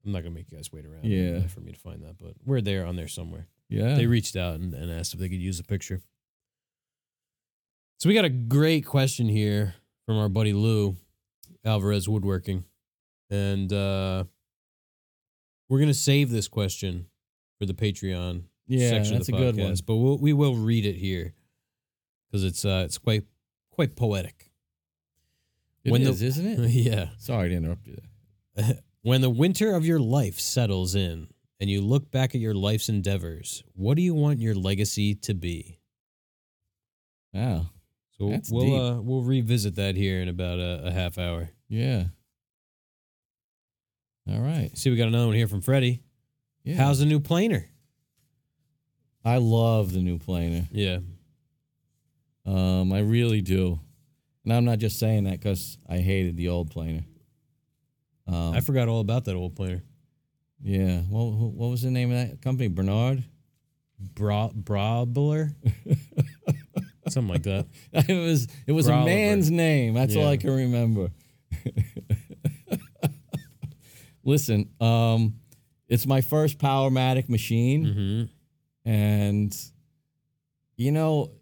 [0.04, 1.04] I'm not gonna make you guys wait around.
[1.04, 1.46] Yeah.
[1.46, 3.46] for me to find that, but we're there on there somewhere.
[3.68, 3.94] Yeah.
[3.94, 6.00] They reached out and, and asked if they could use a picture.
[7.98, 9.74] So we got a great question here
[10.06, 10.96] from our buddy Lou
[11.64, 12.64] Alvarez Woodworking,
[13.28, 14.24] and uh,
[15.68, 17.06] we're gonna save this question
[17.58, 19.76] for the Patreon yeah, section that's of a the good podcast, one.
[19.86, 21.34] but we'll, we will read it here
[22.30, 23.24] because it's uh, it's quite
[23.70, 24.50] quite poetic.
[25.84, 26.58] It When the- is, isn't it?
[26.70, 27.08] yeah.
[27.18, 27.98] Sorry to interrupt you.
[29.02, 31.28] When the winter of your life settles in
[31.58, 35.32] and you look back at your life's endeavors, what do you want your legacy to
[35.32, 35.78] be?
[37.32, 37.70] Wow.
[38.18, 38.98] So That's we'll deep.
[38.98, 41.48] uh, we'll revisit that here in about a, a half hour.
[41.70, 42.08] Yeah.
[44.30, 44.70] All right.
[44.76, 46.02] See, we got another one here from Freddie.
[46.62, 46.76] Yeah.
[46.76, 47.66] How's the new planer?
[49.24, 50.68] I love the new planer.
[50.72, 50.98] Yeah,
[52.50, 53.78] Um, I really do.
[54.44, 57.04] And I'm not just saying that because I hated the old planer.
[58.26, 59.82] Um, I forgot all about that old planer.
[60.62, 61.00] yeah.
[61.02, 62.68] What, what was the name of that company?
[62.68, 63.24] Bernard?
[64.00, 65.54] Bra Brabler,
[67.08, 67.66] something like that.
[67.92, 69.92] it was it was a man's name.
[69.94, 71.10] That's all I can remember.
[74.24, 75.34] Listen, um,
[75.86, 77.84] it's my first Powermatic machine.
[77.86, 78.90] Mm-hmm.
[78.90, 79.56] And
[80.76, 81.32] you know,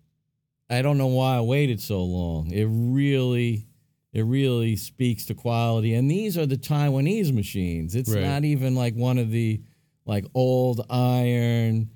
[0.70, 2.51] I don't know why I waited so long.
[2.51, 3.66] It really
[4.12, 5.95] it really speaks to quality.
[5.95, 7.95] And these are the Taiwanese machines.
[7.95, 8.24] It's Right.
[8.24, 9.61] not even like one of the
[10.07, 11.90] like old iron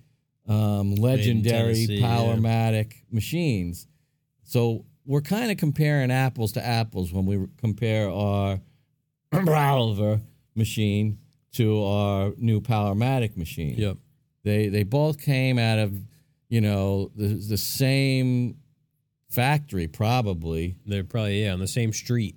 [0.46, 2.06] um, legendary Tennessee, yeah.
[2.16, 3.86] Powermatic machines.
[4.44, 8.60] So we're kind of comparing apples to apples when we compare our
[9.30, 10.20] Browser
[10.54, 11.18] machine
[11.52, 13.96] to our new Powermatic machine Yep.
[14.44, 15.94] they they both came out of
[16.48, 18.56] you know the the same
[19.32, 20.76] factory, probably.
[20.86, 22.36] They're probably yeah on the same street.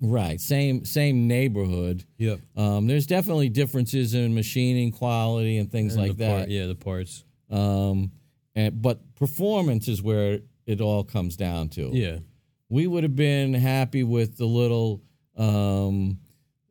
[0.00, 2.04] Right, same same neighborhood.
[2.18, 2.40] Yep.
[2.56, 6.36] Um, there's definitely differences in machining quality and things like that.
[6.38, 7.24] Part, yeah, the parts.
[7.50, 8.12] Um,
[8.54, 11.90] and but performance is where it all comes down to.
[11.92, 12.18] Yeah.
[12.68, 15.02] we would have been happy with the little
[15.36, 16.18] um,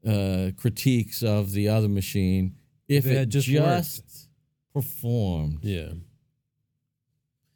[0.07, 2.55] uh, critiques of the other machine
[2.87, 4.29] if it just, just
[4.73, 5.59] performed.
[5.63, 5.93] Yeah.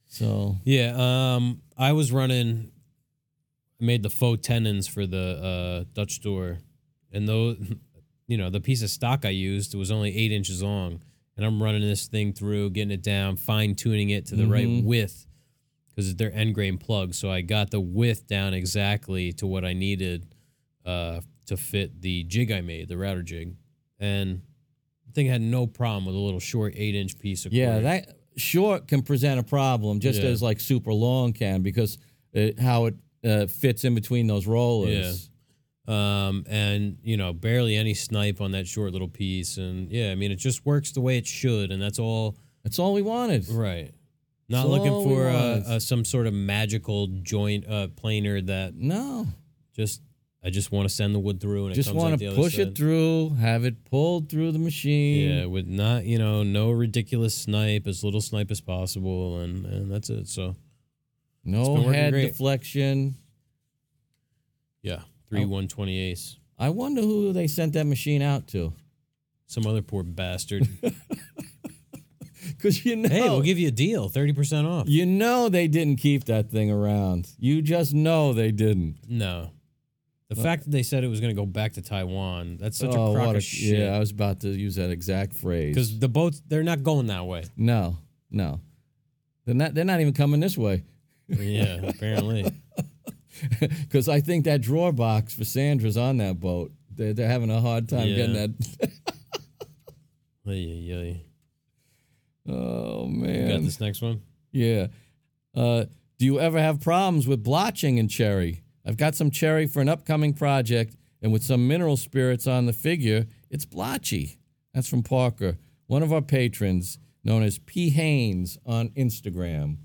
[0.07, 0.94] So Yeah.
[1.35, 2.72] Um, I was running.
[3.82, 6.58] I made the faux tenons for the uh, Dutch door,
[7.12, 7.56] and though,
[8.28, 11.02] you know, the piece of stock I used was only eight inches long,
[11.36, 14.68] and I'm running this thing through, getting it down, fine tuning it to the right
[14.68, 14.84] Mhm.
[14.84, 15.28] width,
[15.90, 17.18] because they're end grain plugs.
[17.20, 20.26] So I got the width down exactly to what I needed
[20.86, 23.56] uh, to fit the jig I made, the router jig,
[23.99, 24.41] and
[25.06, 27.84] the thing had no problem with a little short eight inch piece of yeah, cord.
[27.86, 30.30] that short can present a problem just Yeah.
[30.30, 31.98] as like super long can because
[32.34, 32.96] it, how it
[33.26, 35.30] uh, fits in between those rollers.
[35.88, 40.16] um, and you know barely any snipe on that short little piece and yeah i
[40.16, 43.48] mean it just works the way it should and that's all That's all we wanted.
[43.50, 43.94] right
[44.50, 49.28] not That's looking for uh, uh, some sort of magical joint uh, planer that No,
[49.76, 50.02] just
[50.44, 52.30] i just want to send the wood through and just it comes want out the
[52.30, 55.30] to push it through, have it pulled through the machine.
[55.40, 59.92] yeah with not you know no ridiculous snipe as little snipe as possible and and
[59.92, 60.56] that's it so
[61.44, 62.28] no head great.
[62.28, 63.16] deflection.
[64.82, 65.48] yeah three Oh.
[65.48, 68.74] 128 I wonder who they sent that machine out to.
[69.46, 70.68] some other poor bastard
[72.58, 75.98] Because you know, hey we'll give you a deal 30% off you know they didn't
[75.98, 77.30] keep that thing around.
[77.38, 78.98] You just know they didn't.
[79.08, 79.52] No.
[80.30, 82.94] The fact that they said it was going to go back to Taiwan, that's such
[82.94, 83.80] oh, a crock what of shit.
[83.80, 85.74] Yeah, I was about to use that exact phrase.
[85.74, 87.45] Because the boats, they're not going that way.
[87.56, 87.98] no,
[88.30, 88.60] no,
[89.45, 89.74] they're not.
[89.74, 90.84] They're not even coming this way.
[91.30, 92.52] Yeah, apparently.
[93.60, 96.72] Because I think that drawer box for Sandra's on that boat.
[96.94, 98.49] They're, they're having a hard time getting that.
[100.45, 102.52] Ay, ay, ay.
[102.52, 103.48] oh man.
[103.48, 104.22] You got this next one?
[104.52, 104.88] Yeah.
[105.54, 105.86] Uh,
[106.18, 108.64] do you ever have problems with blotching in cherry?
[108.88, 112.74] I've got some cherry for an upcoming project, and with some mineral spirits on the
[112.74, 114.38] figure, it's blotchy.
[114.74, 115.58] That's from Parker,
[115.88, 117.90] one of our patrons, known as P.
[117.90, 119.78] Haynes on Instagram.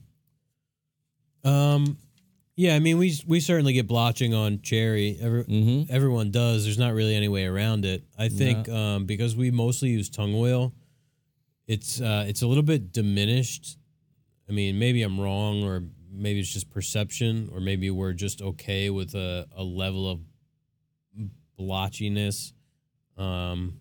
[1.44, 1.98] Um,
[2.54, 5.18] yeah, I mean, we we certainly get blotching on cherry.
[5.20, 5.92] Every, Mm-hmm.
[5.92, 6.64] Everyone does.
[6.64, 8.04] There's not really any way around it.
[8.16, 10.72] I think um, because we mostly use tung oil,
[11.66, 13.78] it's uh, it's a little bit diminished.
[14.48, 18.90] I mean, maybe I'm wrong, or maybe it's just perception, or maybe we're just okay
[18.90, 20.20] with a, a level of
[21.58, 22.52] blotchiness.
[23.16, 23.78] Um,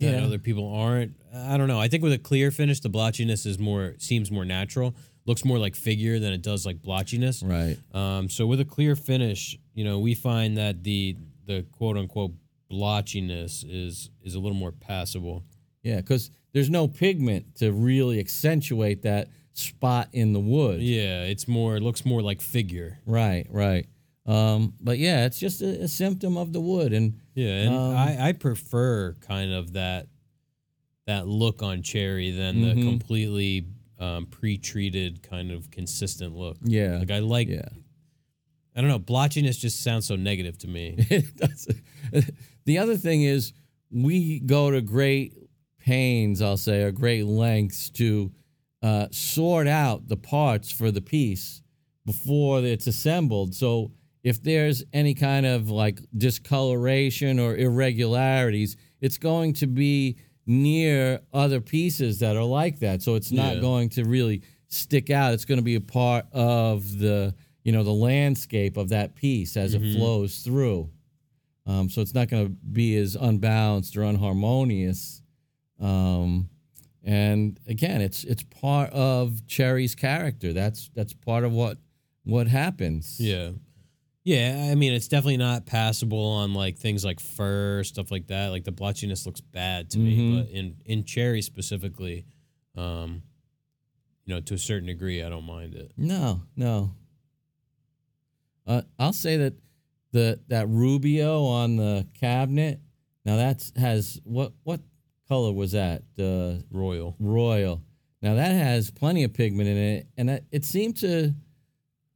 [0.00, 0.24] that Yeah.
[0.24, 1.14] other people aren't.
[1.34, 1.80] I don't know.
[1.80, 4.94] I think with a clear finish, the blotchiness is more seems more natural.
[5.26, 7.42] Looks more like figure than it does like blotchiness.
[7.46, 7.76] Right.
[7.94, 11.16] Um, so with a clear finish, you know, we find that the
[11.46, 12.32] the quote unquote
[12.70, 15.42] blotchiness is is a little more passable.
[15.82, 19.28] Yeah, because there's no pigment to really accentuate that
[19.58, 20.80] spot in the wood.
[20.82, 21.76] Yeah, it's more.
[21.76, 22.98] It looks more like figure.
[23.06, 23.86] Right, right.
[24.26, 26.92] Um, but yeah, it's just a, a symptom of the wood.
[26.92, 30.08] And Yeah, and Um, I I prefer kind of that
[31.06, 32.82] that look on cherry than the Mhm.
[32.82, 33.64] completely
[33.98, 36.56] um, pre-treated kind of consistent look.
[36.62, 37.48] yeah, Like I like.
[37.48, 37.68] yeah.
[38.76, 38.98] I don't know.
[39.00, 40.96] Blotchiness just sounds so negative to me.
[42.64, 43.54] The other thing is,
[43.90, 45.32] we go to great
[45.80, 48.30] pains, I'll say, or great lengths to
[48.82, 51.62] uh, sort out the parts for the piece
[52.06, 53.54] before it's assembled.
[53.54, 53.92] So
[54.22, 61.60] if there's any kind of like discoloration or irregularities, it's going to be near other
[61.60, 63.02] pieces that are like that.
[63.02, 63.60] So it's not Yeah.
[63.60, 65.34] going to really stick out.
[65.34, 67.34] It's going to be a part of the
[67.64, 70.88] you know the landscape of that piece as it flows through.
[71.66, 75.20] Um, so it's not going to be as unbalanced or unharmonious.
[75.78, 76.48] Um,
[77.04, 80.52] and again, it's it's part of Cherry's character.
[80.52, 81.78] That's that's part of what
[82.24, 83.18] what happens.
[83.20, 83.52] Yeah.
[84.24, 88.48] Yeah, I mean it's definitely not passable on like things like fur, stuff like that.
[88.48, 90.36] Like the blotchiness looks bad to me, Mhm.
[90.42, 92.26] but in in cherry specifically,
[92.76, 93.22] um
[94.26, 95.92] you know, to a certain degree I don't mind it.
[95.96, 96.94] No, no.
[98.66, 99.54] Uh, I'll say that
[100.12, 102.80] the that Rubio on the cabinet.
[103.24, 104.80] Now that's has what what
[105.28, 106.02] color was that?
[106.70, 107.14] Royal.
[107.18, 107.82] royal.
[108.22, 111.32] Now that has plenty of pigment in it, and that, it seemed to,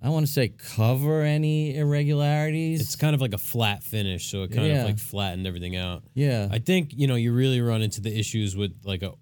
[0.02, 2.80] I want to say, cover any irregularities.
[2.80, 4.80] It's kind of like a flat finish, so it kind Yeah.
[4.80, 6.02] of like flattened everything out.
[6.14, 9.12] yeah, I think, you know, you really run into the issues with like a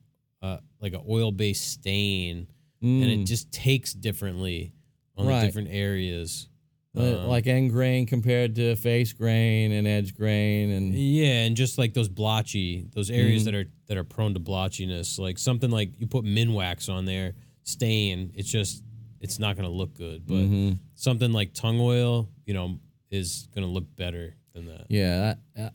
[0.43, 2.47] uh, like a oil-based stain
[2.81, 3.27] and it Mm.
[3.27, 4.73] just takes differently
[5.19, 5.41] on Right.
[5.41, 6.49] the different areas.
[6.97, 11.57] Uh, Um, like end grain compared to face grain and edge grain and Yeah, and
[11.57, 13.45] just like those blotchy, those areas Mhm.
[13.47, 17.35] that are that are prone to blotchiness, like something like you put Minwax on there,
[17.63, 18.83] stain, it's just
[19.21, 20.27] it's not going to look good.
[20.27, 20.79] But Mhm.
[20.95, 22.81] something like tung oil, you know,
[23.11, 24.87] is going to look better than that.
[24.89, 25.71] yeah, that- uh,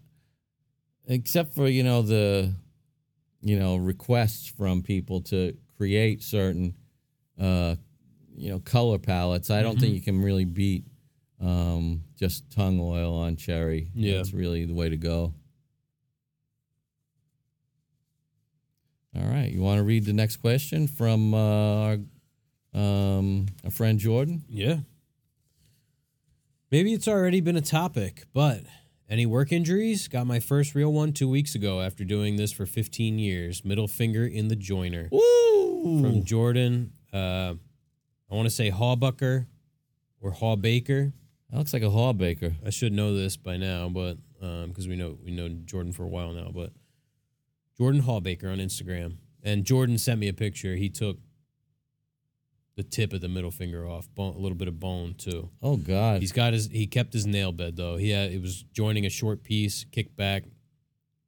[1.08, 2.54] except for you know the
[3.42, 6.74] you know requests from people to create certain
[7.40, 7.76] uh
[8.36, 9.50] you know color palettes.
[9.50, 9.96] I don't think Mm-hmm.
[9.96, 10.84] you can really beat
[11.46, 13.92] um just tung oil on cherry.
[13.94, 14.18] Yeah.
[14.18, 15.34] That's really the way to go.
[19.16, 21.38] All right, you want to read the next question from uh,
[21.86, 21.98] our
[22.74, 24.44] um, our friend Jordan?
[24.50, 24.78] Yeah.
[26.70, 28.64] Maybe it's already been a topic, but
[29.08, 30.10] any work injuries?
[30.10, 33.64] Got my first real one two weeks ago after doing this for 15 years.
[33.64, 35.08] Middle finger in the joiner.
[35.12, 36.02] Woo!
[36.02, 36.92] From Jordan.
[37.14, 37.54] Uh,
[38.30, 39.46] I want to say Hawbucker
[40.20, 41.14] or Haw Baker.
[41.56, 42.53] That looks like a haw baker.
[42.65, 46.03] I should know this by now, but um, because we know we know Jordan for
[46.03, 46.73] a while now, but
[47.77, 50.76] Jordan Hallbaker on Instagram, and Jordan sent me a picture.
[50.76, 51.18] He took
[52.76, 55.49] the tip of the middle finger off, bone, a little bit of bone too.
[55.61, 56.19] Oh God!
[56.19, 57.95] He's got his he kept his nail bed though.
[57.95, 60.44] He had it was joining a short piece, kicked back,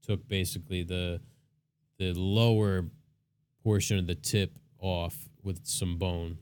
[0.06, 1.22] took basically the
[2.00, 2.84] the lower
[3.64, 6.40] portion of the tip off with some bone.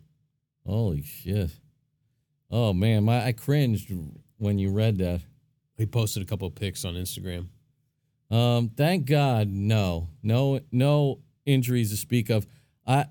[0.65, 1.51] Holy shit!
[2.51, 3.91] Oh man, my I cringed
[4.37, 5.21] when you read that.
[5.77, 7.47] He posted a couple of pics on Instagram.
[8.31, 12.47] Um, thank God, no, no, no injuries to speak of.
[12.87, 13.05] I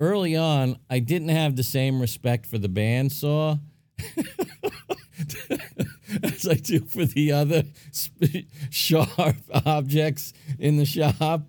[0.00, 3.58] early on, I didn't have the same respect for the bandsaw
[6.22, 9.36] as I do for the other sp- sharp
[9.66, 11.42] objects in the shop.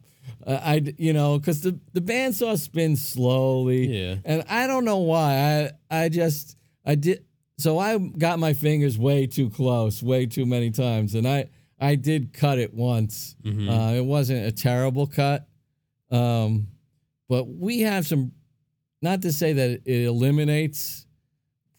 [0.46, 4.16] Uh, I, you know, because the the bandsaw spins slowly, Yeah.
[4.26, 5.72] and I don't know why.
[5.92, 6.56] I I just
[6.90, 7.24] I did
[7.60, 11.50] so I got my fingers way too close, way too many times, and I
[11.80, 13.36] I did cut it once.
[13.46, 13.70] Mhm.
[13.70, 15.48] Uh, it wasn't a terrible cut,
[16.10, 16.68] um,
[17.28, 18.32] but we have some.
[19.02, 21.06] Not to say that it eliminates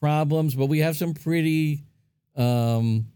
[0.01, 1.85] problems, but we have some pretty,
[2.37, 3.09] um,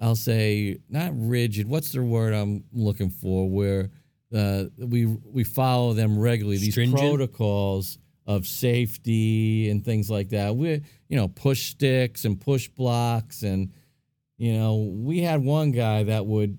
[0.00, 1.68] I'll say, not rigid.
[1.68, 3.48] What's the word I'm looking for?
[3.48, 3.90] Where
[4.34, 6.56] uh, we we follow them regularly.
[6.58, 6.98] These Stringent?
[6.98, 10.56] protocols of safety and things like that.
[10.56, 13.72] We, you know, push sticks and push blocks, and
[14.36, 16.58] you know, we had one guy that would,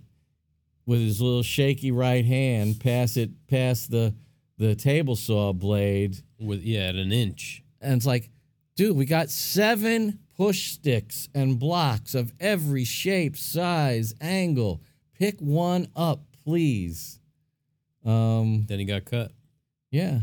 [0.86, 4.14] with his little shaky right hand, pass it past the
[4.58, 7.64] the table saw blade With yeah, at an inch.
[7.80, 8.30] and it's like,
[8.76, 14.82] dude, we got seven push sticks and blocks of every shape, size, angle.
[15.20, 17.20] Pick one up, please.
[18.06, 19.32] Um, Then he got cut.
[19.92, 20.20] yeah.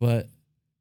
[0.00, 0.28] But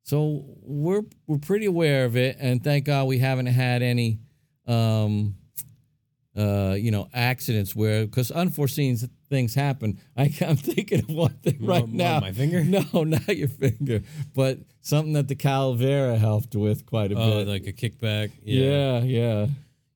[0.04, 4.20] so we're we're pretty aware of it, and thank God we haven't had any,
[4.68, 5.36] um,
[6.38, 8.98] uh, you know, accidents where because unforeseen
[9.30, 10.00] things happen.
[10.18, 12.20] I, I'm thinking of one thing right What, now.
[12.20, 12.64] my finger?
[12.94, 14.02] No, not your finger,
[14.34, 17.48] but something that the Calavera helped with quite a Oh, bit.
[17.48, 18.32] like a kickback.
[18.44, 19.48] yeah, yeah,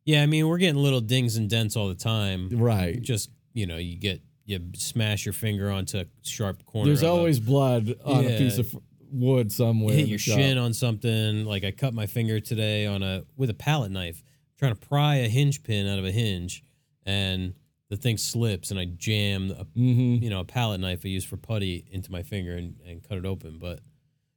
[0.06, 2.50] Yeah, I mean, we're getting little dings and dents all the time.
[2.54, 3.00] right.
[3.02, 6.88] Just, you know, you get, you smash your finger onto a sharp corner.
[6.88, 8.76] There's of a- always blood on a piece of
[9.12, 9.96] wood somewhere.
[9.96, 11.46] hit your shin on something.
[11.46, 14.24] Like I cut my finger today on a, with a palette knife,
[14.58, 16.64] trying to pry a hinge pin out of a hinge,
[17.06, 17.54] and
[17.90, 20.22] the thing slips, and I jammed a, Mhm.
[20.22, 23.18] you know, a palette knife I use for putty into my finger and, and cut
[23.18, 23.58] it open.
[23.58, 23.80] But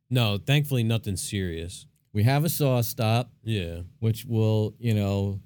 [0.09, 1.87] no, thankfully, nothing serious.
[2.15, 3.83] We have a SawStop, Yeah.
[4.01, 5.41] which will, you know,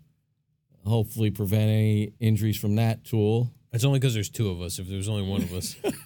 [0.85, 3.53] hopefully prevent any injuries from that tool.
[3.73, 4.78] It's only because there's two of us.
[4.78, 5.74] If there was only one of us,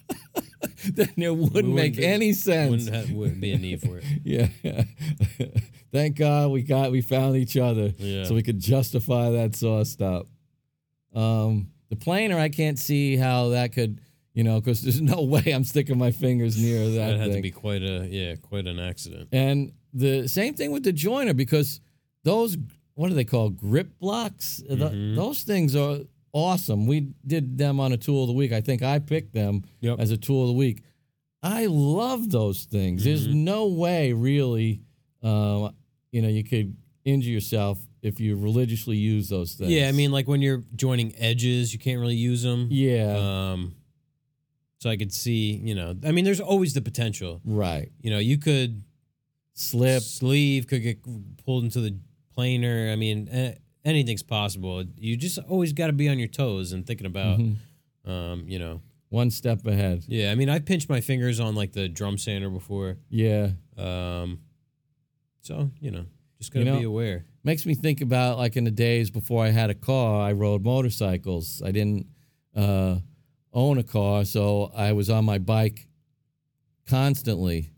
[0.94, 2.70] then it wouldn't, wouldn't make be- any sense.
[2.70, 4.04] wouldn't, have, wouldn't be a need for it.
[4.24, 4.48] yeah.
[5.92, 7.92] Thank God we got we found each other.
[7.98, 8.24] Yeah.
[8.24, 10.26] so we could justify that SawStop.
[11.14, 14.00] Um, the planer, I can't see how that could,
[14.32, 17.10] you know, because there's no way I'm sticking my fingers near that.
[17.10, 19.28] That had to be quite a yeah, quite an accident.
[19.32, 21.80] And the same thing with the joiner because
[22.22, 22.56] those
[22.94, 24.62] what do they call grip blocks?
[24.66, 25.16] Th- Mhm.
[25.16, 26.00] those things are
[26.32, 26.86] awesome.
[26.86, 28.52] We did them on a tool of the week.
[28.52, 29.98] I think I picked them Yep.
[30.00, 30.82] as a tool of the week.
[31.42, 33.04] I love those things.
[33.04, 33.34] There's Mhm.
[33.34, 34.82] no way really,
[35.22, 35.74] um,
[36.12, 39.70] you know, you could injure yourself if you religiously use those things.
[39.70, 42.68] Yeah, I mean, like when you're joining edges, you can't really use them.
[42.70, 43.16] yeah,
[43.52, 43.74] Um,
[44.78, 47.40] so I could see, you know, I mean, there's always the potential.
[47.44, 47.90] right.
[48.02, 48.82] You know, you could
[49.54, 50.02] Slip.
[50.02, 50.98] sleeve could get
[51.44, 51.94] pulled into the
[52.34, 52.90] planer.
[52.90, 53.54] I mean, eh,
[53.84, 54.84] anything's possible.
[54.98, 57.56] You just always got to be on your toes and thinking about, Mhm.
[58.04, 60.04] um, you know, one step ahead.
[60.08, 62.98] Yeah, I mean, I've pinched my fingers on like the drum sander before.
[63.08, 63.52] Yeah.
[63.76, 64.40] Um,
[65.40, 66.06] so you know,
[66.38, 67.24] just gotta You know- be aware.
[67.42, 70.62] makes me think about like in the days before I had a car, I rode
[70.64, 71.60] motorcycles.
[71.62, 72.06] I didn't
[72.54, 72.98] uh,
[73.52, 75.86] own a car, so I was on my bike
[76.86, 77.70] constantly.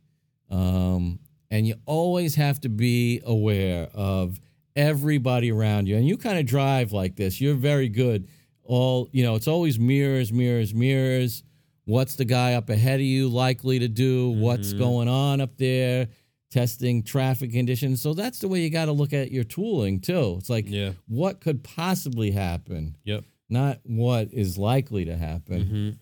[0.51, 1.19] Um,
[1.51, 4.41] and you always have to be aware of
[4.77, 5.97] everybody around you.
[5.97, 7.41] And you kind of drive like this.
[7.41, 8.29] You're very good.
[8.65, 11.43] All, you know, it's always mirrors, mirrors, mirrors.
[11.85, 14.31] What's the guy up ahead of you likely to do?
[14.31, 14.79] What's Mhm.
[14.79, 16.09] going on up there?
[16.51, 18.01] Testing traffic conditions.
[18.01, 20.37] So that's the way you got to look at your tooling too.
[20.39, 20.93] It's like, Yeah.
[21.09, 23.25] what could possibly happen, Yep.
[23.49, 25.97] not what is likely to happen.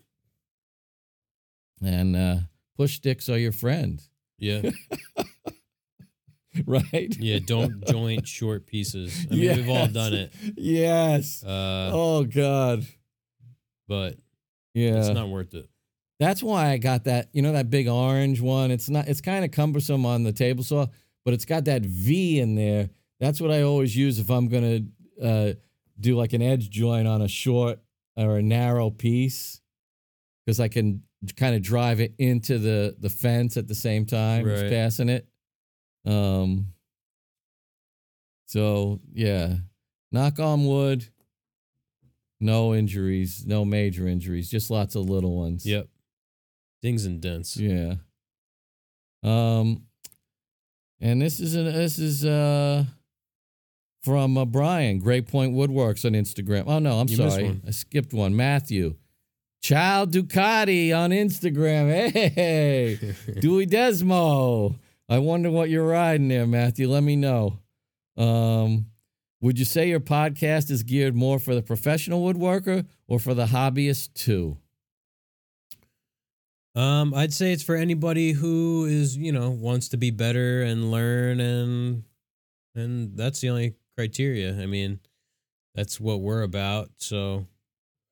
[1.81, 2.37] hmm And uh,
[2.77, 4.01] push sticks are your friend,
[4.37, 4.61] Yeah.
[6.65, 7.15] right?
[7.19, 7.39] Yeah.
[7.45, 9.27] Don't joint short pieces.
[9.31, 10.33] I mean, we've all done it.
[10.57, 11.43] Yes.
[11.43, 12.85] Uh, oh God.
[13.87, 14.17] but
[14.73, 14.97] Yeah.
[14.99, 15.67] it's not worth it.
[16.19, 17.29] That's why I got that.
[17.33, 18.69] You know that big orange one.
[18.69, 19.07] It's not.
[19.07, 20.85] It's kind of cumbersome on the table saw,
[21.25, 22.89] but it's got that V in there.
[23.19, 24.81] That's what I always use if I'm gonna
[25.21, 25.53] uh,
[25.99, 27.79] do like an edge joint on a short
[28.15, 29.61] or a narrow piece,
[30.45, 31.01] because I can
[31.37, 35.27] kind of drive it into the the fence at the same time as passing it.
[36.05, 36.67] Um.
[38.47, 39.55] So yeah,
[40.11, 41.05] knock on wood.
[42.39, 45.63] No injuries, no major injuries, just lots of little ones.
[45.65, 45.87] Yep.
[46.81, 47.55] Dings and dents.
[47.55, 47.95] Yeah.
[49.23, 49.83] Um,
[50.99, 52.85] and this is an, this is uh
[54.03, 56.63] from uh, Brian Great Point Woodworks on Instagram.
[56.65, 57.61] Oh no, I'm You sorry.
[57.67, 58.35] I skipped one.
[58.35, 58.95] Matthew,
[59.61, 62.11] Child Ducati on Instagram.
[62.11, 62.97] Hey,
[63.39, 64.75] Dewey Desmo.
[65.11, 66.87] I wonder what you're riding there, Matthew.
[66.87, 67.59] Let me know.
[68.15, 68.85] Um,
[69.41, 73.47] would you say your podcast is geared more for the professional woodworker or for the
[73.47, 74.57] hobbyist too?
[76.75, 80.91] Um, I'd say it's for anybody who is, you know, wants to be better and
[80.91, 82.03] learn and
[82.73, 84.57] and that's the only criteria.
[84.61, 85.01] I mean,
[85.75, 86.89] that's what we're about.
[86.95, 87.47] So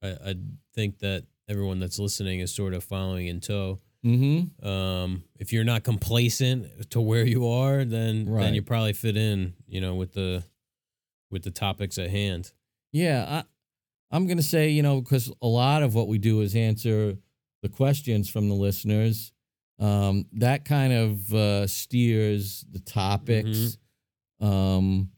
[0.04, 0.36] I, I
[0.76, 3.80] think that everyone that's listening is sort of following in tow.
[4.06, 4.66] Mm-hmm.
[4.66, 8.44] Um, if you're not complacent to where you are, then Right.
[8.44, 10.44] then you probably fit in, you know, with the
[11.32, 12.52] with the topics at hand.
[12.92, 13.44] Yeah, I,
[14.16, 17.18] I'm going to say, you know, because a lot of what we do is answer
[17.62, 19.32] the questions from the listeners.
[19.80, 23.78] Um, that kind of uh, steers the topics.
[24.42, 25.12] Um,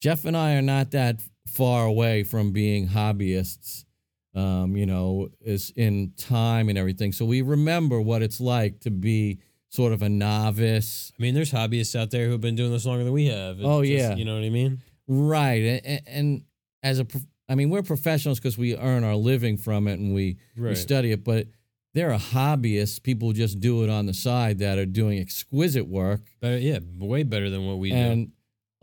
[0.00, 3.84] Jeff and I are not that far away from being hobbyists,
[4.34, 7.12] um, you know, is in time and everything.
[7.12, 9.38] So we remember what it's like to be
[9.70, 11.12] sort of a novice.
[11.18, 13.58] I mean, there's hobbyists out there who've been doing this longer than we have.
[13.58, 14.14] It's Oh, just- yeah.
[14.16, 14.80] you know what I mean.
[15.06, 15.80] Right.
[15.84, 16.42] And, and
[16.82, 17.06] as a,
[17.48, 21.12] I mean, we're professionals because we earn our living from it and we, we study
[21.12, 21.46] it, but
[21.94, 25.86] there are hobbyists, people who just do it on the side that are doing exquisite
[25.88, 26.20] work.
[26.40, 27.96] Better, yeah, way better than what we do.
[27.96, 28.32] and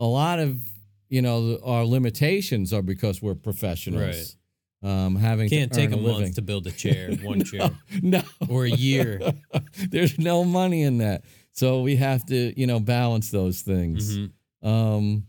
[0.00, 0.58] a lot of,
[1.08, 4.36] you know, our limitations are because we're professionals.
[4.86, 7.70] Um, having Can't take a a month to build a chair, one chair,
[8.02, 9.20] no, or a year.
[9.90, 11.24] There's no money in that.
[11.50, 14.16] So we have to, you know, balance those things.
[14.16, 14.30] Mhm.
[14.62, 15.26] Um,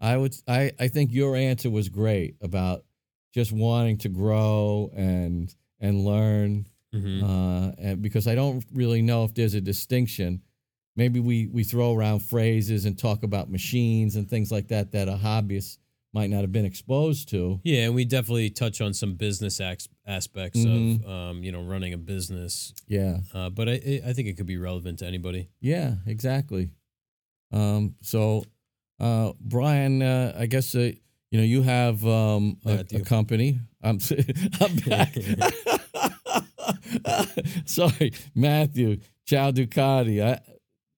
[0.00, 2.84] I would, I, I think your answer was great about
[3.32, 6.66] just wanting to grow and and learn.
[6.94, 7.22] Mhm.
[7.22, 10.42] Uh, and because I don't really know if there's a distinction.
[10.94, 15.08] Maybe we we throw around phrases and talk about machines and things like that that
[15.08, 15.78] a hobbyist
[16.14, 17.60] might not have been exposed to.
[17.64, 21.04] Yeah, and we definitely touch on some business ac- aspects Mhm.
[21.04, 22.72] of, um, you know, running a business.
[22.88, 25.48] Yeah, Uh, but I, I think it could be relevant to anybody.
[25.60, 26.70] yeah, exactly.
[27.52, 28.44] Um, so,
[29.00, 30.92] uh, Brian, uh, I guess uh,
[31.30, 33.58] you know you have um, a, a company.
[33.82, 33.98] I'm
[34.60, 35.14] I'm back.
[37.66, 40.22] Sorry, Matthew Chow Ducati.
[40.22, 40.40] I,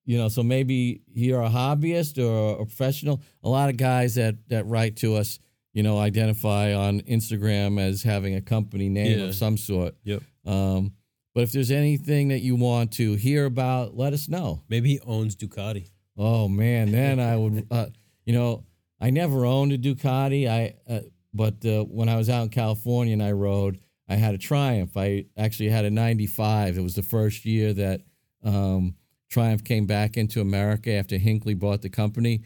[0.07, 3.21] you know, so maybe you're a hobbyist or a professional.
[3.43, 5.37] A lot of guys that that write to us,
[5.73, 9.25] you know, identify on Instagram as having a company name Yeah.
[9.25, 9.95] of some sort.
[10.05, 10.23] Yep.
[10.45, 10.93] Um,
[11.35, 14.63] but if there's anything that you want to hear about, let us know.
[14.69, 15.89] Maybe he owns Ducati.
[16.17, 17.87] Oh man, then I would, uh,
[18.25, 18.63] you know,
[18.99, 20.47] I never owned a Ducati.
[20.49, 21.01] I, uh,
[21.33, 23.79] but uh, when I was out in California and I rode,
[24.09, 24.95] I had a Triumph.
[24.97, 26.77] I actually had a '95.
[26.77, 28.01] It was the first year that
[28.43, 28.95] um,
[29.29, 32.41] Triumph came back into America after Hinckley bought the company,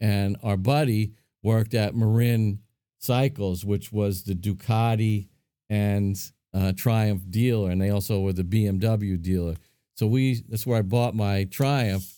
[0.00, 2.60] and our buddy worked at Marin
[2.98, 5.28] Cycles, which was the Ducati
[5.70, 6.16] and
[6.52, 9.54] uh, Triumph dealer, and they also were the BMW dealer.
[9.94, 12.12] So we that's where I bought my Triumph.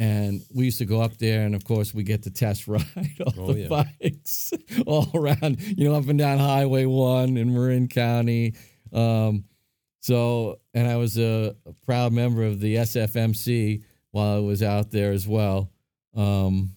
[0.00, 2.84] And we used to go up there, and of course, we get to test ride
[3.26, 3.68] all Oh, the yeah.
[3.68, 4.52] bikes
[4.86, 8.54] all around, you know, up and down Highway One in Marin County.
[8.92, 9.42] Um,
[10.00, 14.90] So, and I was a, a proud member of the SFMC while I was out
[14.90, 15.70] there as well.
[16.14, 16.76] Um,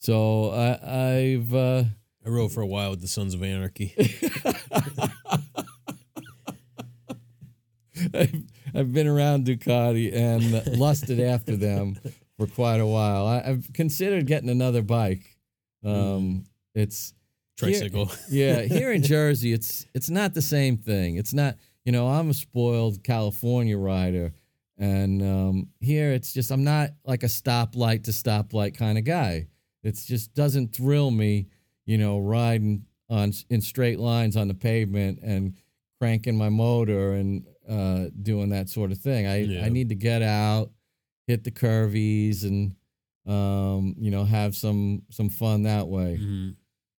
[0.00, 1.84] so I, I've uh,
[2.24, 3.94] I rode for a while with the Sons of Anarchy.
[8.14, 8.42] I've,
[8.74, 11.98] I've been around Ducati and lusted after them
[12.36, 13.26] for quite a while.
[13.26, 15.36] I, I've considered getting another bike.
[15.84, 16.44] Um,
[16.74, 17.14] It's
[17.56, 18.10] Tricycle.
[18.28, 21.16] yeah, here in Jersey, it's it's not the same thing.
[21.16, 21.56] It's not,
[21.86, 24.34] you know, I'm a spoiled California rider,
[24.76, 29.46] and um, here it's just I'm not like a stoplight to stoplight kind of guy.
[29.84, 31.46] It just doesn't thrill me,
[31.86, 35.54] you know, riding on in straight lines on the pavement and
[36.00, 39.26] cranking my motor and uh, doing that sort of thing.
[39.28, 39.64] I Yeah.
[39.64, 40.72] I need to get out,
[41.28, 42.74] hit the curvies, and
[43.32, 46.18] um, you know, have some some fun that way.
[46.20, 46.56] Mhm.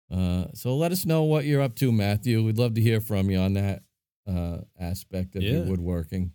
[0.09, 2.45] Uh, so let us know what you're up to, Matthew.
[2.45, 3.83] We'd love to hear from you on that
[4.27, 6.33] uh, aspect of your woodworking.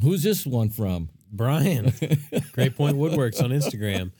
[0.00, 1.10] Who's this one from?
[1.30, 1.92] Brian,
[2.52, 4.12] Great Point Woodworks on Instagram.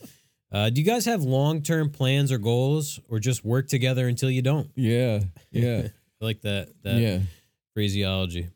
[0.51, 4.31] Uh, do you guys have long term plans or goals, or just work together until
[4.31, 4.71] you don't?
[4.77, 5.21] yeah,
[5.51, 5.89] yeah,
[6.21, 7.19] I like that that yeah.
[7.75, 8.49] phraseology.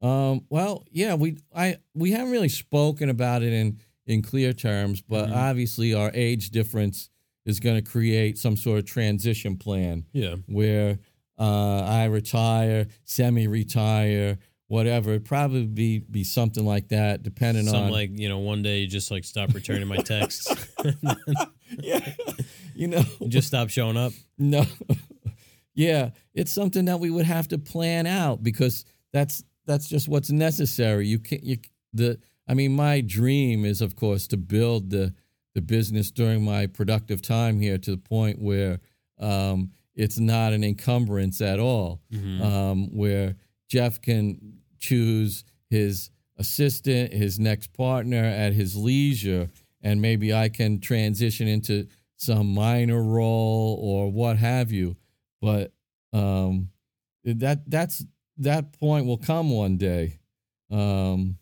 [0.00, 5.00] Um, well, yeah, we I we haven't really spoken about it in in clear terms,
[5.00, 5.36] but Mhm.
[5.36, 7.08] obviously our age difference
[7.44, 10.06] is going to create some sort of transition plan.
[10.12, 10.36] Yeah.
[10.46, 10.98] where
[11.38, 14.38] uh, I retire, semi-retire,
[14.68, 15.10] whatever.
[15.10, 18.78] It'd probably be be something like that, depending Some on like you know, one day
[18.78, 20.54] you just like stop returning my texts,
[21.78, 22.00] yeah,
[22.74, 24.12] you know, just stop showing up.
[24.38, 24.64] no,
[25.74, 30.30] yeah, it's something that we would have to plan out because that's that's just what's
[30.30, 31.06] necessary.
[31.06, 31.58] You can't you
[31.92, 32.18] the
[32.48, 35.14] I mean, my dream is of course to build the
[35.54, 38.80] the business during my productive time here to the point where
[39.18, 42.00] um, it's not an encumbrance at all.
[42.42, 43.36] um, where
[43.68, 49.50] Jeff can choose his assistant, his next partner at his leisure,
[49.80, 51.86] and maybe I can transition into
[52.16, 54.96] some minor role or what have you.
[55.40, 55.72] But
[56.12, 56.70] um,
[57.24, 58.04] that that's
[58.38, 60.18] that point will come one day.
[60.70, 61.38] Um,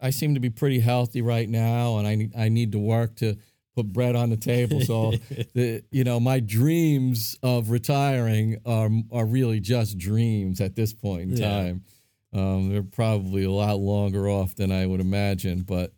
[0.00, 3.36] I seem to be pretty healthy right now, and I I need to work to
[3.82, 4.80] put bread on the table.
[4.80, 5.12] So
[5.54, 11.22] the you know my dreams of retiring are are really just dreams at this point
[11.32, 11.48] in Yeah.
[11.48, 11.84] time.
[12.32, 15.92] Um, they're probably a lot longer off than I would imagine, but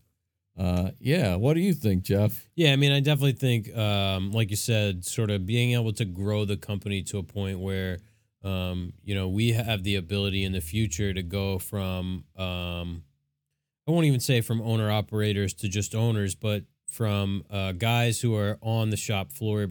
[0.58, 1.36] uh, yeah.
[1.36, 2.48] What do you think, Jeff?
[2.54, 6.04] Yeah, I mean, I definitely think, um, like you said, sort of being able to
[6.04, 7.98] grow the company to a point where,
[8.44, 13.02] um, you know, we have the ability in the future to go from, um,
[13.88, 18.34] I won't even say from owner operators to just owners, but from uh, guys who
[18.36, 19.68] are on the shop floor,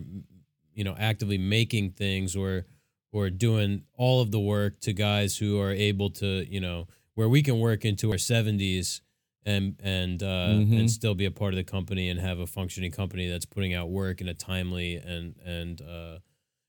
[0.74, 2.66] you know, actively making things or
[3.12, 7.28] or doing all of the work to guys who are able to, you know, where
[7.28, 9.02] we can work into our seventies
[9.46, 10.80] and and uh, Mhm.
[10.80, 13.74] and still be a part of the company and have a functioning company that's putting
[13.74, 16.20] out work in a timely and and uh,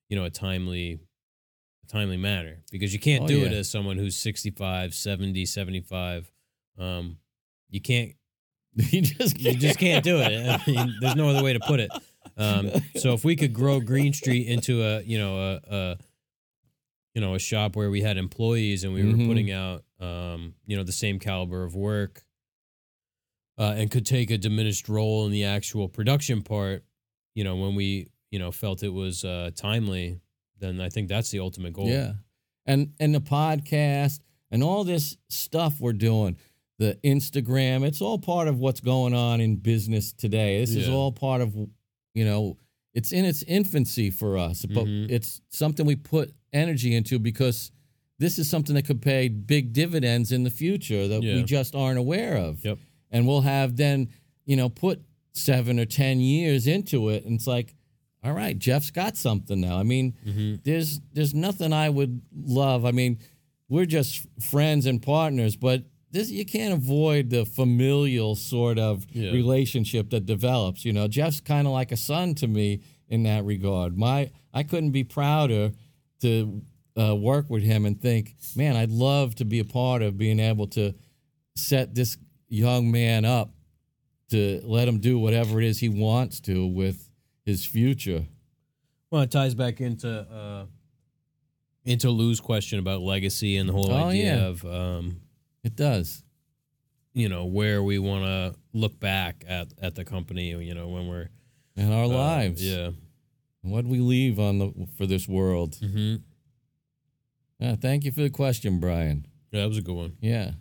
[0.08, 0.98] you know a timely
[1.88, 2.62] timely manner.
[2.70, 6.32] Because you can't Oh, do it as someone who's 65 70 75
[6.78, 7.18] um
[7.68, 8.12] you can't
[8.90, 11.80] you just you just can't do it I mean, there's no other way to put
[11.80, 11.90] it
[12.36, 15.96] um so if we could grow Greene Street into a you know a, a
[17.14, 19.18] you know a shop where we had employees and we Mhm.
[19.18, 22.22] were putting out um you know the same caliber of work
[23.58, 26.84] uh, and could take a diminished role in the actual production part
[27.34, 30.20] you know when we you know felt it was uh timely
[30.60, 32.12] then i think that's the ultimate goal Yeah.
[32.66, 34.20] And and the podcast
[34.50, 36.36] and all this stuff we're doing,
[36.80, 40.58] the Instagram, it's all part of what's going on in business today.
[40.60, 41.54] This is all part of
[42.14, 42.56] you know,
[42.94, 45.08] it's in its infancy for us, but Mhm.
[45.10, 47.70] it's something we put energy into because
[48.18, 51.98] this is something that could pay big dividends in the future that we just aren't
[51.98, 52.64] aware of.
[52.64, 52.78] Yep.
[53.10, 54.08] And we'll have then,
[54.44, 55.02] you know, put
[55.32, 57.24] seven or 10 years into it.
[57.24, 57.74] And it's like,
[58.24, 59.78] all right, Jeff's got something now.
[59.78, 62.84] I mean, hmm there's there's nothing I would love.
[62.84, 63.18] I mean,
[63.68, 69.30] we're just friends and partners, but this you can't avoid the familial sort of Yeah.
[69.30, 70.84] relationship that develops.
[70.84, 73.96] You know, Jeff's kind of like a son to me in that regard.
[73.96, 75.72] My I couldn't be prouder
[76.20, 76.62] to
[76.98, 80.40] uh, work with him and think, man, I'd love to be a part of being
[80.40, 80.94] able to
[81.54, 82.18] set this
[82.48, 83.54] young man up
[84.30, 87.08] to let him do whatever it is he wants to with
[87.44, 88.26] his future.
[89.10, 90.66] Well, it ties back into uh,
[91.84, 94.46] into Lou's question about legacy and the whole Oh, idea yeah.
[94.46, 95.20] of um,
[95.62, 96.24] It does.
[97.12, 100.50] you know where we want to look back at at the company.
[100.50, 101.28] You know when we're
[101.76, 102.62] And our uh, lives.
[102.64, 102.90] Yeah.
[103.62, 105.76] What we leave on the for this world.
[105.80, 106.16] hmm
[107.60, 109.26] Uh, thank you for the question, Brian.
[109.52, 110.16] Yeah, that was a good one.
[110.20, 110.52] Yeah,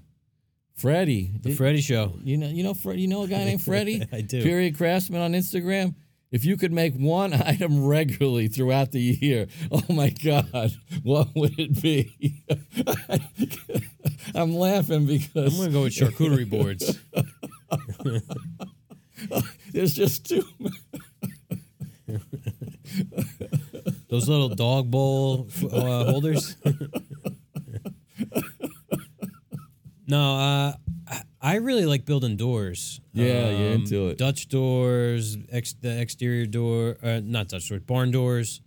[0.76, 1.32] Freddie.
[1.42, 2.20] The Freddie Show.
[2.24, 4.04] you know, you know, Fre- you know a guy named Freddie.
[4.12, 4.44] I do.
[4.44, 5.96] Period Craftsman on Instagram.
[6.32, 10.72] If you could make one item regularly throughout the year, oh my God,
[11.04, 12.44] what would it be?
[14.36, 16.98] I'm laughing because I'm gonna go with charcuterie boards.
[19.72, 20.44] there's just too.
[24.10, 26.56] Those little dog bowl uh, holders.
[30.08, 30.74] no, uh,
[31.08, 33.00] I- I really like building doors.
[33.16, 34.18] Um, Yeah, you're into it.
[34.18, 38.62] Dutch doors, ex- the exterior door, uh, not Dutch doors, barn doors,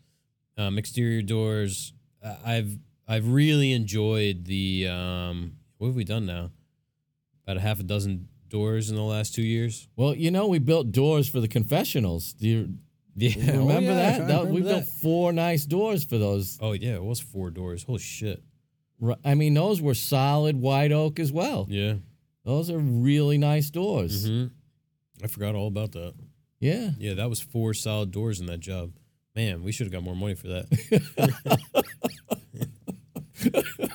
[0.56, 1.92] um, exterior doors.
[2.24, 2.78] Uh, I've
[3.12, 4.88] I've really enjoyed the.
[4.88, 6.50] Um, what have we done now?
[7.44, 9.86] About a half a dozen doors in the last two years.
[9.96, 12.32] Well, you know, we built doors for the confessionals.
[12.32, 12.74] Do you
[13.16, 14.28] Yeah, remember oh, yeah, that?
[14.28, 16.58] That- we remember built four nice doors for those.
[16.62, 17.82] Oh yeah, it was four doors.
[17.82, 18.42] Holy shit.
[19.22, 21.66] I mean, those were solid white oak as well.
[21.68, 21.94] Yeah.
[22.46, 24.26] Those are really nice doors.
[24.26, 24.46] hmm
[25.22, 26.14] I forgot all about that.
[26.60, 26.90] Yeah.
[26.98, 28.92] Yeah, that was four solid doors in that job.
[29.36, 31.84] Man, we should have got more money for that.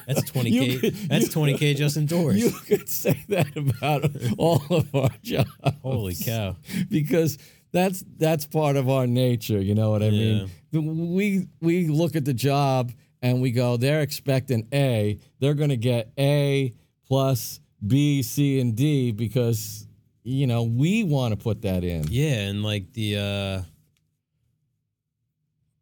[0.08, 0.78] That's twenty You k.
[0.80, 2.38] could- That's you- twenty k just indoors.
[2.38, 5.50] You could say that about all of our jobs.
[5.82, 6.56] Holy cow!
[6.90, 7.38] Because
[7.72, 10.50] that's that's part of our nature, you know what I mean?
[10.72, 12.92] We we look at the job
[13.22, 16.74] and we go, they're expecting A, they're gonna get A
[17.08, 19.86] plus B, C, and D because
[20.24, 22.06] you know, we want to put that in.
[22.10, 23.62] Yeah, and like the uh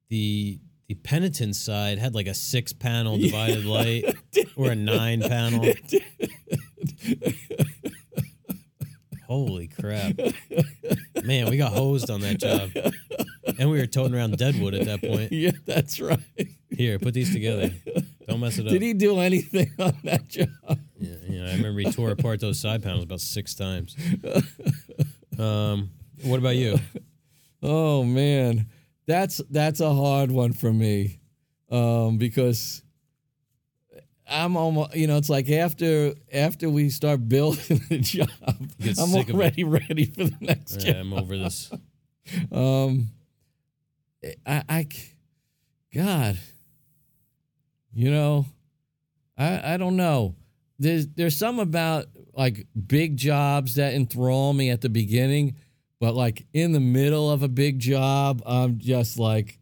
[0.10, 4.16] the the penitent side had like a six panel divided light
[4.56, 5.74] or a nine panel.
[9.28, 10.14] Holy crap.
[11.24, 12.70] Man, we got hosed on that job.
[13.58, 15.32] And we were toting around Deadwood at that point.
[15.32, 16.20] Yeah, that's right.
[16.70, 17.72] Here, put these together.
[18.28, 18.72] Don't mess it up.
[18.72, 20.50] Did he do anything on that job?
[21.00, 23.96] Yeah, you know, I remember he tore apart those side panels about six times.
[25.38, 25.90] Um,
[26.24, 26.80] what about you?
[27.62, 28.68] Oh man,
[29.08, 31.20] that's that's a hard one for me,
[31.70, 32.82] um, because
[34.28, 39.24] I'm almost you know it's like after after we start building the job, I'm sick
[39.30, 39.34] of it.
[39.36, 40.96] already ready for the next Yeah, job.
[41.02, 41.72] I'm over this.
[42.52, 43.10] Um,
[44.48, 44.88] I, I
[45.94, 46.40] God,
[47.94, 48.48] you know,
[49.38, 50.36] I I don't know.
[50.80, 55.56] There's there's some about like big jobs that enthrall me at the beginning,
[56.00, 59.60] but like in the middle of a big job, I'm just like,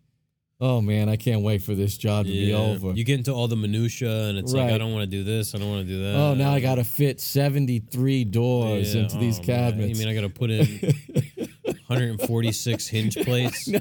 [0.62, 2.92] oh man, I can't wait for this job to be over.
[2.94, 5.54] You get into all the minutia, and it's like I don't want to do this.
[5.54, 6.16] I don't want to do that.
[6.16, 9.46] oh, now I got to fit 73 doors Yeah, into these oh, man.
[9.46, 10.00] cabinets.
[10.00, 10.66] You mean I got to put in
[11.88, 13.68] 146 hinge plates?
[13.68, 13.80] no.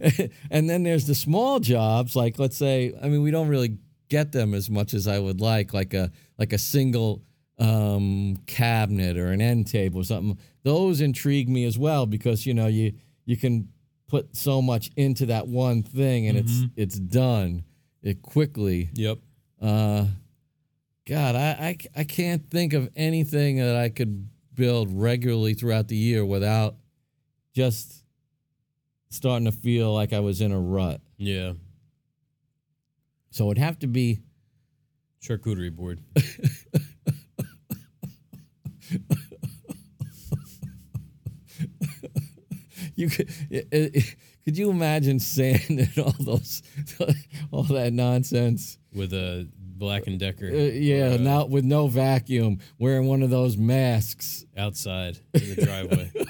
[0.50, 3.78] and then there's the small jobs, like let's say, I mean, we don't really
[4.08, 7.22] get them as much as I would like, like a like a single
[7.58, 10.38] um, cabinet or an end table or something.
[10.62, 12.92] Those intrigue me as well because you know you
[13.24, 13.68] you can
[14.08, 16.42] put so much into that one thing and Mhm.
[16.42, 17.64] it's it's done
[18.02, 18.90] it quickly.
[18.94, 19.18] Yep.
[19.60, 20.06] Uh,
[21.06, 25.96] God, I, I I can't think of anything that I could build regularly throughout the
[25.96, 26.76] year without
[27.54, 28.04] just
[29.10, 31.00] starting to feel like I was in a rut.
[31.16, 31.54] Yeah.
[33.30, 34.20] So it'd have to be
[35.22, 36.00] Charcuterie board.
[42.96, 46.62] you could it, it- could you imagine sanding all those
[47.50, 48.78] all that nonsense?
[48.94, 50.46] with a Black and Decker.
[50.46, 54.46] Uh, yeah, uh, now with no vacuum, wearing one of those masks.
[54.56, 56.10] outside in the driveway.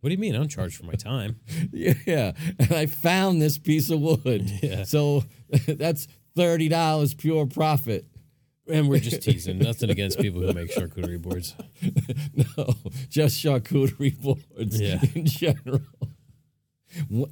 [0.00, 0.34] what do you mean?
[0.34, 1.36] I'm charged for my time.
[1.72, 4.50] Yeah, and I found this piece of wood.
[4.62, 4.84] Yeah.
[4.84, 5.24] So
[5.66, 6.06] that's
[6.36, 8.06] thirty dollars pure profit.
[8.70, 9.58] And we're just teasing.
[9.58, 11.54] Nothing against people who make charcuterie boards.
[12.56, 12.74] No,
[13.08, 15.00] just charcuterie boards Yeah.
[15.14, 15.80] in general.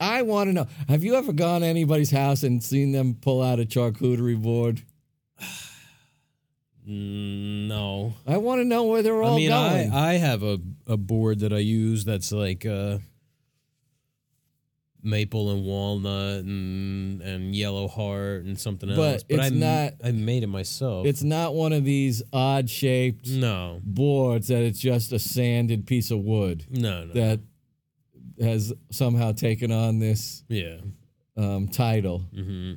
[0.01, 3.43] I want to know: Have you ever gone to anybody's house and seen them pull
[3.43, 4.83] out a charcuterie board?
[6.91, 8.15] No.
[8.27, 9.93] I want to know where they're all I mean, going.
[9.93, 12.99] I, I have a, a board that I use that's like uh,
[15.03, 19.23] maple and walnut and, and yellow heart and something But else.
[19.25, 21.07] But it's I, not- I made it myself.
[21.07, 26.11] it's not one of these odd shaped no, boards that it's just a sanded piece
[26.11, 27.13] of wood no, no.
[27.13, 27.41] that
[28.41, 30.79] has somehow taken on this yeah.
[31.37, 32.21] um, title.
[32.35, 32.75] hmm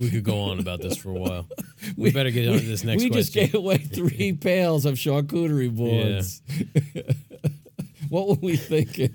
[0.00, 1.46] we could go on about this for a while.
[1.96, 5.74] We, better get on to this next we just gave away three pails of charcuterie
[5.74, 6.42] boards.
[8.10, 9.14] What were we thinking?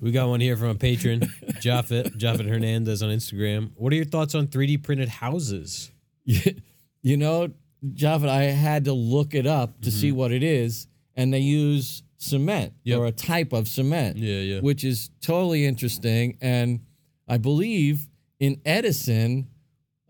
[0.00, 1.22] We got one here from a patron,
[1.60, 3.70] Japheth, Japheth Hernandez on Instagram.
[3.76, 5.90] What are your thoughts on 3D printed houses?
[6.24, 7.48] you know,
[7.84, 10.86] Javed, I had to look it up to see what it is,
[11.16, 12.98] and they use cement Yep.
[12.98, 14.60] or a type of cement, Yeah, yeah.
[14.60, 16.36] which is totally interesting.
[16.40, 16.80] And
[17.28, 18.08] I believe
[18.40, 19.48] in Edison,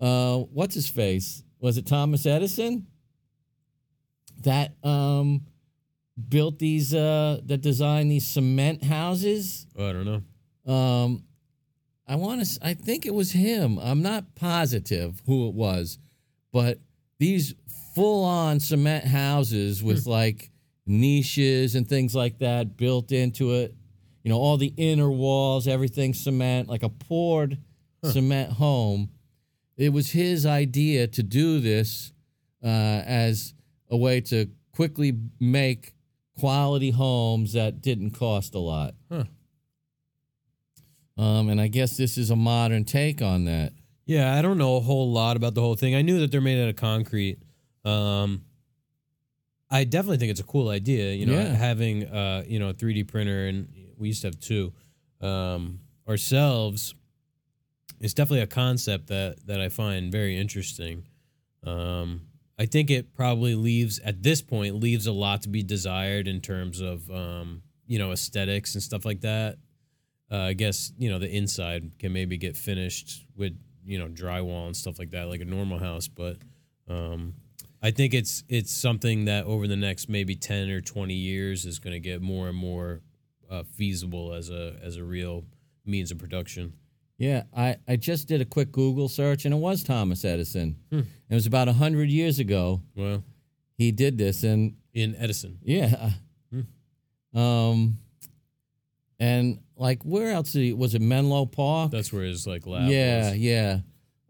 [0.01, 1.43] uh, what's his face?
[1.61, 2.87] Was it Thomas Edison
[4.43, 5.43] that um,
[6.29, 9.67] built these, uh, that designed these cement houses?
[9.77, 10.73] Oh, I don't know.
[10.73, 11.25] Um,
[12.07, 12.59] I want to.
[12.67, 13.79] I think it was him.
[13.79, 15.99] I'm not positive who it was,
[16.53, 16.79] but
[17.19, 17.55] these
[17.95, 20.51] full-on cement houses with like
[20.87, 23.75] niches and things like that built into it.
[24.25, 27.59] You know, all the inner walls, everything cement, like a poured
[28.05, 29.11] cement home.
[29.77, 32.13] It was his idea to do this
[32.63, 33.55] uh, as
[33.91, 35.95] a way to quickly make
[36.39, 38.95] quality homes that didn't cost a lot.
[39.11, 39.25] Huh.
[41.17, 43.73] Um, and I guess this is a modern take on that.
[44.07, 45.95] Yeah, I don't know a whole lot about the whole thing.
[45.95, 47.39] I knew that they're made out of concrete.
[47.85, 48.45] Um,
[49.71, 51.13] I definitely think it's a cool idea.
[51.15, 51.55] You know, Yeah.
[51.55, 54.73] having uh, you know a 3D printer, and we used to have two
[55.21, 56.95] um, ourselves.
[58.01, 61.05] It's definitely a concept that that I find very interesting.
[61.65, 62.23] Um,
[62.63, 66.41] I think it probably leaves at this point leaves a lot to be desired in
[66.41, 69.57] terms of um, you know aesthetics and stuff like that.
[70.31, 74.67] Uh, I guess you know the inside can maybe get finished with you know drywall
[74.67, 76.07] and stuff like that, like a normal house.
[76.07, 76.37] But
[76.89, 77.35] um,
[77.83, 81.81] I think it's it's something that over the next maybe ten or twenty years is
[81.81, 83.01] going to get more and more
[83.51, 85.47] uh, feasible as a as a real
[85.85, 86.75] means of production.
[87.23, 90.74] Yeah, I, I just did a quick Google search and it was Thomas Edison.
[90.90, 91.03] Hmm.
[91.31, 93.23] It was about 100 years ago Well,
[93.78, 94.43] he did this.
[94.43, 96.11] And in Edison, yeah.
[96.53, 97.39] Hmm.
[97.39, 97.99] Um,
[99.20, 101.93] and like, where else he, was it Menlo Park?
[101.93, 102.90] that's where his like lab.
[102.90, 103.39] yeah, was.
[103.39, 103.78] yeah.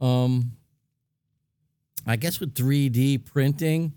[0.01, 0.53] Um,
[2.07, 3.95] I guess with 3D printing,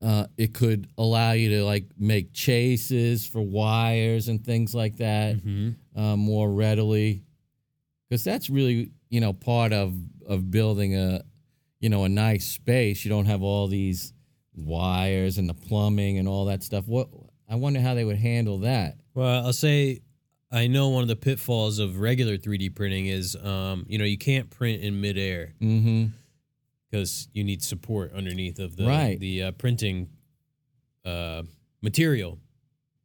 [0.00, 5.36] uh, it could allow you to like make chases for wires and things like that
[5.44, 5.74] Mhm.
[5.94, 7.24] uh, more readily,
[8.08, 9.94] because that's really you know part of
[10.26, 11.22] of building a
[11.80, 13.04] you know a nice space.
[13.04, 14.12] You don't have all these
[14.54, 16.86] wires and the plumbing and all that stuff.
[16.88, 17.08] What
[17.48, 18.98] I wonder how they would handle that.
[19.14, 20.00] Well, I'll say
[20.50, 24.16] I know one of the pitfalls of regular 3D printing is, um, you know, you
[24.18, 26.06] can't print in midair Mm-hmm.
[26.90, 29.18] because you need support underneath of the Right.
[29.20, 30.08] the uh, printing
[31.04, 31.42] uh,
[31.82, 32.38] material.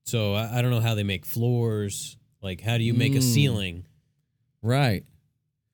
[0.06, 2.18] So I, I don't know how they make floors.
[2.42, 3.34] Like, how do you make a Mm.
[3.34, 3.86] ceiling?
[4.64, 5.04] Right.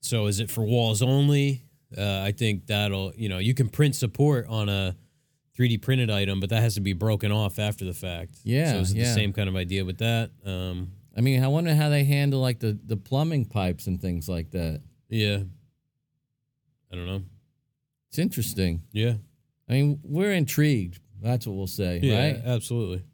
[0.02, 1.62] So is it for walls only?
[1.96, 4.96] Uh, I think that'll, you know, you can print support on a
[5.58, 8.36] 3D printed item, but that has to be broken off after the fact.
[8.44, 9.04] Yeah, So it's yeah.
[9.04, 10.30] the same kind of idea with that?
[10.44, 14.28] Um, I mean, I wonder how they handle like the the plumbing pipes and things
[14.28, 14.80] like that.
[15.08, 15.38] yeah.
[16.92, 17.22] I don't know.
[18.08, 18.82] It's interesting.
[18.92, 19.14] Yeah.
[19.68, 20.98] I mean, we're intrigued.
[21.22, 22.42] That's what we'll say, Yeah, right?
[22.44, 23.04] absolutely.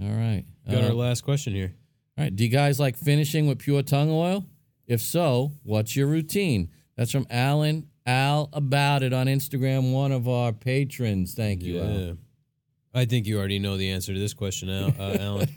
[0.00, 0.44] All right.
[0.66, 1.74] Got Uh, our last question here.
[2.16, 2.34] All right.
[2.34, 4.46] Do you guys like finishing with pure tung oil?
[4.88, 6.70] If so, what's your routine?
[6.96, 11.34] That's from Alan Al About It on Instagram, one of our patrons.
[11.34, 11.90] Thank you, Al.
[11.90, 12.12] Yeah.
[12.94, 15.48] I think you already know the answer to this question, Al, uh, Alan.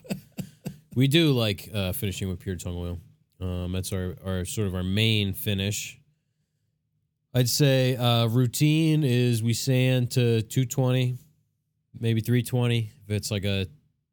[0.95, 2.99] we do like uh, finishing with pure tung oil.
[3.39, 5.97] Um, that's our, our sort of our main finish.
[7.33, 11.15] I'd say uh, routine is we sand to 220,
[11.97, 13.65] maybe 320 if it's like a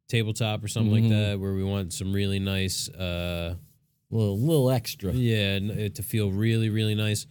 [0.09, 1.01] tabletop or something Mhm.
[1.03, 3.57] like that where we want some really nice uh,
[4.11, 5.13] little, little extra.
[5.13, 7.27] Yeah, n- to feel really, really nice.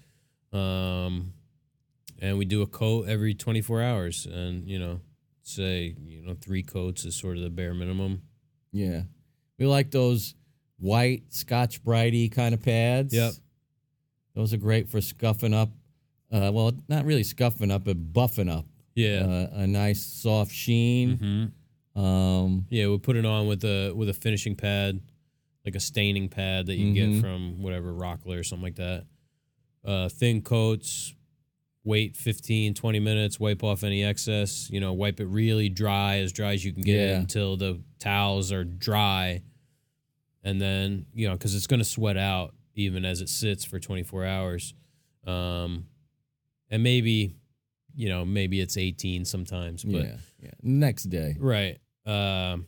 [0.54, 1.34] Um,
[2.20, 5.02] and we do a coat every 24 hours, and you know,
[5.44, 8.22] say you know three coats is sort of the bare minimum.
[8.72, 9.04] Yeah.
[9.60, 10.36] We like those
[10.80, 13.14] white Scotch Brighty kind of pads.
[13.14, 13.34] Yep.
[14.36, 15.70] Those are great for scuffing up.
[16.32, 18.66] Uh, well, not really scuffing up, but buffing up.
[18.94, 19.22] Yeah,
[19.54, 21.52] Uh, a nice soft sheen.
[21.96, 22.88] hmm Um, yeah.
[22.88, 25.00] We put it on with a with a finishing pad,
[25.68, 26.94] like a staining pad that you Mhm.
[26.96, 29.06] get from whatever Rockler or something like that.
[29.84, 31.14] Uh, thin coats.
[31.84, 36.34] Wait 15, 20 minutes, wipe off any excess, you know, wipe it really dry, as
[36.34, 39.42] dry as you can get it until the towels are dry.
[40.44, 43.80] And then, you know, because it's going to sweat out even as it sits for
[43.80, 44.74] 24 hours.
[45.26, 45.88] Um,
[46.70, 47.36] and maybe,
[47.96, 50.18] you know, maybe it's 18 sometimes, but yeah.
[50.42, 50.52] Yeah.
[50.62, 51.36] Next day.
[51.40, 51.78] right.
[52.06, 52.68] Um,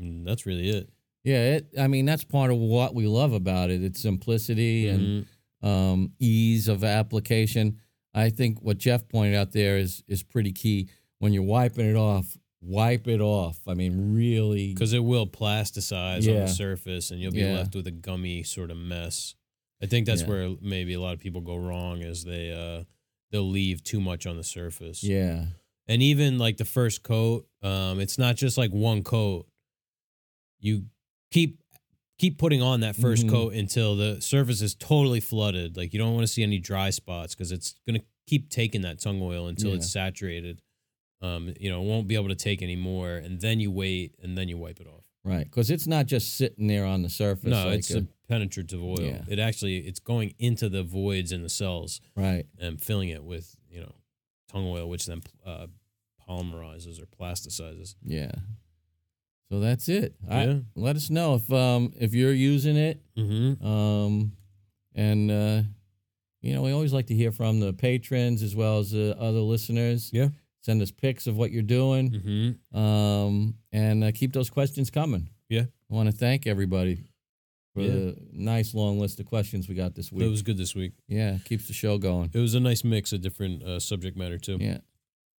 [0.00, 0.88] mm, that's really it.
[1.24, 1.56] Yeah.
[1.56, 3.82] It, I mean, that's part of what we love about it.
[3.82, 5.26] It's simplicity and
[5.62, 5.66] Mhm.
[5.68, 7.78] um, ease of application.
[8.14, 10.88] I think what Jeff pointed out there is is pretty key.
[11.18, 13.60] When you're wiping it off, wipe it off.
[13.66, 14.72] I mean, really.
[14.74, 17.54] because it will plasticize on the surface, and you'll be Yeah.
[17.54, 19.34] left with a gummy sort of mess.
[19.80, 20.28] I think that's Yeah.
[20.28, 22.84] where maybe a lot of people go wrong is they uh
[23.30, 25.02] they'll leave too much on the surface.
[25.02, 25.46] Yeah.
[25.88, 29.48] and even like the first coat, um, it's not just like one coat.
[30.60, 30.86] You
[31.32, 31.58] keep
[32.18, 33.30] keep putting on that 1st Mhm.
[33.30, 35.76] coat until the surface is totally flooded.
[35.76, 39.00] Like you don't want to see any dry spots because it's gonna keep taking that
[39.00, 39.76] tung oil until Yeah.
[39.76, 40.62] it's saturated.
[41.20, 44.14] Um, you know, it won't be able to take any more, and then you wait,
[44.22, 45.04] and then you wipe it off.
[45.24, 45.44] Right.
[45.44, 47.50] Because it's not just sitting there on the surface.
[47.50, 49.00] no, like it's a- a penetrative oil.
[49.00, 49.24] Yeah.
[49.28, 52.46] It actually it's going into the voids in the cells right.
[52.58, 53.94] and filling it with you know
[54.48, 55.66] tung oil, which then uh,
[56.28, 57.94] polymerizes or plasticizes.
[58.04, 58.32] Yeah.
[59.52, 60.14] So that's it.
[60.30, 60.58] I- Yeah.
[60.74, 63.02] let us know if um if you're using it.
[63.18, 63.62] Mm-hmm.
[63.66, 64.32] Um,
[64.94, 65.62] and uh,
[66.40, 69.40] you know we always like to hear from the patrons as well as the other
[69.40, 70.08] listeners.
[70.10, 70.28] Yeah.
[70.62, 72.10] Send us pics of what you're doing.
[72.12, 72.78] Mm-hmm.
[72.78, 75.28] Um, and uh, keep those questions coming.
[75.50, 75.64] Yeah.
[75.90, 77.04] I want to thank everybody
[77.74, 77.90] for Yeah.
[77.90, 80.24] the nice long list of questions we got this week.
[80.24, 80.92] It was good this week.
[81.08, 82.30] yeah, keeps the show going.
[82.32, 84.56] It was a nice mix of different uh, subject matter too.
[84.58, 84.78] Yeah.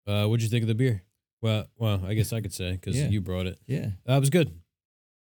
[0.05, 1.01] Uh, what'd you think of the beer?
[1.43, 3.09] Well, well, I guess I could say because Yeah.
[3.09, 3.59] you brought it.
[3.67, 3.89] Yeah.
[4.05, 4.51] That was good.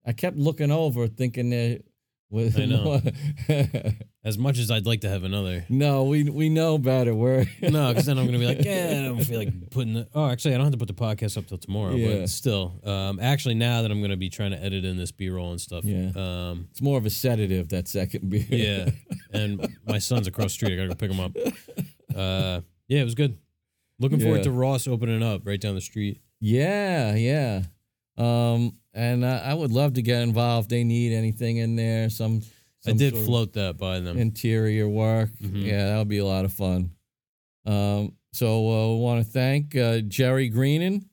[0.06, 1.82] I kept looking over thinking that
[2.30, 3.00] was I know.
[4.24, 5.66] As much as I'd like to have another.
[5.68, 7.14] no, we we know better.
[7.14, 10.08] We're No, because then I'm gonna be like, yeah, I don't feel like putting the.
[10.14, 11.94] Oh, actually, I don't have to put the podcast up till tomorrow.
[11.94, 12.20] Yeah.
[12.20, 15.50] But still, um, actually, now that I'm gonna be trying to edit in this B-roll
[15.50, 15.84] and stuff.
[15.84, 16.10] Yeah.
[16.16, 18.46] Um, it's more of a sedative that second beer.
[18.48, 18.90] yeah.
[19.32, 20.72] and my son's across the street.
[20.72, 21.36] I gotta go pick him up.
[22.16, 23.36] Uh, yeah, it was good.
[23.98, 26.20] Looking forward to Ross opening up right down the street.
[26.40, 27.62] Yeah, yeah.
[28.16, 30.70] Um, and uh, I would love to get involved.
[30.70, 32.10] They need anything in there.
[32.10, 32.42] Some,
[32.86, 34.18] I did float that by them.
[34.18, 35.30] interior work.
[35.42, 35.64] Mhm.
[35.64, 36.90] Yeah, that would be a lot of fun.
[37.66, 41.08] Um, so uh, want to thank uh, Jerry Greenan,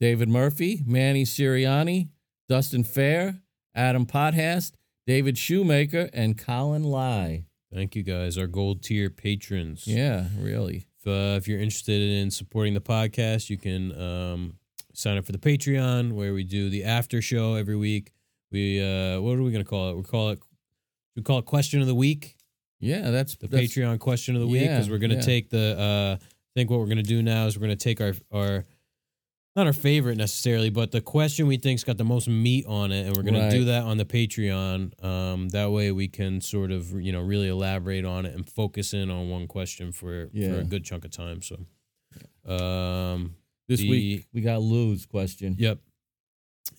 [0.00, 2.08] David Murphy, Manny Siriani,
[2.48, 3.40] Dustin Fair,
[3.74, 4.72] Adam Pothast,
[5.06, 7.44] David Shoemaker, and Colin Lai.
[7.72, 9.86] Thank you guys, our gold tier patrons.
[9.86, 10.86] Yeah, really.
[11.00, 14.54] If, uh, if you're interested in supporting the podcast, you can um,
[14.92, 18.12] sign up for the Patreon where we do the after show every week.
[18.52, 19.96] We uh, what are we gonna call it?
[19.96, 20.40] We call it
[21.16, 22.36] we call it question of the week.
[22.80, 25.20] Yeah, that's The that's, Patreon question of the week Yeah, because we're gonna yeah.
[25.20, 25.78] take the.
[25.78, 28.64] Uh, I think what we're gonna do now is we're gonna take our our
[29.56, 33.06] not our favorite necessarily, but the question we think's got the most meat on it,
[33.06, 35.04] and we're gonna do that on the Patreon.
[35.04, 38.94] Um, that way we can sort of you know really elaborate on it and focus
[38.94, 41.40] in on one question for for a good chunk of time.
[41.42, 41.56] So,
[42.52, 43.34] um,
[43.68, 45.56] This the- week we got Lou's question.
[45.58, 45.78] Yep.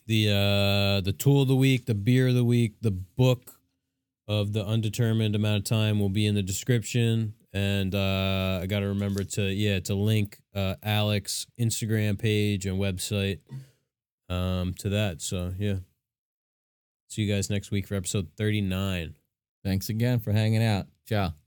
[0.06, 3.60] The uh the tool of the week, the beer of the week, the book
[4.28, 7.34] of the undetermined amount of time will be in the description.
[7.54, 13.40] And uh I gotta remember to yeah, to link uh Alec's Instagram page and website
[14.30, 15.22] um to that.
[15.22, 15.78] So yeah.
[17.10, 19.16] See you guys next week for episode thirty nine.
[19.64, 20.88] Thanks again for hanging out.
[21.08, 21.41] Ciao.